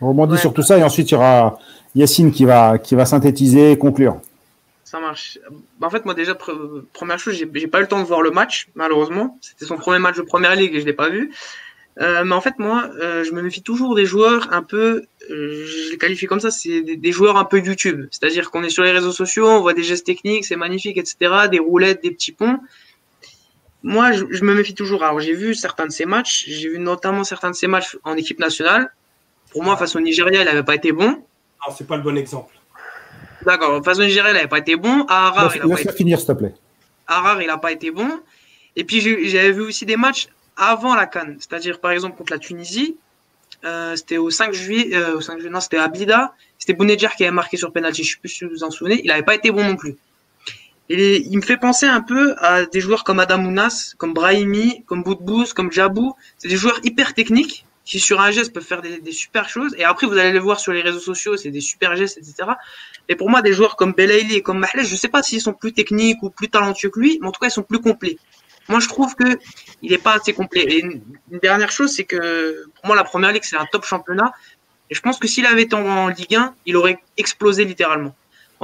[0.00, 1.58] On rebondit sur tout ça et ensuite il y aura
[1.94, 4.20] Yacine qui va, qui va synthétiser et conclure.
[4.84, 5.38] Ça marche.
[5.80, 6.36] Bah, en fait, moi, déjà,
[6.92, 9.38] première chose, j'ai pas eu le temps de voir le match, malheureusement.
[9.40, 11.32] C'était son premier match de première ligue et je l'ai pas vu.
[12.00, 15.64] Euh, mais en fait, moi, euh, je me méfie toujours des joueurs un peu, euh,
[15.66, 18.06] je les qualifie comme ça, c'est des, joueurs un peu YouTube.
[18.10, 21.48] C'est-à-dire qu'on est sur les réseaux sociaux, on voit des gestes techniques, c'est magnifique, etc.,
[21.50, 22.58] des roulettes, des petits ponts.
[23.84, 25.04] Moi, je, je me méfie toujours.
[25.04, 28.16] Alors, j'ai vu certains de ces matchs, j'ai vu notamment certains de ces matchs en
[28.16, 28.90] équipe nationale.
[29.52, 31.10] Pour moi, face au Nigeria, il n'avait pas été bon.
[31.10, 32.52] Non, c'est pas le bon exemple.
[33.44, 33.78] D'accord.
[33.78, 35.04] De façon Nigeria, il n'avait pas été bon.
[35.06, 36.54] À Harar, il n'a pas été finir, s'il te plaît.
[37.06, 38.20] Harar, il n'a pas été bon.
[38.74, 41.36] Et puis, j'avais vu aussi des matchs avant la Cannes.
[41.38, 42.96] C'est-à-dire, par exemple, contre la Tunisie.
[43.64, 46.34] Euh, c'était au 5 juillet, euh, au 5 juillet, non, c'était à Abida.
[46.58, 48.02] C'était Bounedjah qui avait marqué sur penalty.
[48.02, 49.00] Je ne sais plus si vous vous en souvenez.
[49.04, 49.96] Il n'avait pas été bon non plus.
[50.90, 54.84] Et il me fait penser un peu à des joueurs comme Adam Mounas, comme Brahimi,
[54.86, 56.14] comme Boudbouz, comme Jabou.
[56.38, 59.74] C'est des joueurs hyper techniques qui sur un geste peuvent faire des, super choses.
[59.76, 62.50] Et après, vous allez le voir sur les réseaux sociaux, c'est des super gestes, etc.
[63.08, 65.52] Et pour moi, des joueurs comme Belaïli et comme Mahrez, je sais pas s'ils sont
[65.52, 68.18] plus techniques ou plus talentueux que lui, mais en tout cas, ils sont plus complets.
[68.68, 69.38] Moi, je trouve que
[69.82, 70.62] il est pas assez complet.
[70.62, 71.02] Et une,
[71.42, 74.32] dernière chose, c'est que pour moi, la première ligue, c'est un top championnat.
[74.90, 78.14] Et je pense que s'il avait été en Ligue 1, il aurait explosé littéralement.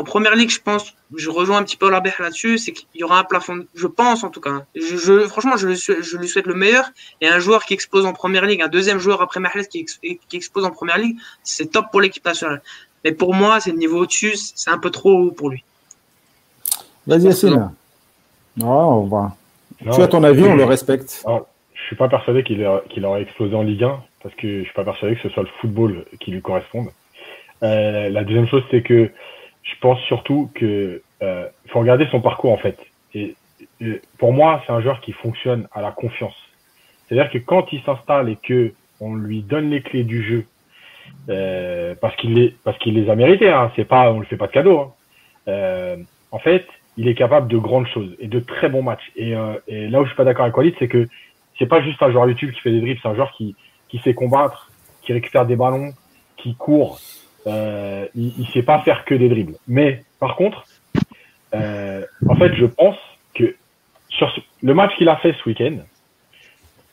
[0.01, 3.05] En première ligue, je pense, je rejoins un petit peu la là-dessus, c'est qu'il y
[3.05, 4.65] aura un plafond, je pense en tout cas.
[4.75, 6.87] Je, je franchement, je, je, lui souhaite le meilleur.
[7.21, 10.37] Et un joueur qui explose en première ligue, un deuxième joueur après Mahrez qui, qui
[10.37, 12.63] explose en première ligue, c'est top pour l'équipe nationale.
[13.05, 15.63] Mais pour moi, c'est le niveau au-dessus, c'est un peu trop haut pour lui.
[17.07, 17.71] Vas-y, Yacine.
[18.57, 19.37] Non, on va.
[19.83, 21.23] tu as ton avis, on le respecte.
[21.27, 21.33] Je
[21.75, 24.85] je suis pas persuadé qu'il aurait explosé en Ligue 1, parce que je suis pas
[24.85, 26.89] persuadé que ce soit le football qui lui corresponde.
[27.63, 29.11] Euh, la deuxième chose, c'est que
[29.63, 32.79] je pense surtout que euh, faut regarder son parcours en fait.
[33.15, 33.35] Et,
[34.19, 36.37] pour moi, c'est un joueur qui fonctionne à la confiance.
[37.09, 40.47] C'est-à-dire que quand il s'installe et que on lui donne les clés du jeu,
[41.29, 44.37] euh, parce qu'il les parce qu'il les a mérités, hein, c'est pas on le fait
[44.37, 44.79] pas de cadeau.
[44.79, 44.93] Hein.
[45.49, 45.97] Euh,
[46.31, 46.67] en fait,
[46.97, 49.11] il est capable de grandes choses et de très bons matchs.
[49.17, 51.09] Et, euh, et là où je suis pas d'accord avec Walid, c'est que
[51.59, 53.57] c'est pas juste un joueur YouTube qui fait des dribbles, c'est un joueur qui
[53.89, 54.71] qui sait combattre,
[55.03, 55.93] qui récupère des ballons,
[56.37, 57.01] qui court,
[57.47, 59.55] euh, il ne sait pas faire que des dribbles.
[59.67, 60.65] Mais par contre,
[61.55, 62.97] euh, en fait, je pense
[63.35, 63.55] que
[64.09, 65.79] sur le match qu'il a fait ce week-end,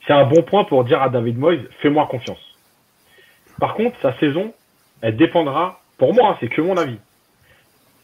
[0.06, 2.40] c'est un bon point pour dire à David Moyes, fais-moi confiance.
[3.60, 4.53] Par contre, sa saison,
[5.02, 6.98] elle dépendra, pour moi, hein, c'est que mon avis,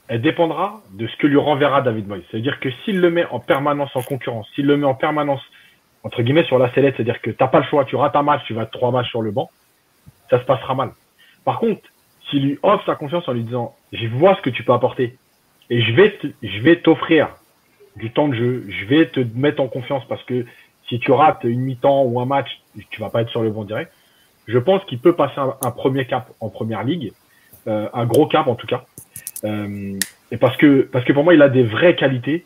[0.08, 2.26] elle dépendra de ce que lui renverra David Moyes.
[2.30, 5.42] C'est-à-dire que s'il le met en permanence en concurrence, s'il le met en permanence,
[6.04, 8.24] entre guillemets, sur la sellette, c'est-à-dire que tu n'as pas le choix, tu rates un
[8.24, 9.50] match, tu vas trois matchs sur le banc,
[10.30, 10.92] ça se passera mal.
[11.46, 11.82] Par contre,
[12.34, 15.18] s'il lui offre sa confiance en lui disant, je vois ce que tu peux apporter,
[15.70, 17.30] et je vais, je vais t'offrir
[17.96, 20.46] du temps de jeu, je vais te mettre en confiance parce que
[20.90, 23.64] si tu rates une mi-temps ou un match, tu vas pas être sur le banc
[23.64, 23.92] direct.
[24.48, 27.14] Je pense qu'il peut passer un, premier cap en première ligue,
[27.68, 28.84] euh, un gros cap en tout cas.
[29.46, 29.98] Euh,
[30.32, 32.46] et parce que parce que pour moi il a des vraies qualités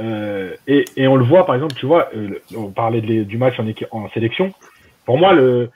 [0.00, 2.10] euh, et, et on le voit par exemple, tu vois,
[2.56, 4.52] on parlait du match en, en sélection.
[5.04, 5.70] Pour moi le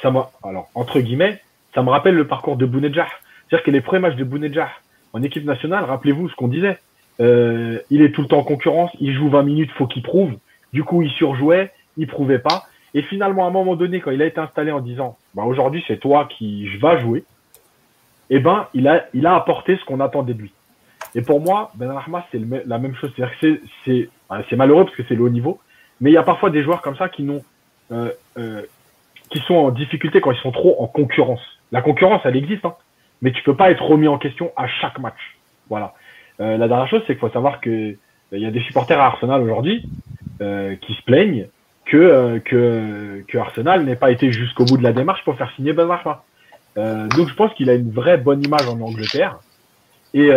[0.00, 1.40] ça m'a alors entre guillemets
[1.76, 3.06] ça me rappelle le parcours de Bounedjah.
[3.48, 4.70] C'est-à-dire que les premiers matchs de Bounedjah
[5.12, 6.78] en équipe nationale, rappelez-vous ce qu'on disait.
[7.20, 10.32] Euh, il est tout le temps en concurrence, il joue 20 minutes, faut qu'il prouve.
[10.72, 12.64] Du coup, il surjouait, il prouvait pas.
[12.94, 15.84] Et finalement, à un moment donné, quand il a été installé en disant, bah, aujourd'hui,
[15.86, 17.24] c'est toi qui va jouer,
[18.30, 20.52] eh ben, il a, il a apporté ce qu'on attendait de lui.
[21.14, 23.12] Et pour moi, Ben Arma, c'est la même chose.
[23.16, 24.08] C'est, c'est,
[24.48, 25.60] c'est malheureux parce que c'est le haut niveau,
[26.00, 27.42] mais il y a parfois des joueurs comme ça qui n'ont,
[27.92, 28.62] euh, euh,
[29.30, 31.55] qui sont en difficulté quand ils sont trop en concurrence.
[31.72, 32.74] La concurrence, elle existe, hein,
[33.22, 35.36] mais tu peux pas être remis en question à chaque match.
[35.68, 35.94] Voilà.
[36.40, 37.94] Euh, la dernière chose, c'est qu'il faut savoir que euh,
[38.32, 39.88] il y a des supporters à Arsenal aujourd'hui
[40.40, 41.48] euh, qui se plaignent
[41.86, 45.50] que, euh, que, que Arsenal n'ait pas été jusqu'au bout de la démarche pour faire
[45.54, 45.88] signer Ben
[46.76, 49.38] Euh, donc je pense qu'il a une vraie bonne image en Angleterre.
[50.14, 50.30] Et,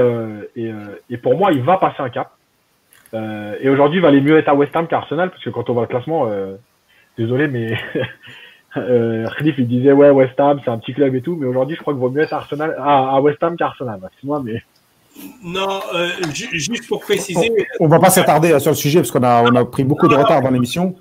[0.58, 0.72] et,
[1.10, 2.32] et, pour moi, il va passer un cap.
[3.14, 5.74] et aujourd'hui, il va aller mieux être à West Ham qu'Arsenal, parce que quand on
[5.74, 6.30] voit le classement,
[7.18, 7.78] désolé, mais
[8.78, 11.76] euh, Khalif, il disait ouais West Ham c'est un petit club et tout mais aujourd'hui
[11.76, 14.64] je crois qu'il vaut mieux être Arsenal à, à West Ham qu'Arsenal moi mais
[15.44, 17.52] non, euh, juste pour préciser.
[17.80, 20.08] On ne va pas s'attarder sur le sujet parce qu'on a, on a pris beaucoup
[20.08, 20.96] de retard dans l'émission.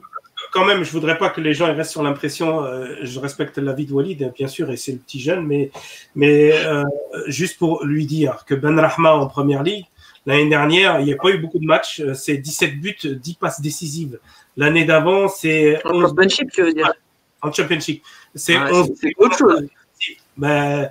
[0.53, 2.65] Quand même, je voudrais pas que les gens restent sur l'impression.
[2.65, 5.71] Euh, je respecte l'avis de Walid, bien sûr, et c'est le petit jeune, mais,
[6.15, 6.85] mais euh,
[7.27, 9.85] juste pour lui dire que Ben Rahma en première ligue,
[10.25, 12.03] l'année dernière, il n'y a pas eu beaucoup de matchs.
[12.15, 14.19] C'est 17 buts, 10 passes décisives.
[14.57, 15.85] L'année d'avant, c'est.
[15.85, 16.93] En championship, tu veux dire?
[17.43, 18.03] En championship.
[18.35, 18.57] C'est
[19.17, 19.67] autre chose.
[20.37, 20.89] Mais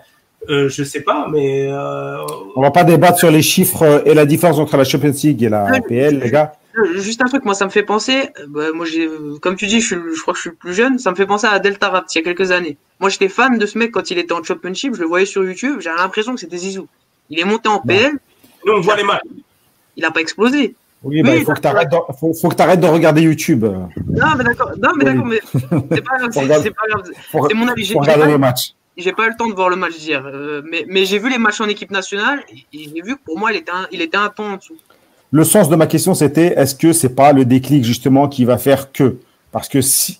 [0.49, 1.67] euh, je sais pas, mais.
[1.69, 2.17] Euh...
[2.55, 5.49] On va pas débattre sur les chiffres et la différence entre la Champions League et
[5.49, 6.53] la PL, les gars.
[6.95, 8.29] Juste un truc, moi, ça me fait penser.
[8.49, 9.09] Bah, moi, j'ai,
[9.41, 10.99] comme tu dis, je, je, crois que je suis plus jeune.
[10.99, 12.77] Ça me fait penser à Delta Rapt il y a quelques années.
[12.99, 14.93] Moi, j'étais fan de ce mec quand il était en Championship.
[14.93, 15.79] Je le voyais sur YouTube.
[15.79, 16.87] J'avais l'impression que c'était Zizou.
[17.29, 18.13] Il est monté en PL.
[18.65, 19.21] Nous, on voit les matchs.
[19.95, 20.75] Il a pas explosé.
[21.03, 23.63] Oui, bah, il faut, que tu arrêtes de, faut, faut que arrêtes de regarder YouTube.
[23.63, 26.31] Non, mais d'accord, non, mais d'accord, mais c'est pas grave.
[26.31, 27.03] C'est pas grave.
[27.47, 27.93] C'est mon avis.
[27.93, 30.61] Faut regarder les matchs j'ai pas eu le temps de voir le match d'hier, euh,
[30.69, 33.51] mais, mais j'ai vu les matchs en équipe nationale et, j'ai vu que pour moi,
[33.51, 34.77] il était, un, il était un en dessous.
[35.31, 38.57] Le sens de ma question, c'était est-ce que c'est pas le déclic justement qui va
[38.57, 39.17] faire que?
[39.51, 40.19] Parce que si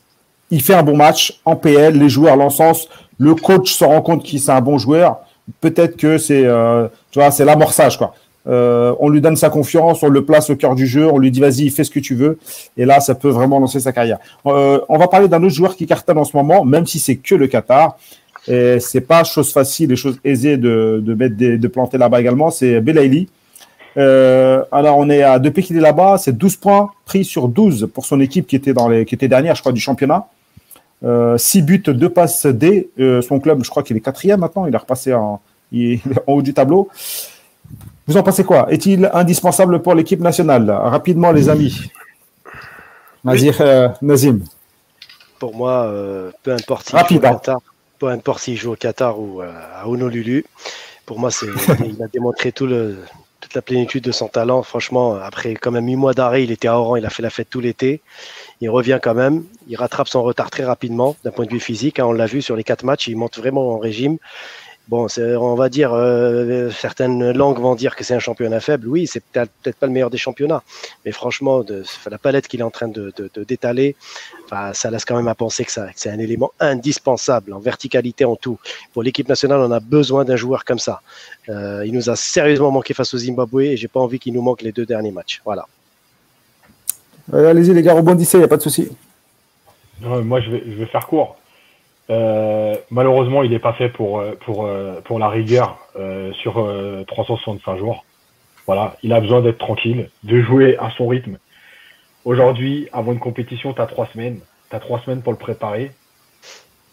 [0.52, 2.88] il fait un bon match en PL, les joueurs l'encensent,
[3.18, 5.18] le coach se rend compte qu'il c'est un bon joueur,
[5.60, 8.14] peut-être que c'est euh, tu vois, c'est l'amorçage quoi.
[8.48, 11.32] Euh, on lui donne sa confiance, on le place au cœur du jeu, on lui
[11.32, 12.38] dit vas-y, fais ce que tu veux,
[12.78, 14.20] et là, ça peut vraiment lancer sa carrière.
[14.46, 17.18] Euh, on va parler d'un autre joueur qui cartonne en ce moment, même si c'est
[17.18, 17.98] que le Qatar.
[18.50, 22.50] Et c'est pas chose facile et chose aisée de, mettre de planter là-bas également.
[22.50, 23.28] C'est Belaïli.
[23.98, 27.90] Euh, alors, on est à, depuis qu'il est là-bas, c'est 12 points pris sur 12
[27.94, 30.28] pour son équipe qui était, dans les, qui dernière, je crois, du championnat.
[31.04, 32.90] Euh, 6 buts, 2 passes D.
[33.22, 34.66] Son club, je crois qu'il est quatrième maintenant.
[34.66, 35.42] Il est repassé en
[36.28, 36.88] haut du tableau.
[38.08, 38.72] Vous en pensez quoi?
[38.72, 40.70] Est-il indispensable pour l'équipe nationale?
[40.70, 41.92] Rapidement, les amis.
[43.24, 44.40] Nazir, euh, Nazim.
[45.40, 46.90] Pour moi, euh, peu importe.
[46.90, 47.26] Rapide.
[47.26, 47.58] Hein
[48.00, 50.46] peu importe s'il joue au Qatar ou à Honolulu.
[51.06, 51.48] Pour moi, c'est,
[51.86, 53.00] il a démontré tout le,
[53.40, 54.62] toute la plénitude de son talent.
[54.64, 57.30] Franchement, après quand même huit mois d'arrêt, il était à Oran, il a fait la
[57.30, 58.02] fête tout l'été.
[58.62, 62.00] Il revient quand même, il rattrape son retard très rapidement d'un point de vue physique.
[62.00, 62.06] Hein.
[62.06, 64.18] on l'a vu sur les quatre matchs, il monte vraiment en régime.
[64.90, 68.88] Bon, on va dire, euh, certaines langues vont dire que c'est un championnat faible.
[68.88, 70.64] Oui, c'est peut-être pas le meilleur des championnats,
[71.06, 73.98] mais franchement, de, la palette qu'il est en train de, d'étaler,
[74.72, 78.38] ça laisse quand même à penser que, ça, c'est un élément indispensable en verticalité, en
[78.38, 78.60] tout.
[78.94, 81.02] Pour l'équipe nationale, on a besoin d'un joueur comme ça.
[81.50, 84.42] Euh, il nous a sérieusement manqué face au Zimbabwe et j'ai pas envie qu'il nous
[84.42, 85.42] manque les deux derniers matchs.
[85.44, 85.68] Voilà.
[87.34, 88.90] Euh, allez-y les gars, rebondissez, il n'y a pas de souci.
[90.00, 91.36] moi, je vais, je vais faire court.
[92.10, 96.56] Euh, malheureusement, il n'est pas fait pour, euh, pour, euh, pour la rigueur euh, sur
[97.08, 98.06] 365 jours.
[98.66, 101.38] Voilà, il a besoin d'être tranquille, de jouer à son rythme.
[102.26, 104.40] Aujourd'hui, avant une compétition, tu as trois semaines.
[104.70, 105.92] Tu as trois semaines pour le préparer.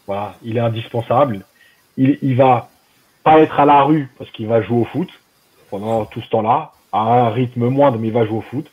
[0.06, 1.40] Voilà, il est indispensable.
[1.96, 2.68] Il, il va
[3.24, 5.08] pas être à la rue parce qu'il va jouer au foot
[5.70, 8.70] pendant tout ce temps-là, à un rythme moindre, mais il va jouer au foot.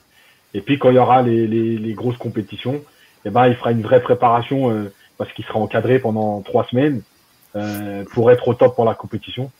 [0.54, 2.84] Et puis quand il y aura les, les, les grosses compétitions,
[3.26, 7.03] eh ben, il fera une vraie préparation euh, parce qu'il sera encadré pendant trois semaines
[7.56, 9.52] euh, pour être au top pour la compétition.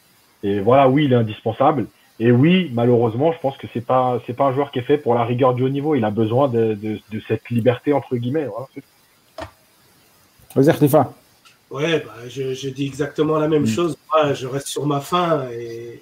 [0.42, 1.86] Et voilà, oui, il est indispensable.
[2.20, 4.98] Et oui, malheureusement, je pense que c'est pas c'est pas un joueur qui est fait
[4.98, 5.94] pour la rigueur du haut niveau.
[5.94, 8.48] Il a besoin de, de, de cette liberté entre guillemets.
[8.48, 8.68] Voilà.
[10.56, 11.12] Vas-y, Stéphane.
[11.70, 13.68] Ouais, bah, je, je, dis exactement la même mm.
[13.68, 13.96] chose.
[14.12, 16.02] Moi, je reste sur ma faim et,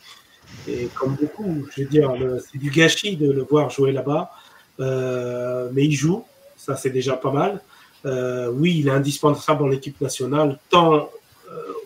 [0.70, 2.14] et comme beaucoup, je veux dire,
[2.50, 4.32] c'est du gâchis de le voir jouer là-bas.
[4.80, 6.24] Euh, mais il joue,
[6.56, 7.62] ça c'est déjà pas mal.
[8.06, 11.10] Euh, oui, il est indispensable dans l'équipe nationale, tant euh,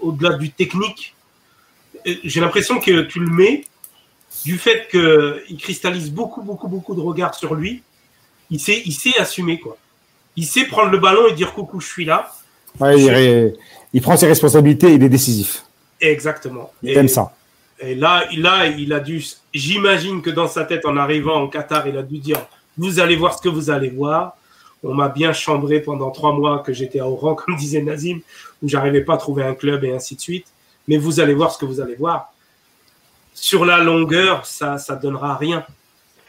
[0.01, 1.15] au-delà du technique.
[2.05, 3.65] J'ai l'impression que tu le mets
[4.45, 7.81] du fait qu'il cristallise beaucoup, beaucoup, beaucoup de regards sur lui.
[8.49, 9.77] Il sait, il sait assumer quoi.
[10.35, 12.31] Il sait prendre le ballon et dire coucou, je suis là.
[12.79, 13.55] Ouais, il,
[13.93, 15.63] il, prend ses responsabilités, il est décisif.
[16.01, 16.73] Exactement.
[16.81, 17.33] Il et, aime ça.
[17.79, 19.23] Et là, là, il a dû.
[19.53, 22.37] J'imagine que dans sa tête, en arrivant en Qatar, il a dû dire
[22.77, 24.35] Vous allez voir ce que vous allez voir.
[24.83, 28.19] On m'a bien chambré pendant trois mois que j'étais à Oran, comme disait Nazim,
[28.61, 30.47] où j'arrivais pas à trouver un club et ainsi de suite.
[30.87, 32.33] Mais vous allez voir ce que vous allez voir.
[33.33, 35.65] Sur la longueur, ça, ça donnera rien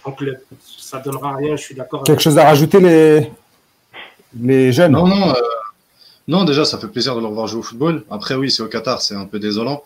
[0.04, 0.38] en club.
[0.64, 1.56] Ça donnera rien.
[1.56, 2.04] Je suis d'accord.
[2.04, 3.30] Quelque chose à rajouter les
[4.40, 4.92] les jeunes?
[4.92, 5.30] Non, non.
[5.30, 5.40] Euh,
[6.26, 8.04] non, déjà, ça fait plaisir de leur voir jouer au football.
[8.10, 9.82] Après, oui, c'est au Qatar, c'est un peu désolant.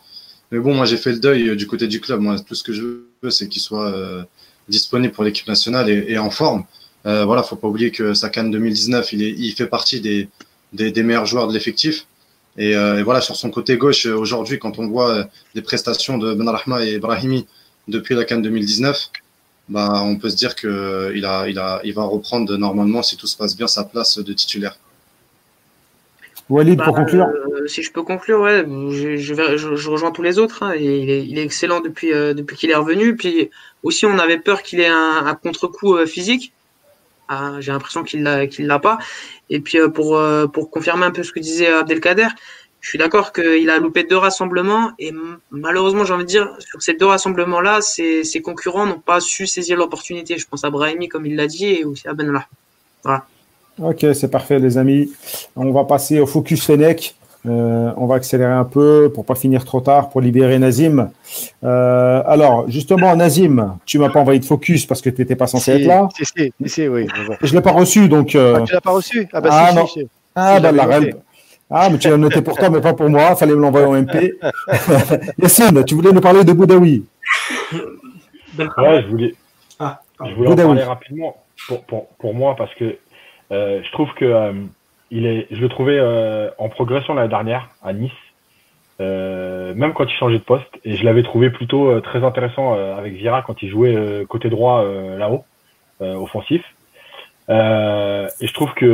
[0.51, 2.20] Mais bon, moi, j'ai fait le deuil euh, du côté du club.
[2.20, 2.82] Moi, tout ce que je
[3.23, 4.23] veux, c'est qu'il soit euh,
[4.69, 6.65] disponible pour l'équipe nationale et, et, en forme.
[7.07, 10.29] Euh, voilà, faut pas oublier que sa canne 2019, il, est, il fait partie des,
[10.73, 12.07] des, des meilleurs joueurs de l'effectif.
[12.57, 16.19] Et, euh, et, voilà, sur son côté gauche, euh, aujourd'hui, quand on voit les prestations
[16.19, 17.47] de Benrahma et Brahimi
[17.87, 19.11] depuis la canne 2019,
[19.69, 23.16] bah, on peut se dire que il a, il a, il va reprendre normalement, si
[23.16, 24.77] tout se passe bien, sa place de titulaire.
[26.49, 29.91] Walid, bah, pour conclure euh, Si je peux conclure, ouais, je, je, vais, je, je
[29.91, 30.62] rejoins tous les autres.
[30.62, 33.16] Hein, et il, est, il, est, excellent depuis, euh, depuis qu'il est revenu.
[33.16, 33.51] Puis
[33.83, 36.53] aussi, on avait peur qu'il ait un, un contre-coup euh, physique.
[37.29, 38.99] Ah, J'ai l'impression qu'il qu'il l'a pas.
[39.51, 42.29] Et puis euh, pour, euh, pour confirmer un peu ce que disait Abdelkader,
[42.81, 45.13] je suis d'accord qu'il a loupé deux rassemblements et
[45.51, 49.47] malheureusement, j'ai envie de dire, sur ces deux rassemblements-là, ses, ses concurrents n'ont pas su
[49.47, 50.39] saisir l'opportunité.
[50.39, 52.47] Je pense à Brahimi, comme il l'a dit, et aussi à Benalla.
[53.03, 53.27] Voilà.
[53.83, 55.13] Ok, c'est parfait, les amis.
[55.57, 57.15] On va passer au focus Fennec.
[57.47, 61.10] Euh, on va accélérer un peu pour pas finir trop tard, pour libérer Nazim.
[61.65, 65.47] Euh, alors, justement, Nazim, tu m'as pas envoyé de focus parce que tu n'étais pas
[65.47, 66.09] censé si, être là.
[66.16, 67.06] Si, si, si oui.
[67.43, 68.35] Je l'ai pas reçu, donc.
[68.35, 68.59] Euh...
[68.59, 69.28] Ah, tu l'as pas reçu?
[69.32, 69.86] Ah, bah ah, si, non.
[69.86, 70.09] si, si.
[70.35, 71.15] Ah, bah, la reine.
[71.70, 73.36] Ah, mais tu l'as noté pour toi, mais pas pour moi.
[73.36, 74.35] Fallait me l'envoyer en MP.
[75.39, 77.05] Yassine, tu voulais nous parler de Boudaoui
[78.59, 79.35] Ouais, je voulais,
[79.78, 81.36] ah, je voulais en parler rapidement
[81.69, 82.97] pour, pour, pour moi parce que
[83.52, 84.52] euh, je trouve que euh,
[85.10, 88.12] il est, je le trouvais euh, en progression l'année dernière à Nice,
[89.01, 92.74] euh, même quand il changeait de poste, et je l'avais trouvé plutôt euh, très intéressant
[92.74, 95.44] avec Vira quand il jouait côté droit là-haut,
[96.01, 96.62] offensif.
[97.48, 97.52] et
[98.47, 98.86] je trouve que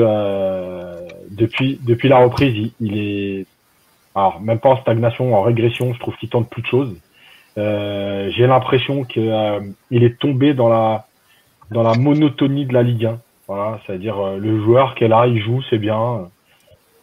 [1.30, 3.46] depuis depuis la reprise, il, est,
[4.14, 6.96] alors même pas en stagnation, en régression, je trouve qu'il tente plus de choses.
[7.56, 9.60] J'ai l'impression que
[9.90, 11.06] il est tombé dans la
[11.70, 13.18] dans la monotonie de la Ligue 1.
[13.46, 16.28] Voilà, c'est-à-dire euh, le joueur qui est là, il joue, c'est bien.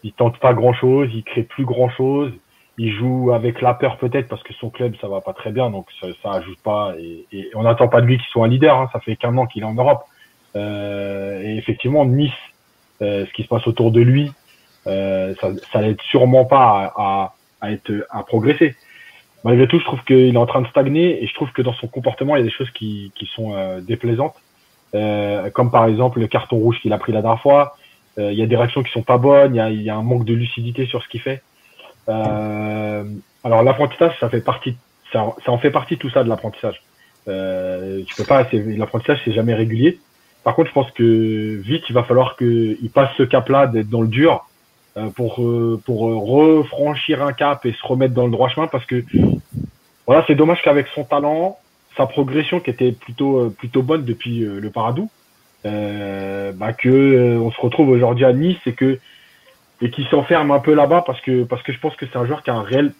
[0.03, 2.31] Il tente pas grand-chose, il crée plus grand-chose.
[2.77, 5.69] Il joue avec la peur peut-être parce que son club ça va pas très bien,
[5.69, 6.95] donc ça, ça ajoute pas.
[6.99, 8.75] Et, on n'attend pas de lui qu'il soit un leader.
[8.75, 10.03] Hein, ça fait qu'un an qu'il est en Europe.
[10.55, 12.31] Euh, et effectivement, Nice,
[13.01, 14.31] euh, ce qui se passe autour de lui,
[14.87, 18.75] euh, ça, ça n'aide sûrement pas à, à, à, être à progresser.
[19.43, 21.73] Malgré tout, je trouve qu'il est en train de stagner et je trouve que dans
[21.73, 24.35] son comportement, il y a des choses qui, qui sont euh, déplaisantes.
[24.93, 27.75] Euh, comme par exemple le carton rouge qu'il a pris la dernière fois.
[28.17, 29.95] Euh, il y a des réactions qui sont pas bonnes, il y a, y a,
[29.95, 31.41] un manque de lucidité sur ce qu'il fait.
[32.09, 33.05] Euh,
[33.43, 34.75] alors l'apprentissage, ça fait partie,
[35.13, 36.81] ça, ça, en fait partie tout ça de l'apprentissage.
[37.27, 39.99] Euh, tu peux pas, l'apprentissage c'est jamais régulier.
[40.43, 44.01] Par contre, je pense que vite il va falloir qu'il passe ce cap-là d'être dans
[44.01, 44.45] le dur
[44.97, 45.35] euh, pour
[45.85, 49.05] pour refranchir un cap et se remettre dans le droit chemin parce que
[50.05, 51.57] voilà, c'est dommage qu'avec son talent,
[51.97, 55.09] sa progression qui était plutôt euh, plutôt bonne depuis euh, le Paradou,
[55.65, 58.99] euh, bah que euh, on se retrouve aujourd'hui à Nice et que
[59.81, 62.25] et qui s'enferme un peu là-bas parce que parce que je pense que c'est un
[62.25, 62.93] joueur qui a un réel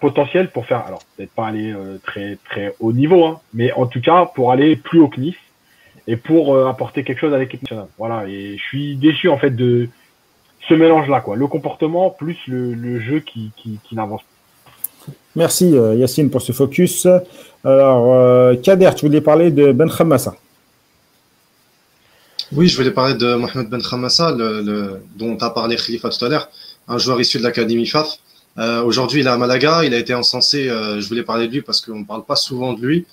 [0.00, 3.86] potentiel pour faire alors peut-être pas aller euh, très très haut niveau hein, mais en
[3.86, 5.36] tout cas pour aller plus haut que Nice
[6.06, 7.88] et pour euh, apporter quelque chose à l'équipe nationale.
[7.98, 9.88] Voilà et je suis déçu en fait de
[10.68, 14.35] ce mélange là quoi, le comportement plus le, le jeu qui qui, qui n'avance pas.
[15.36, 17.06] Merci Yacine pour ce focus.
[17.62, 20.34] Alors, euh, Kader, tu voulais parler de Ben Khamassa.
[22.52, 26.24] Oui, je voulais parler de Mohamed Ben Khamassa, le, le, dont a parlé Khalifa tout
[26.24, 26.48] à l'heure,
[26.88, 28.18] un joueur issu de l'académie FAF.
[28.56, 29.84] Aujourd'hui, il est à Malaga.
[29.84, 30.68] Il a été encensé.
[30.68, 33.04] je voulais parler de lui parce qu'on ne parle pas souvent de lui.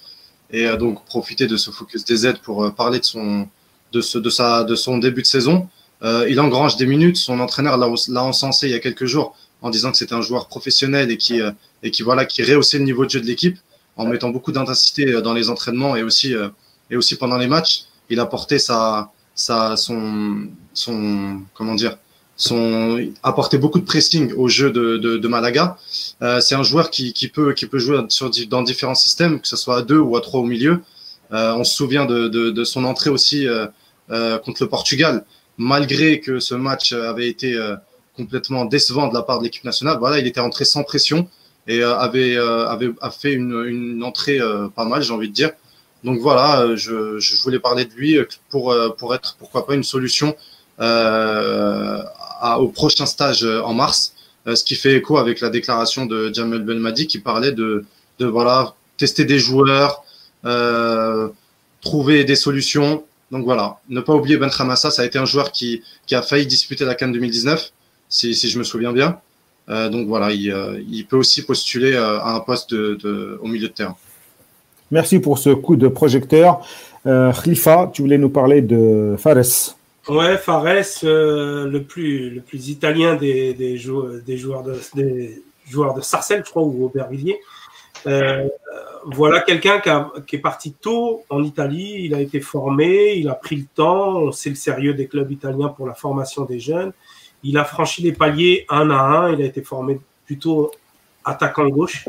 [0.49, 3.49] Et donc, profiter de ce focus des aides pour parler de son,
[3.91, 5.67] de, ce, de, sa, de son début de saison.
[6.01, 7.17] il engrange des minutes.
[7.17, 10.47] Son entraîneur l'a encensé il y a quelques jours en disant que c'était un joueur
[10.47, 11.41] professionnel et qui,
[11.81, 13.57] et qui, voilà, qui rehaussait le niveau de jeu de l'équipe
[13.97, 16.35] en mettant beaucoup d'intensité dans les entraînements et aussi,
[16.91, 17.85] et aussi pendant les matchs.
[18.09, 21.97] Il a porté sa, sa, son, son, comment dire,
[22.35, 25.77] son, apporté beaucoup de pressing au jeu de, de, de Malaga.
[26.21, 29.47] Euh, c'est un joueur qui, qui, peut, qui peut jouer sur, dans différents systèmes, que
[29.47, 30.81] ce soit à deux ou à trois au milieu.
[31.31, 33.67] Euh, on se souvient de, de, de son entrée aussi euh,
[34.11, 35.25] euh contre le Portugal,
[35.57, 37.75] malgré que ce match avait été euh,
[38.15, 39.97] complètement décevant de la part de l'équipe nationale.
[39.99, 41.27] Voilà, il était entré sans pression
[41.67, 44.39] et euh, avait, avait a fait une, une entrée
[44.75, 45.51] pas mal, j'ai envie de dire.
[46.03, 48.17] Donc voilà, je, je, voulais parler de lui
[48.49, 50.35] pour, pour être pourquoi pas une solution
[50.79, 52.03] euh,
[52.57, 54.13] au prochain stage euh, en mars,
[54.47, 57.85] euh, ce qui fait écho avec la déclaration de Jamel Belmadi qui parlait de,
[58.19, 60.03] de voilà, tester des joueurs,
[61.81, 63.03] trouver des solutions.
[63.31, 66.21] Donc voilà, ne pas oublier Ben Ramassa, ça a été un joueur qui, qui a
[66.21, 67.71] failli disputer la Cannes 2019,
[68.13, 69.19] si, si je me souviens bien.
[69.69, 70.53] Euh, donc voilà, il,
[70.89, 73.95] il, peut aussi postuler à un poste de, de, au milieu de terrain.
[74.91, 76.61] Merci pour ce coup de projecteur.
[77.05, 79.75] Euh, Khalifa, tu voulais nous parler de Fares.
[80.07, 80.65] Ouais, Fares,
[81.03, 86.01] euh, le, plus, le plus italien des, des, joueurs, des, joueurs de, des joueurs de
[86.01, 87.39] Sarcelles, je crois, ou Aubervilliers.
[88.05, 88.47] Euh,
[89.05, 89.89] voilà quelqu'un qui,
[90.27, 94.17] qui, est parti tôt en Italie, il a été formé, il a pris le temps,
[94.17, 96.91] on sait le sérieux des clubs italiens pour la formation des jeunes.
[97.43, 100.71] Il a franchi les paliers un à un, il a été formé plutôt
[101.25, 102.07] attaquant gauche.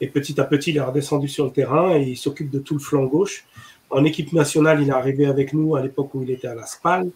[0.00, 2.74] Et petit à petit, il est redescendu sur le terrain et il s'occupe de tout
[2.74, 3.44] le flanc gauche.
[3.90, 6.66] En équipe nationale, il est arrivé avec nous à l'époque où il était à la
[6.66, 7.10] SPAL,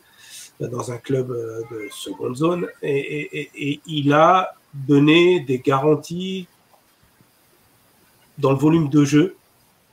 [0.61, 6.47] dans un club euh, de seconde zone, et, il a donné des garanties
[8.39, 9.37] dans le volume de jeu,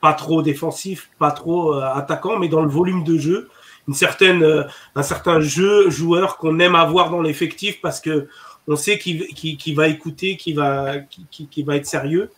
[0.01, 3.49] pas trop défensif, pas trop euh, attaquant, mais dans le volume de jeu,
[3.89, 4.63] une certaine, euh,
[4.95, 8.27] un certain jeu joueur qu'on aime avoir dans l'effectif parce que
[8.67, 12.29] on sait qu'il va écouter, qu'il va, être sérieux.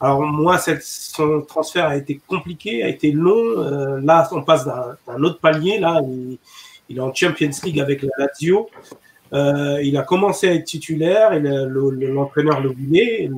[0.00, 3.58] Alors moi, son transfert a été compliqué, a été long.
[3.58, 5.80] Euh, là, on passe d'un autre palier.
[5.80, 6.00] Là,
[6.88, 8.68] il, est en Champions League avec la Lazio.
[9.32, 13.28] Euh, il a commencé à être titulaire et l'entraîneur le, voulait,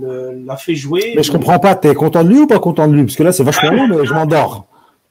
[0.45, 1.15] l'a fait jouer.
[1.17, 3.05] Mais je comprends pas, tu es content de lui ou pas content de lui?
[3.05, 4.67] Parce que là, c'est vachement long, mais je m'endors.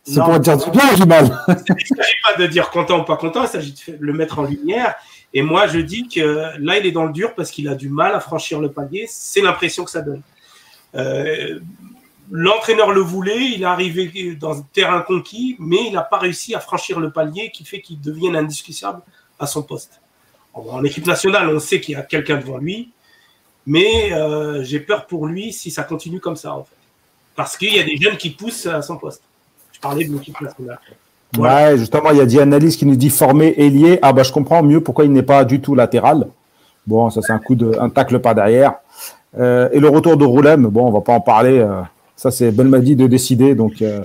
[0.08, 1.26] C'est pour dire du bien du mal.
[1.48, 4.38] Il ne s'agit pas de dire content ou pas content, il s'agit de le mettre
[4.38, 4.96] en lumière.
[5.34, 7.90] Et moi, je dis que là, il est dans le dur parce qu'il a du
[7.90, 9.06] mal à franchir le palier.
[9.10, 10.22] C'est l'impression que ça donne.
[10.96, 11.60] Euh,
[12.32, 16.56] l'entraîneur le voulait, il est arrivé dans un terrain conquis, mais il n'a pas réussi
[16.56, 19.02] à franchir le palier qui fait qu'il devienne indiscutable
[19.40, 20.00] à son poste.
[20.54, 22.92] En, équipe nationale, on sait qu'il y a quelqu'un devant lui,
[23.66, 26.76] mais euh, j'ai peur pour lui si ça continue comme ça, en fait.
[27.36, 29.24] Parce qu'il y a des jeunes qui poussent à son poste.
[29.94, 30.80] De l'équipe nationale.
[31.38, 34.00] Ouais, justement, il y a des analyses qui nous dit formé ailier.
[34.02, 36.28] Ah bah je comprends mieux pourquoi il n'est pas du tout latéral.
[36.88, 38.76] Bon, ça c'est un coup de un tacle par derrière.
[39.38, 41.60] Euh, et le retour de Roulem, bon, on va pas en parler.
[41.60, 41.82] Euh,
[42.16, 43.56] ça, c'est Belmadi de décider.
[43.56, 44.04] Donc, euh,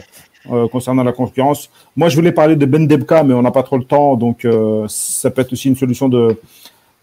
[0.68, 3.78] concernant la concurrence, moi, je voulais parler de Ben Debka, mais on n'a pas trop
[3.78, 4.16] le temps.
[4.16, 4.46] Donc,
[4.88, 6.36] ça peut être aussi une solution de,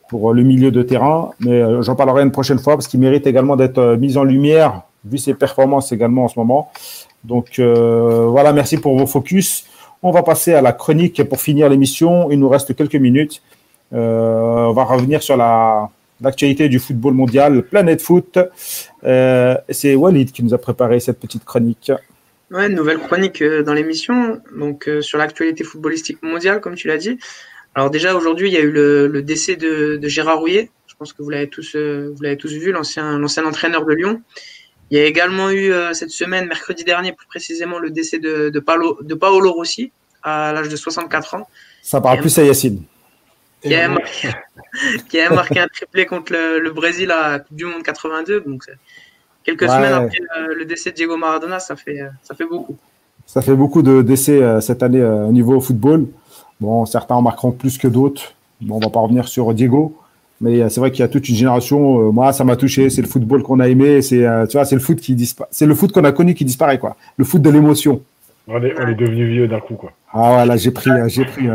[0.10, 1.32] pour le milieu de terrain.
[1.40, 5.18] Mais j'en parlerai une prochaine fois parce qu'il mérite également d'être mis en lumière vu
[5.18, 6.70] ses performances également en ce moment.
[7.24, 9.66] Donc, voilà, merci pour vos focus.
[10.04, 12.30] On va passer à la chronique pour finir l'émission.
[12.32, 13.42] Il nous reste quelques minutes.
[13.92, 15.90] on va revenir sur la
[16.22, 18.40] l'actualité du football mondial, Planète Foot.
[19.04, 21.92] Euh, c'est Walid qui nous a préparé cette petite chronique.
[22.50, 26.98] Ouais, nouvelle chronique euh, dans l'émission, donc euh, sur l'actualité footballistique mondiale, comme tu l'as
[26.98, 27.20] dit.
[27.76, 30.72] Alors déjà aujourd'hui, il y a eu le, décès de, Gérard Rouillet.
[30.88, 34.22] Je pense que vous l'avez tous, vu, l'ancien entraîneur de Lyon.
[34.90, 38.60] Il y a également eu cette semaine, mercredi dernier plus précisément, le décès de, de,
[38.60, 39.92] Paolo, de Paolo Rossi
[40.24, 41.48] à l'âge de 64 ans.
[41.82, 42.84] Ça parle plus à Yacine
[43.62, 48.42] qui a, marqué, un triplé contre le, Brésil à la Coupe du Monde 82.
[48.42, 48.64] Donc,
[49.44, 50.20] quelques semaines après
[50.56, 52.78] le, décès de Diego Maradona, ça fait, ça fait beaucoup.
[53.26, 56.08] Ça fait beaucoup de décès euh, cette année euh, au niveau football.
[56.62, 58.34] Bon, certains en marqueront plus que d'autres.
[58.62, 59.98] Bon, on va pas revenir sur Diego,
[60.42, 62.12] mais euh, c'est vrai qu'il y a toute une génération.
[62.12, 62.90] moi, ça m'a touché.
[62.90, 64.02] C'est le football qu'on a aimé.
[64.02, 65.50] C'est, tu vois, c'est le foot qui disparaît.
[65.52, 66.96] C'est le foot qu'on a connu qui disparaît, quoi.
[67.18, 68.02] Le foot de l'émotion.
[68.48, 69.92] On est, on est devenu vieux d'un coup, quoi.
[70.14, 71.48] Ah voilà, j'ai pris, j'ai pris.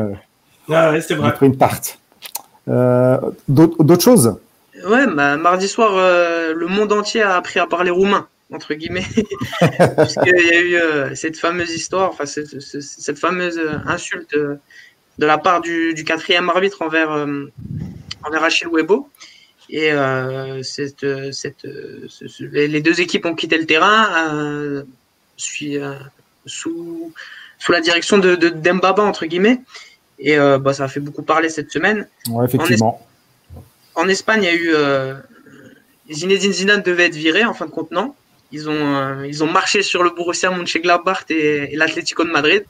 [0.70, 1.32] Ah c'est vrai.
[1.42, 1.98] une tarte.
[2.68, 3.18] Euh,
[3.48, 4.36] d'autres choses?
[4.86, 9.04] Ouais, bah, mardi soir, euh, le monde entier a appris à parler roumain, entre guillemets.
[9.98, 15.38] Puisqu'il y a eu euh, cette fameuse histoire, enfin, cette, cette, fameuse insulte de la
[15.38, 17.26] part du, du quatrième arbitre envers,
[18.24, 19.08] envers Achille Webo.
[19.70, 19.90] Et
[20.62, 21.66] cette, cette,
[22.40, 24.84] les deux équipes ont quitté le terrain
[25.36, 25.78] sous,
[26.44, 29.60] sous la direction de, de Dembaba, entre guillemets.
[30.18, 32.06] Et bah, ça a fait beaucoup parler cette semaine.
[32.28, 33.06] Ouais, effectivement.
[33.94, 34.74] En, Espagne, il y a eu.
[36.12, 38.14] Zinedine Zidane devait être viré en fin de compte, non
[38.52, 42.64] ils ont, ils ont marché sur le Borussia Mönchengladbach et, et l'Atlético de Madrid.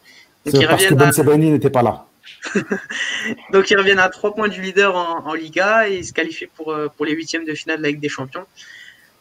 [0.47, 2.07] Donc, parce que Ben n'était pas là.
[3.53, 6.73] Donc ils reviennent à trois points du leader en, Liga et ils se qualifient pour,
[6.73, 8.47] euh, pour les huitièmes de finale de la Ligue des Champions.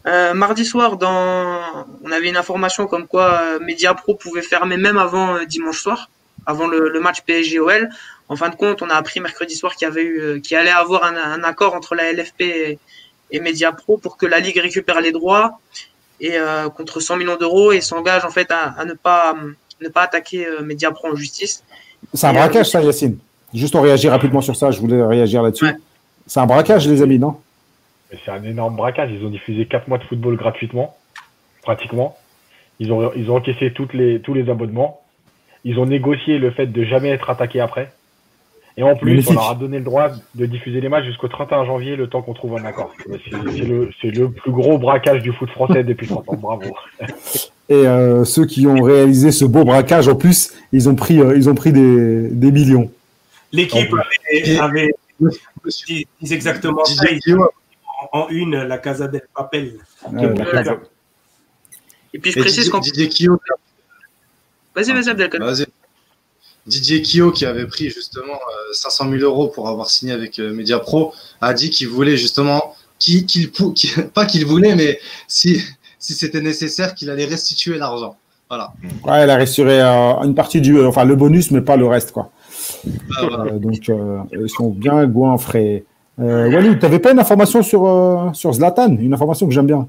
[0.07, 5.43] Euh, mardi soir, on avait une information comme quoi euh, Mediapro pouvait fermer même avant
[5.43, 6.09] dimanche soir,
[6.47, 7.89] avant le, match PSG-OL.
[8.27, 11.03] En fin de compte, on a appris mercredi soir qu'il y avait qu'il allait avoir
[11.03, 12.79] un, accord entre la LFP et,
[13.29, 15.59] et Mediapro pour que la Ligue récupère les droits
[16.75, 19.35] contre 100 millions d'euros et s'engage en fait à, à, ne pas
[19.81, 21.63] ne pas attaquer Mediapro en justice.
[22.13, 23.17] C'est un braquage, ça, Yacine.
[23.53, 25.73] Juste on réagit rapidement sur ça, je voulais réagir là-dessus.
[26.25, 27.37] C'est un braquage, les amis, non?
[28.09, 29.09] C'est un énorme braquage.
[29.11, 30.95] Ils ont diffusé 4 mois de football gratuitement,
[31.61, 32.17] pratiquement.
[32.79, 35.01] Ils ont, ils ont encaissé toutes les, tous les abonnements.
[35.63, 37.91] Ils ont négocié le fait de jamais être attaqué après.
[38.77, 41.65] Et en plus, on leur a donné le droit de diffuser les matchs jusqu'au 31
[41.65, 42.93] janvier, le temps qu'on trouve un accord.
[43.05, 46.37] C'est le, le, plus gros braquage du foot français depuis 30 ans.
[46.37, 46.75] Bravo.
[47.69, 51.37] Et euh, ceux qui ont réalisé ce beau braquage, en plus, ils ont pris, euh,
[51.37, 52.91] ils ont pris des, des millions.
[53.53, 54.89] L'équipe avait, avait
[55.87, 57.05] dit exactement ça.
[58.13, 59.77] En, une, la Casa del Papel.
[62.13, 62.79] Et puis je précise qu'on.
[62.79, 65.45] Vas-y, vas-y, Abdelkader.
[65.45, 65.65] Vas-y.
[66.71, 68.39] Didier Kio, qui avait pris justement
[68.71, 73.51] 500 euh, 000 euros pour avoir signé avec Mediapro, a dit qu'il voulait justement, qu'il,
[74.13, 75.61] pas qu'il voulait, mais si,
[75.99, 78.15] si c'était nécessaire, qu'il allait restituer l'argent.
[78.49, 78.73] Voilà.
[79.05, 81.87] Ouais, elle a restitué euh, une partie du, euh, enfin le bonus, mais pas le
[81.87, 82.31] reste, quoi.
[83.17, 83.89] Ah, euh, donc
[84.33, 85.85] ils sont bien goinfrés.
[86.19, 89.87] Euh, Walid, tu n'avais pas une information sur, sur Zlatan, une information que j'aime bien.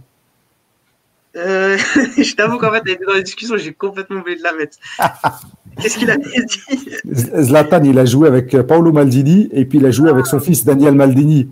[1.34, 4.76] je t'avoue qu'en fait, dans la discussion, j'ai complètement oublié de la mettre.
[5.80, 6.28] Qu'est-ce qu'il a dit?
[7.10, 10.64] Zlatan, il a joué avec Paolo Maldini et puis il a joué avec son fils
[10.64, 11.48] Daniel Maldini.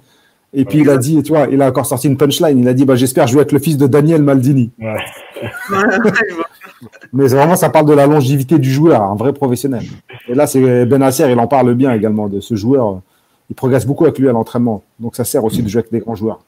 [0.53, 2.59] Et puis il a dit, tu vois, il a encore sorti une punchline.
[2.59, 4.71] Il a dit, bah, j'espère jouer avec le fils de Daniel Maldini.
[7.13, 9.85] Mais vraiment, ça parle de la longévité du joueur, un vrai professionnel.
[10.29, 13.01] Et là, c'est Ben Nasser, il en parle bien également de ce joueur.
[13.49, 14.83] Il progresse beaucoup avec lui à l'entraînement.
[14.99, 16.41] Donc ça sert aussi de jouer avec des grands joueurs.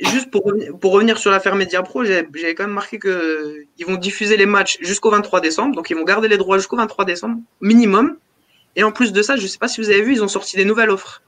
[0.00, 4.36] Juste pour, pour revenir sur l'affaire Media Pro, j'avais quand même marqué qu'ils vont diffuser
[4.36, 5.74] les matchs jusqu'au 23 décembre.
[5.74, 8.16] Donc ils vont garder les droits jusqu'au 23 décembre, minimum.
[8.76, 10.28] Et en plus de ça, je ne sais pas si vous avez vu, ils ont
[10.28, 11.22] sorti des nouvelles offres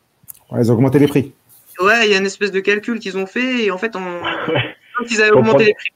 [0.58, 1.32] ils ont augmenté les prix.
[1.80, 4.20] Ouais, il y a une espèce de calcul qu'ils ont fait et en fait, on...
[5.10, 5.90] ils avaient augmenté les prix.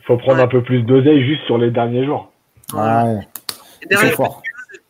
[0.00, 2.32] Il faut prendre un peu plus d'oseille juste sur les derniers jours.
[2.72, 3.20] Ouais.
[3.90, 4.42] C'est fort.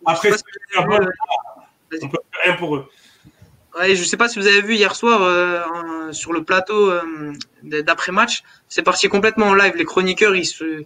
[0.07, 0.31] Après,
[0.79, 2.89] on peut rien pour eux.
[3.79, 7.33] Ouais, je sais pas si vous avez vu hier soir euh, sur le plateau euh,
[7.63, 9.75] d'après match, c'est parti complètement en live.
[9.77, 10.85] Les chroniqueurs, ils se,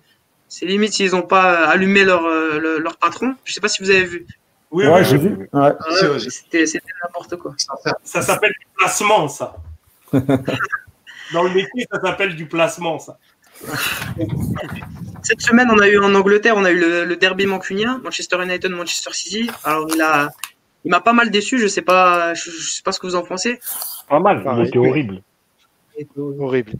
[0.48, 3.34] c'est limite s'ils n'ont pas allumé leur, euh, leur patron.
[3.44, 4.26] Je sais pas si vous avez vu.
[4.70, 5.48] Oui, ouais, j'ai vu.
[5.52, 5.72] Ouais.
[6.28, 6.64] C'était
[7.04, 7.54] n'importe quoi.
[8.04, 9.56] Ça s'appelle du placement, ça.
[10.12, 13.18] Dans le métier, ça s'appelle du placement, ça.
[15.22, 18.70] Cette semaine, on a eu en Angleterre, on a eu le, derby mancunien, Manchester United,
[18.70, 19.50] Manchester City.
[19.64, 20.30] Alors, il a,
[20.84, 21.58] il m'a pas mal déçu.
[21.58, 23.60] Je sais pas, je, sais pas ce que vous en pensez.
[24.08, 24.42] Pas mal.
[24.58, 25.22] il était horrible.
[26.16, 26.72] Horrible.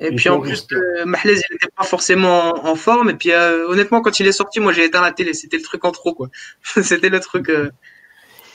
[0.00, 3.10] Et puis en plus, euh, Mahlez, il n'était pas forcément en, forme.
[3.10, 5.34] Et puis euh, honnêtement, quand il est sorti, moi j'ai éteint la télé.
[5.34, 6.28] C'était le truc en trop, quoi.
[6.62, 7.50] C'était le truc.
[7.50, 7.70] Euh,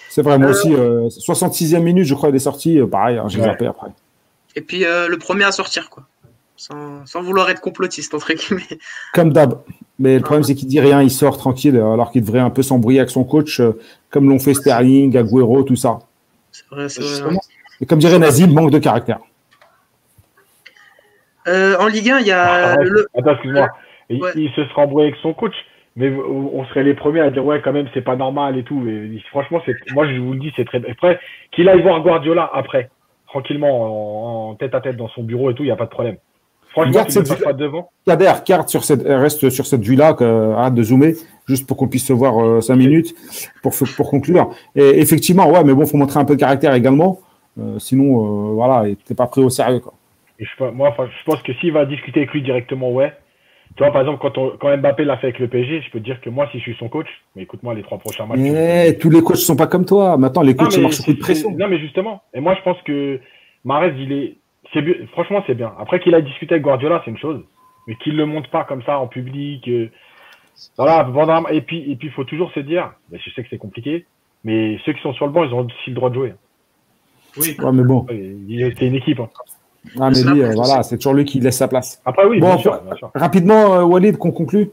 [0.09, 0.69] C'est vrai, moi aussi.
[0.69, 2.79] 66e minute, je crois, il est sorti.
[2.91, 3.89] pareil, hein, j'ai zappé après.
[4.55, 6.07] Et puis le premier à sortir, quoi.
[6.57, 8.79] Sans, sans, vouloir être complotiste, entre guillemets.
[9.13, 9.61] Comme d'hab.
[9.99, 12.63] Mais le problème, c'est qu'il dit rien, il sort tranquille, alors qu'il devrait un peu
[12.63, 13.61] s'embrouiller avec son coach,
[14.09, 15.99] comme l'ont fait Sterling, Agüero, tout ça.
[16.51, 17.35] C'est vrai, c'est vrai.
[17.81, 19.19] Et comme dirait Nazim, manque de caractère.
[21.47, 22.73] Euh, en Ligue 1, il y a.
[22.73, 23.07] Ah, le...
[23.17, 23.69] Attends, excuse-moi.
[24.09, 25.53] Il, se sera embrouillé avec son coach,
[25.95, 28.87] mais on serait les premiers à dire ouais, quand même, c'est pas normal et tout.
[28.87, 30.81] Et, franchement, c'est, moi, je vous le dis, c'est très.
[30.89, 31.19] Après,
[31.51, 32.89] qu'il aille voir Guardiola après,
[33.27, 35.89] tranquillement, en, tête à tête dans son bureau et tout, il n'y a pas de
[35.89, 36.17] problème.
[36.75, 37.89] Franchement, il ne pas devant.
[38.05, 40.13] Kader, carte sur cette, reste sur cette vue-là,
[40.57, 41.13] arrête de zoomer,
[41.47, 43.15] juste pour qu'on puisse se voir 5 euh, minutes
[43.63, 44.49] pour, pour conclure.
[44.75, 47.19] Et effectivement, ouais, mais bon, faut montrer un peu de caractère également.
[47.57, 49.93] Euh, sinon, euh, voilà, t'es pas pris au sérieux, quoi.
[50.37, 53.13] Et je, moi, je pense que s'il va discuter avec lui directement, ouais.
[53.77, 55.99] Tu vois, par exemple, quand, on, quand Mbappé l'a fait avec le PSG, je peux
[55.99, 57.07] te dire que moi, si je suis son coach,
[57.37, 58.39] mais écoute-moi, les trois prochains matchs.
[58.39, 60.17] Mais tous les coachs sont pas comme toi.
[60.17, 61.51] Maintenant, les coachs, marchent sous de pression.
[61.51, 62.21] Non, mais justement.
[62.33, 63.21] Et moi, je pense que
[63.63, 64.37] Marez, il est.
[64.73, 65.73] c'est Franchement, c'est bien.
[65.79, 67.41] Après qu'il a discuté avec Guardiola, c'est une chose.
[67.87, 69.67] Mais qu'il le monte pas comme ça en public.
[69.67, 69.89] Euh,
[70.77, 71.07] voilà,
[71.51, 74.05] et puis, et puis, il faut toujours se dire, mais je sais que c'est compliqué,
[74.43, 76.33] mais ceux qui sont sur le banc, ils ont aussi le droit de jouer.
[77.37, 77.55] Oui.
[77.59, 78.05] Ouais, mais bon.
[78.07, 79.19] C'est une équipe.
[79.19, 79.29] Hein.
[79.99, 82.01] Ah, mais lui, voilà, c'est toujours lui qui laisse sa place.
[82.05, 82.57] Après, oui, bon,
[83.13, 84.69] Rapidement, Walid, qu'on conclut.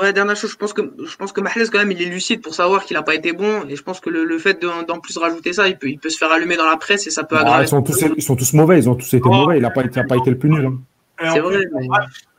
[0.00, 2.42] Ouais, dernière chose, je pense que je pense que Mahrez quand même il est lucide
[2.42, 5.00] pour savoir qu'il n'a pas été bon et je pense que le, le fait d'en
[5.00, 7.24] plus rajouter ça, il peut il peut se faire allumer dans la presse et ça
[7.24, 7.64] peut aggraver.
[7.64, 9.56] ils sont tous ils sont tous mauvais, ils ont tous été mauvais.
[9.56, 10.66] Il n'a pas été pas été le plus nul.
[10.66, 11.30] Hein.
[11.32, 11.60] C'est vrai.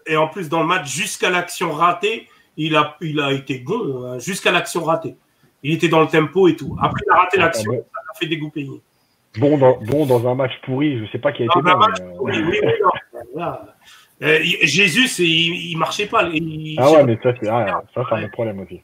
[0.06, 2.28] et en plus dans le match jusqu'à l'action ratée,
[2.58, 5.16] il a il a été bon hein, jusqu'à l'action ratée.
[5.64, 6.78] Il était dans le tempo et tout.
[6.80, 8.82] Après il a raté l'action, ça l'a fait dégoupiller.
[9.40, 11.76] Bon dans, bon dans un match pourri, je sais pas qui a été bon.
[11.76, 13.42] Match pourri, oui, oui,
[14.24, 16.24] euh, Jésus, il, il marchait pas.
[16.24, 18.82] ah ouais, mais ça, c'est ah, ça, un problème aussi.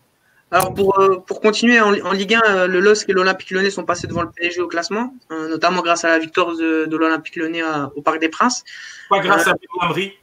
[0.52, 3.86] Alors pour, euh, pour continuer en, Ligue 1, euh, le LOSC et l'Olympique Lyonnais sont
[3.86, 7.64] passés devant le PSG au classement, notamment grâce à la victoire de, de l'Olympique Lyonnais
[7.96, 8.64] au Parc des Princes.
[9.10, 10.14] Pas grâce à Bambry.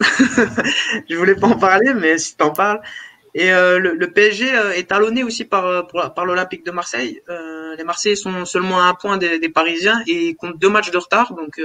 [0.00, 2.80] Je voulais pas en parler, mais si tu en parles.
[3.36, 7.22] Et le, PSG est talonné aussi par, par l'Olympique de Marseille.
[7.78, 10.98] les Marseillais sont seulement à un point des, des Parisiens et comptent deux matchs de
[10.98, 11.60] retard, donc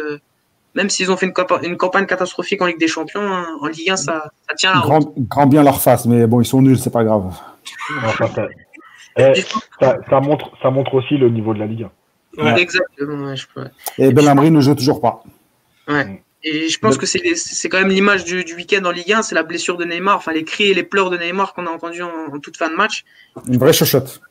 [0.80, 3.98] même s'ils ont fait une, campagne catastrophique en Ligue des Champions, hein, en Ligue 1,
[3.98, 7.04] ça, tient la grand, grand, bien leur face, mais bon, ils sont nuls, c'est pas
[7.04, 7.34] grave.
[9.18, 9.34] Eh,
[9.82, 11.86] ça, montre, ça montre aussi le niveau de la Ligue
[12.38, 12.56] 1.
[12.56, 13.36] Exactement,
[13.98, 15.22] Et Belhamri ne joue toujours pas.
[15.90, 16.24] Ouais.
[16.44, 19.44] Et je pense que c'est quand même l'image du, week-end en Ligue 1, c'est la
[19.44, 22.40] blessure de Neymar, enfin les cris et les pleurs de Neymar qu'on a entendus en,
[22.40, 23.04] toute fin de match.
[23.48, 24.22] Une vraie chochotte.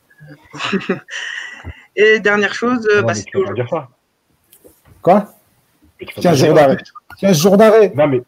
[1.96, 3.12] et dernière chose, bah,
[5.02, 5.37] Quoi?
[6.06, 6.76] 15 jours d'arrêt.
[7.20, 7.92] 15 jours d'arrêt.
[7.94, 8.20] Non, mais,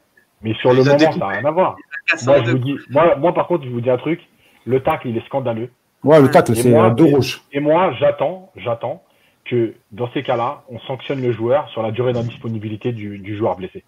[0.43, 1.77] mais sur le moment, ça n'a rien à voir.
[2.25, 4.21] Moi, je vous dis, moi, moi, par contre, je vous dis un truc.
[4.67, 5.71] Le tacle, il est scandaleux.
[6.03, 7.43] Ouais, le tacle, c'est deux rouges.
[7.53, 9.03] Et moi, j'attends, j'attends
[9.45, 13.57] que dans ces cas-là, on sanctionne le joueur sur la durée d'indisponibilité du, du joueur
[13.57, 13.85] blessé.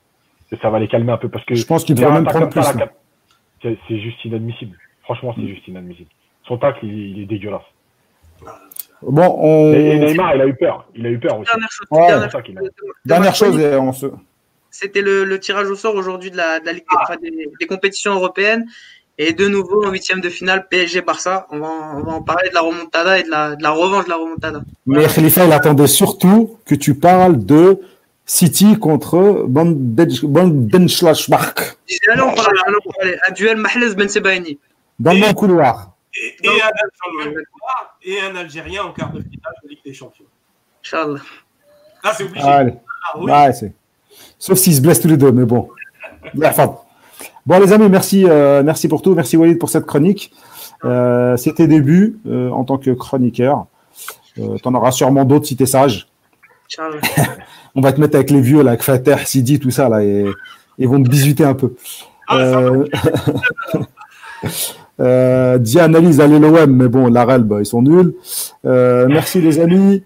[0.50, 1.54] Et ça va les calmer un peu parce que.
[1.54, 2.62] Je pense qu'il pourrait même prendre plus.
[3.62, 4.76] C'est juste inadmissible.
[5.02, 6.10] Franchement, c'est juste inadmissible.
[6.46, 7.62] Son tacle, il, il est dégueulasse.
[9.02, 9.72] Bon, on...
[9.72, 10.86] Et Neymar, il a eu peur.
[10.94, 11.50] Il a eu peur aussi.
[13.04, 14.06] Dernière chose, on se...
[14.70, 16.84] C'était le, tirage au sort aujourd'hui de la, de la Ligue
[17.60, 18.66] des, compétitions européennes.
[19.18, 21.46] Et de nouveau, en huitième de finale, PSG-Barça.
[21.50, 24.04] On va, on va en parler de la remontada et de la, de la revanche
[24.04, 24.62] de la remontada.
[24.86, 27.78] Mais Khalifa, il attendait surtout que tu parles de
[28.24, 31.76] City contre Bandenschlashbach.
[32.10, 32.56] Allez, on parle,
[33.28, 34.58] un duel Mahlez Ben Sebaini.
[34.98, 35.91] Dans mon couloir.
[36.14, 36.68] Et, et, un
[38.02, 40.26] et, un Algérien en quart de finale de Ligue des Champions.
[40.84, 41.20] Inch'Allah.
[42.02, 42.44] Ah, c'est obligé.
[42.44, 42.64] Ah,
[43.16, 43.30] oui.
[43.30, 43.72] ouais, c'est...
[44.38, 45.70] Sauf s'ils se blessent tous les deux, mais bon.
[46.34, 49.14] bon, les amis, merci, euh, merci pour tout.
[49.14, 50.32] Merci Walid pour cette chronique.
[50.84, 53.66] Euh, c'était début euh, en tant que chroniqueur.
[54.38, 56.08] Euh, tu en auras sûrement d'autres si tu es sage.
[57.74, 60.26] On va te mettre avec les vieux, là, avec Fateh, Sidi, tout ça, là, et
[60.78, 61.74] ils vont te bisuter un peu.
[62.28, 62.70] Ah,
[65.00, 65.58] euh...
[65.58, 68.14] Euh, analyse à l'OM, mais bon, la bah, ils sont nuls.
[68.64, 70.02] Euh, merci les amis.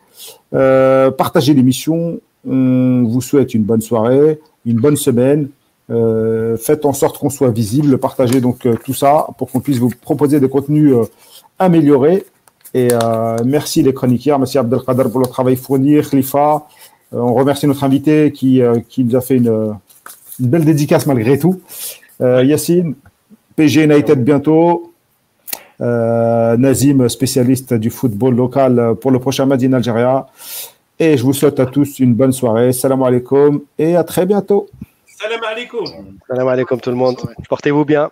[0.54, 2.20] Euh, partagez l'émission.
[2.48, 5.48] On vous souhaite une bonne soirée, une bonne semaine.
[5.88, 7.98] Euh, faites en sorte qu'on soit visible.
[7.98, 10.94] Partagez donc tout ça pour qu'on puisse vous proposer des contenus
[11.58, 12.24] améliorés.
[12.74, 12.88] Et
[13.44, 16.66] merci les chroniqueurs, merci Abdelkader pour le travail fourni, Khalifa.
[17.12, 19.74] on remercie notre invité qui, qui nous a fait une,
[20.40, 21.60] une belle dédicace malgré tout.
[22.20, 22.94] Yacine,
[23.57, 24.93] PG United bientôt.
[25.81, 30.23] Euh, Nazim, spécialiste du football local pour le prochain Madin Algérie.
[30.99, 32.73] Et je vous souhaite à tous une bonne soirée.
[32.73, 34.69] Salam alaikum et à très bientôt.
[35.07, 35.87] Salam alaikum.
[36.28, 37.16] Salam alaikum tout le monde.
[37.49, 38.05] Portez-vous bien.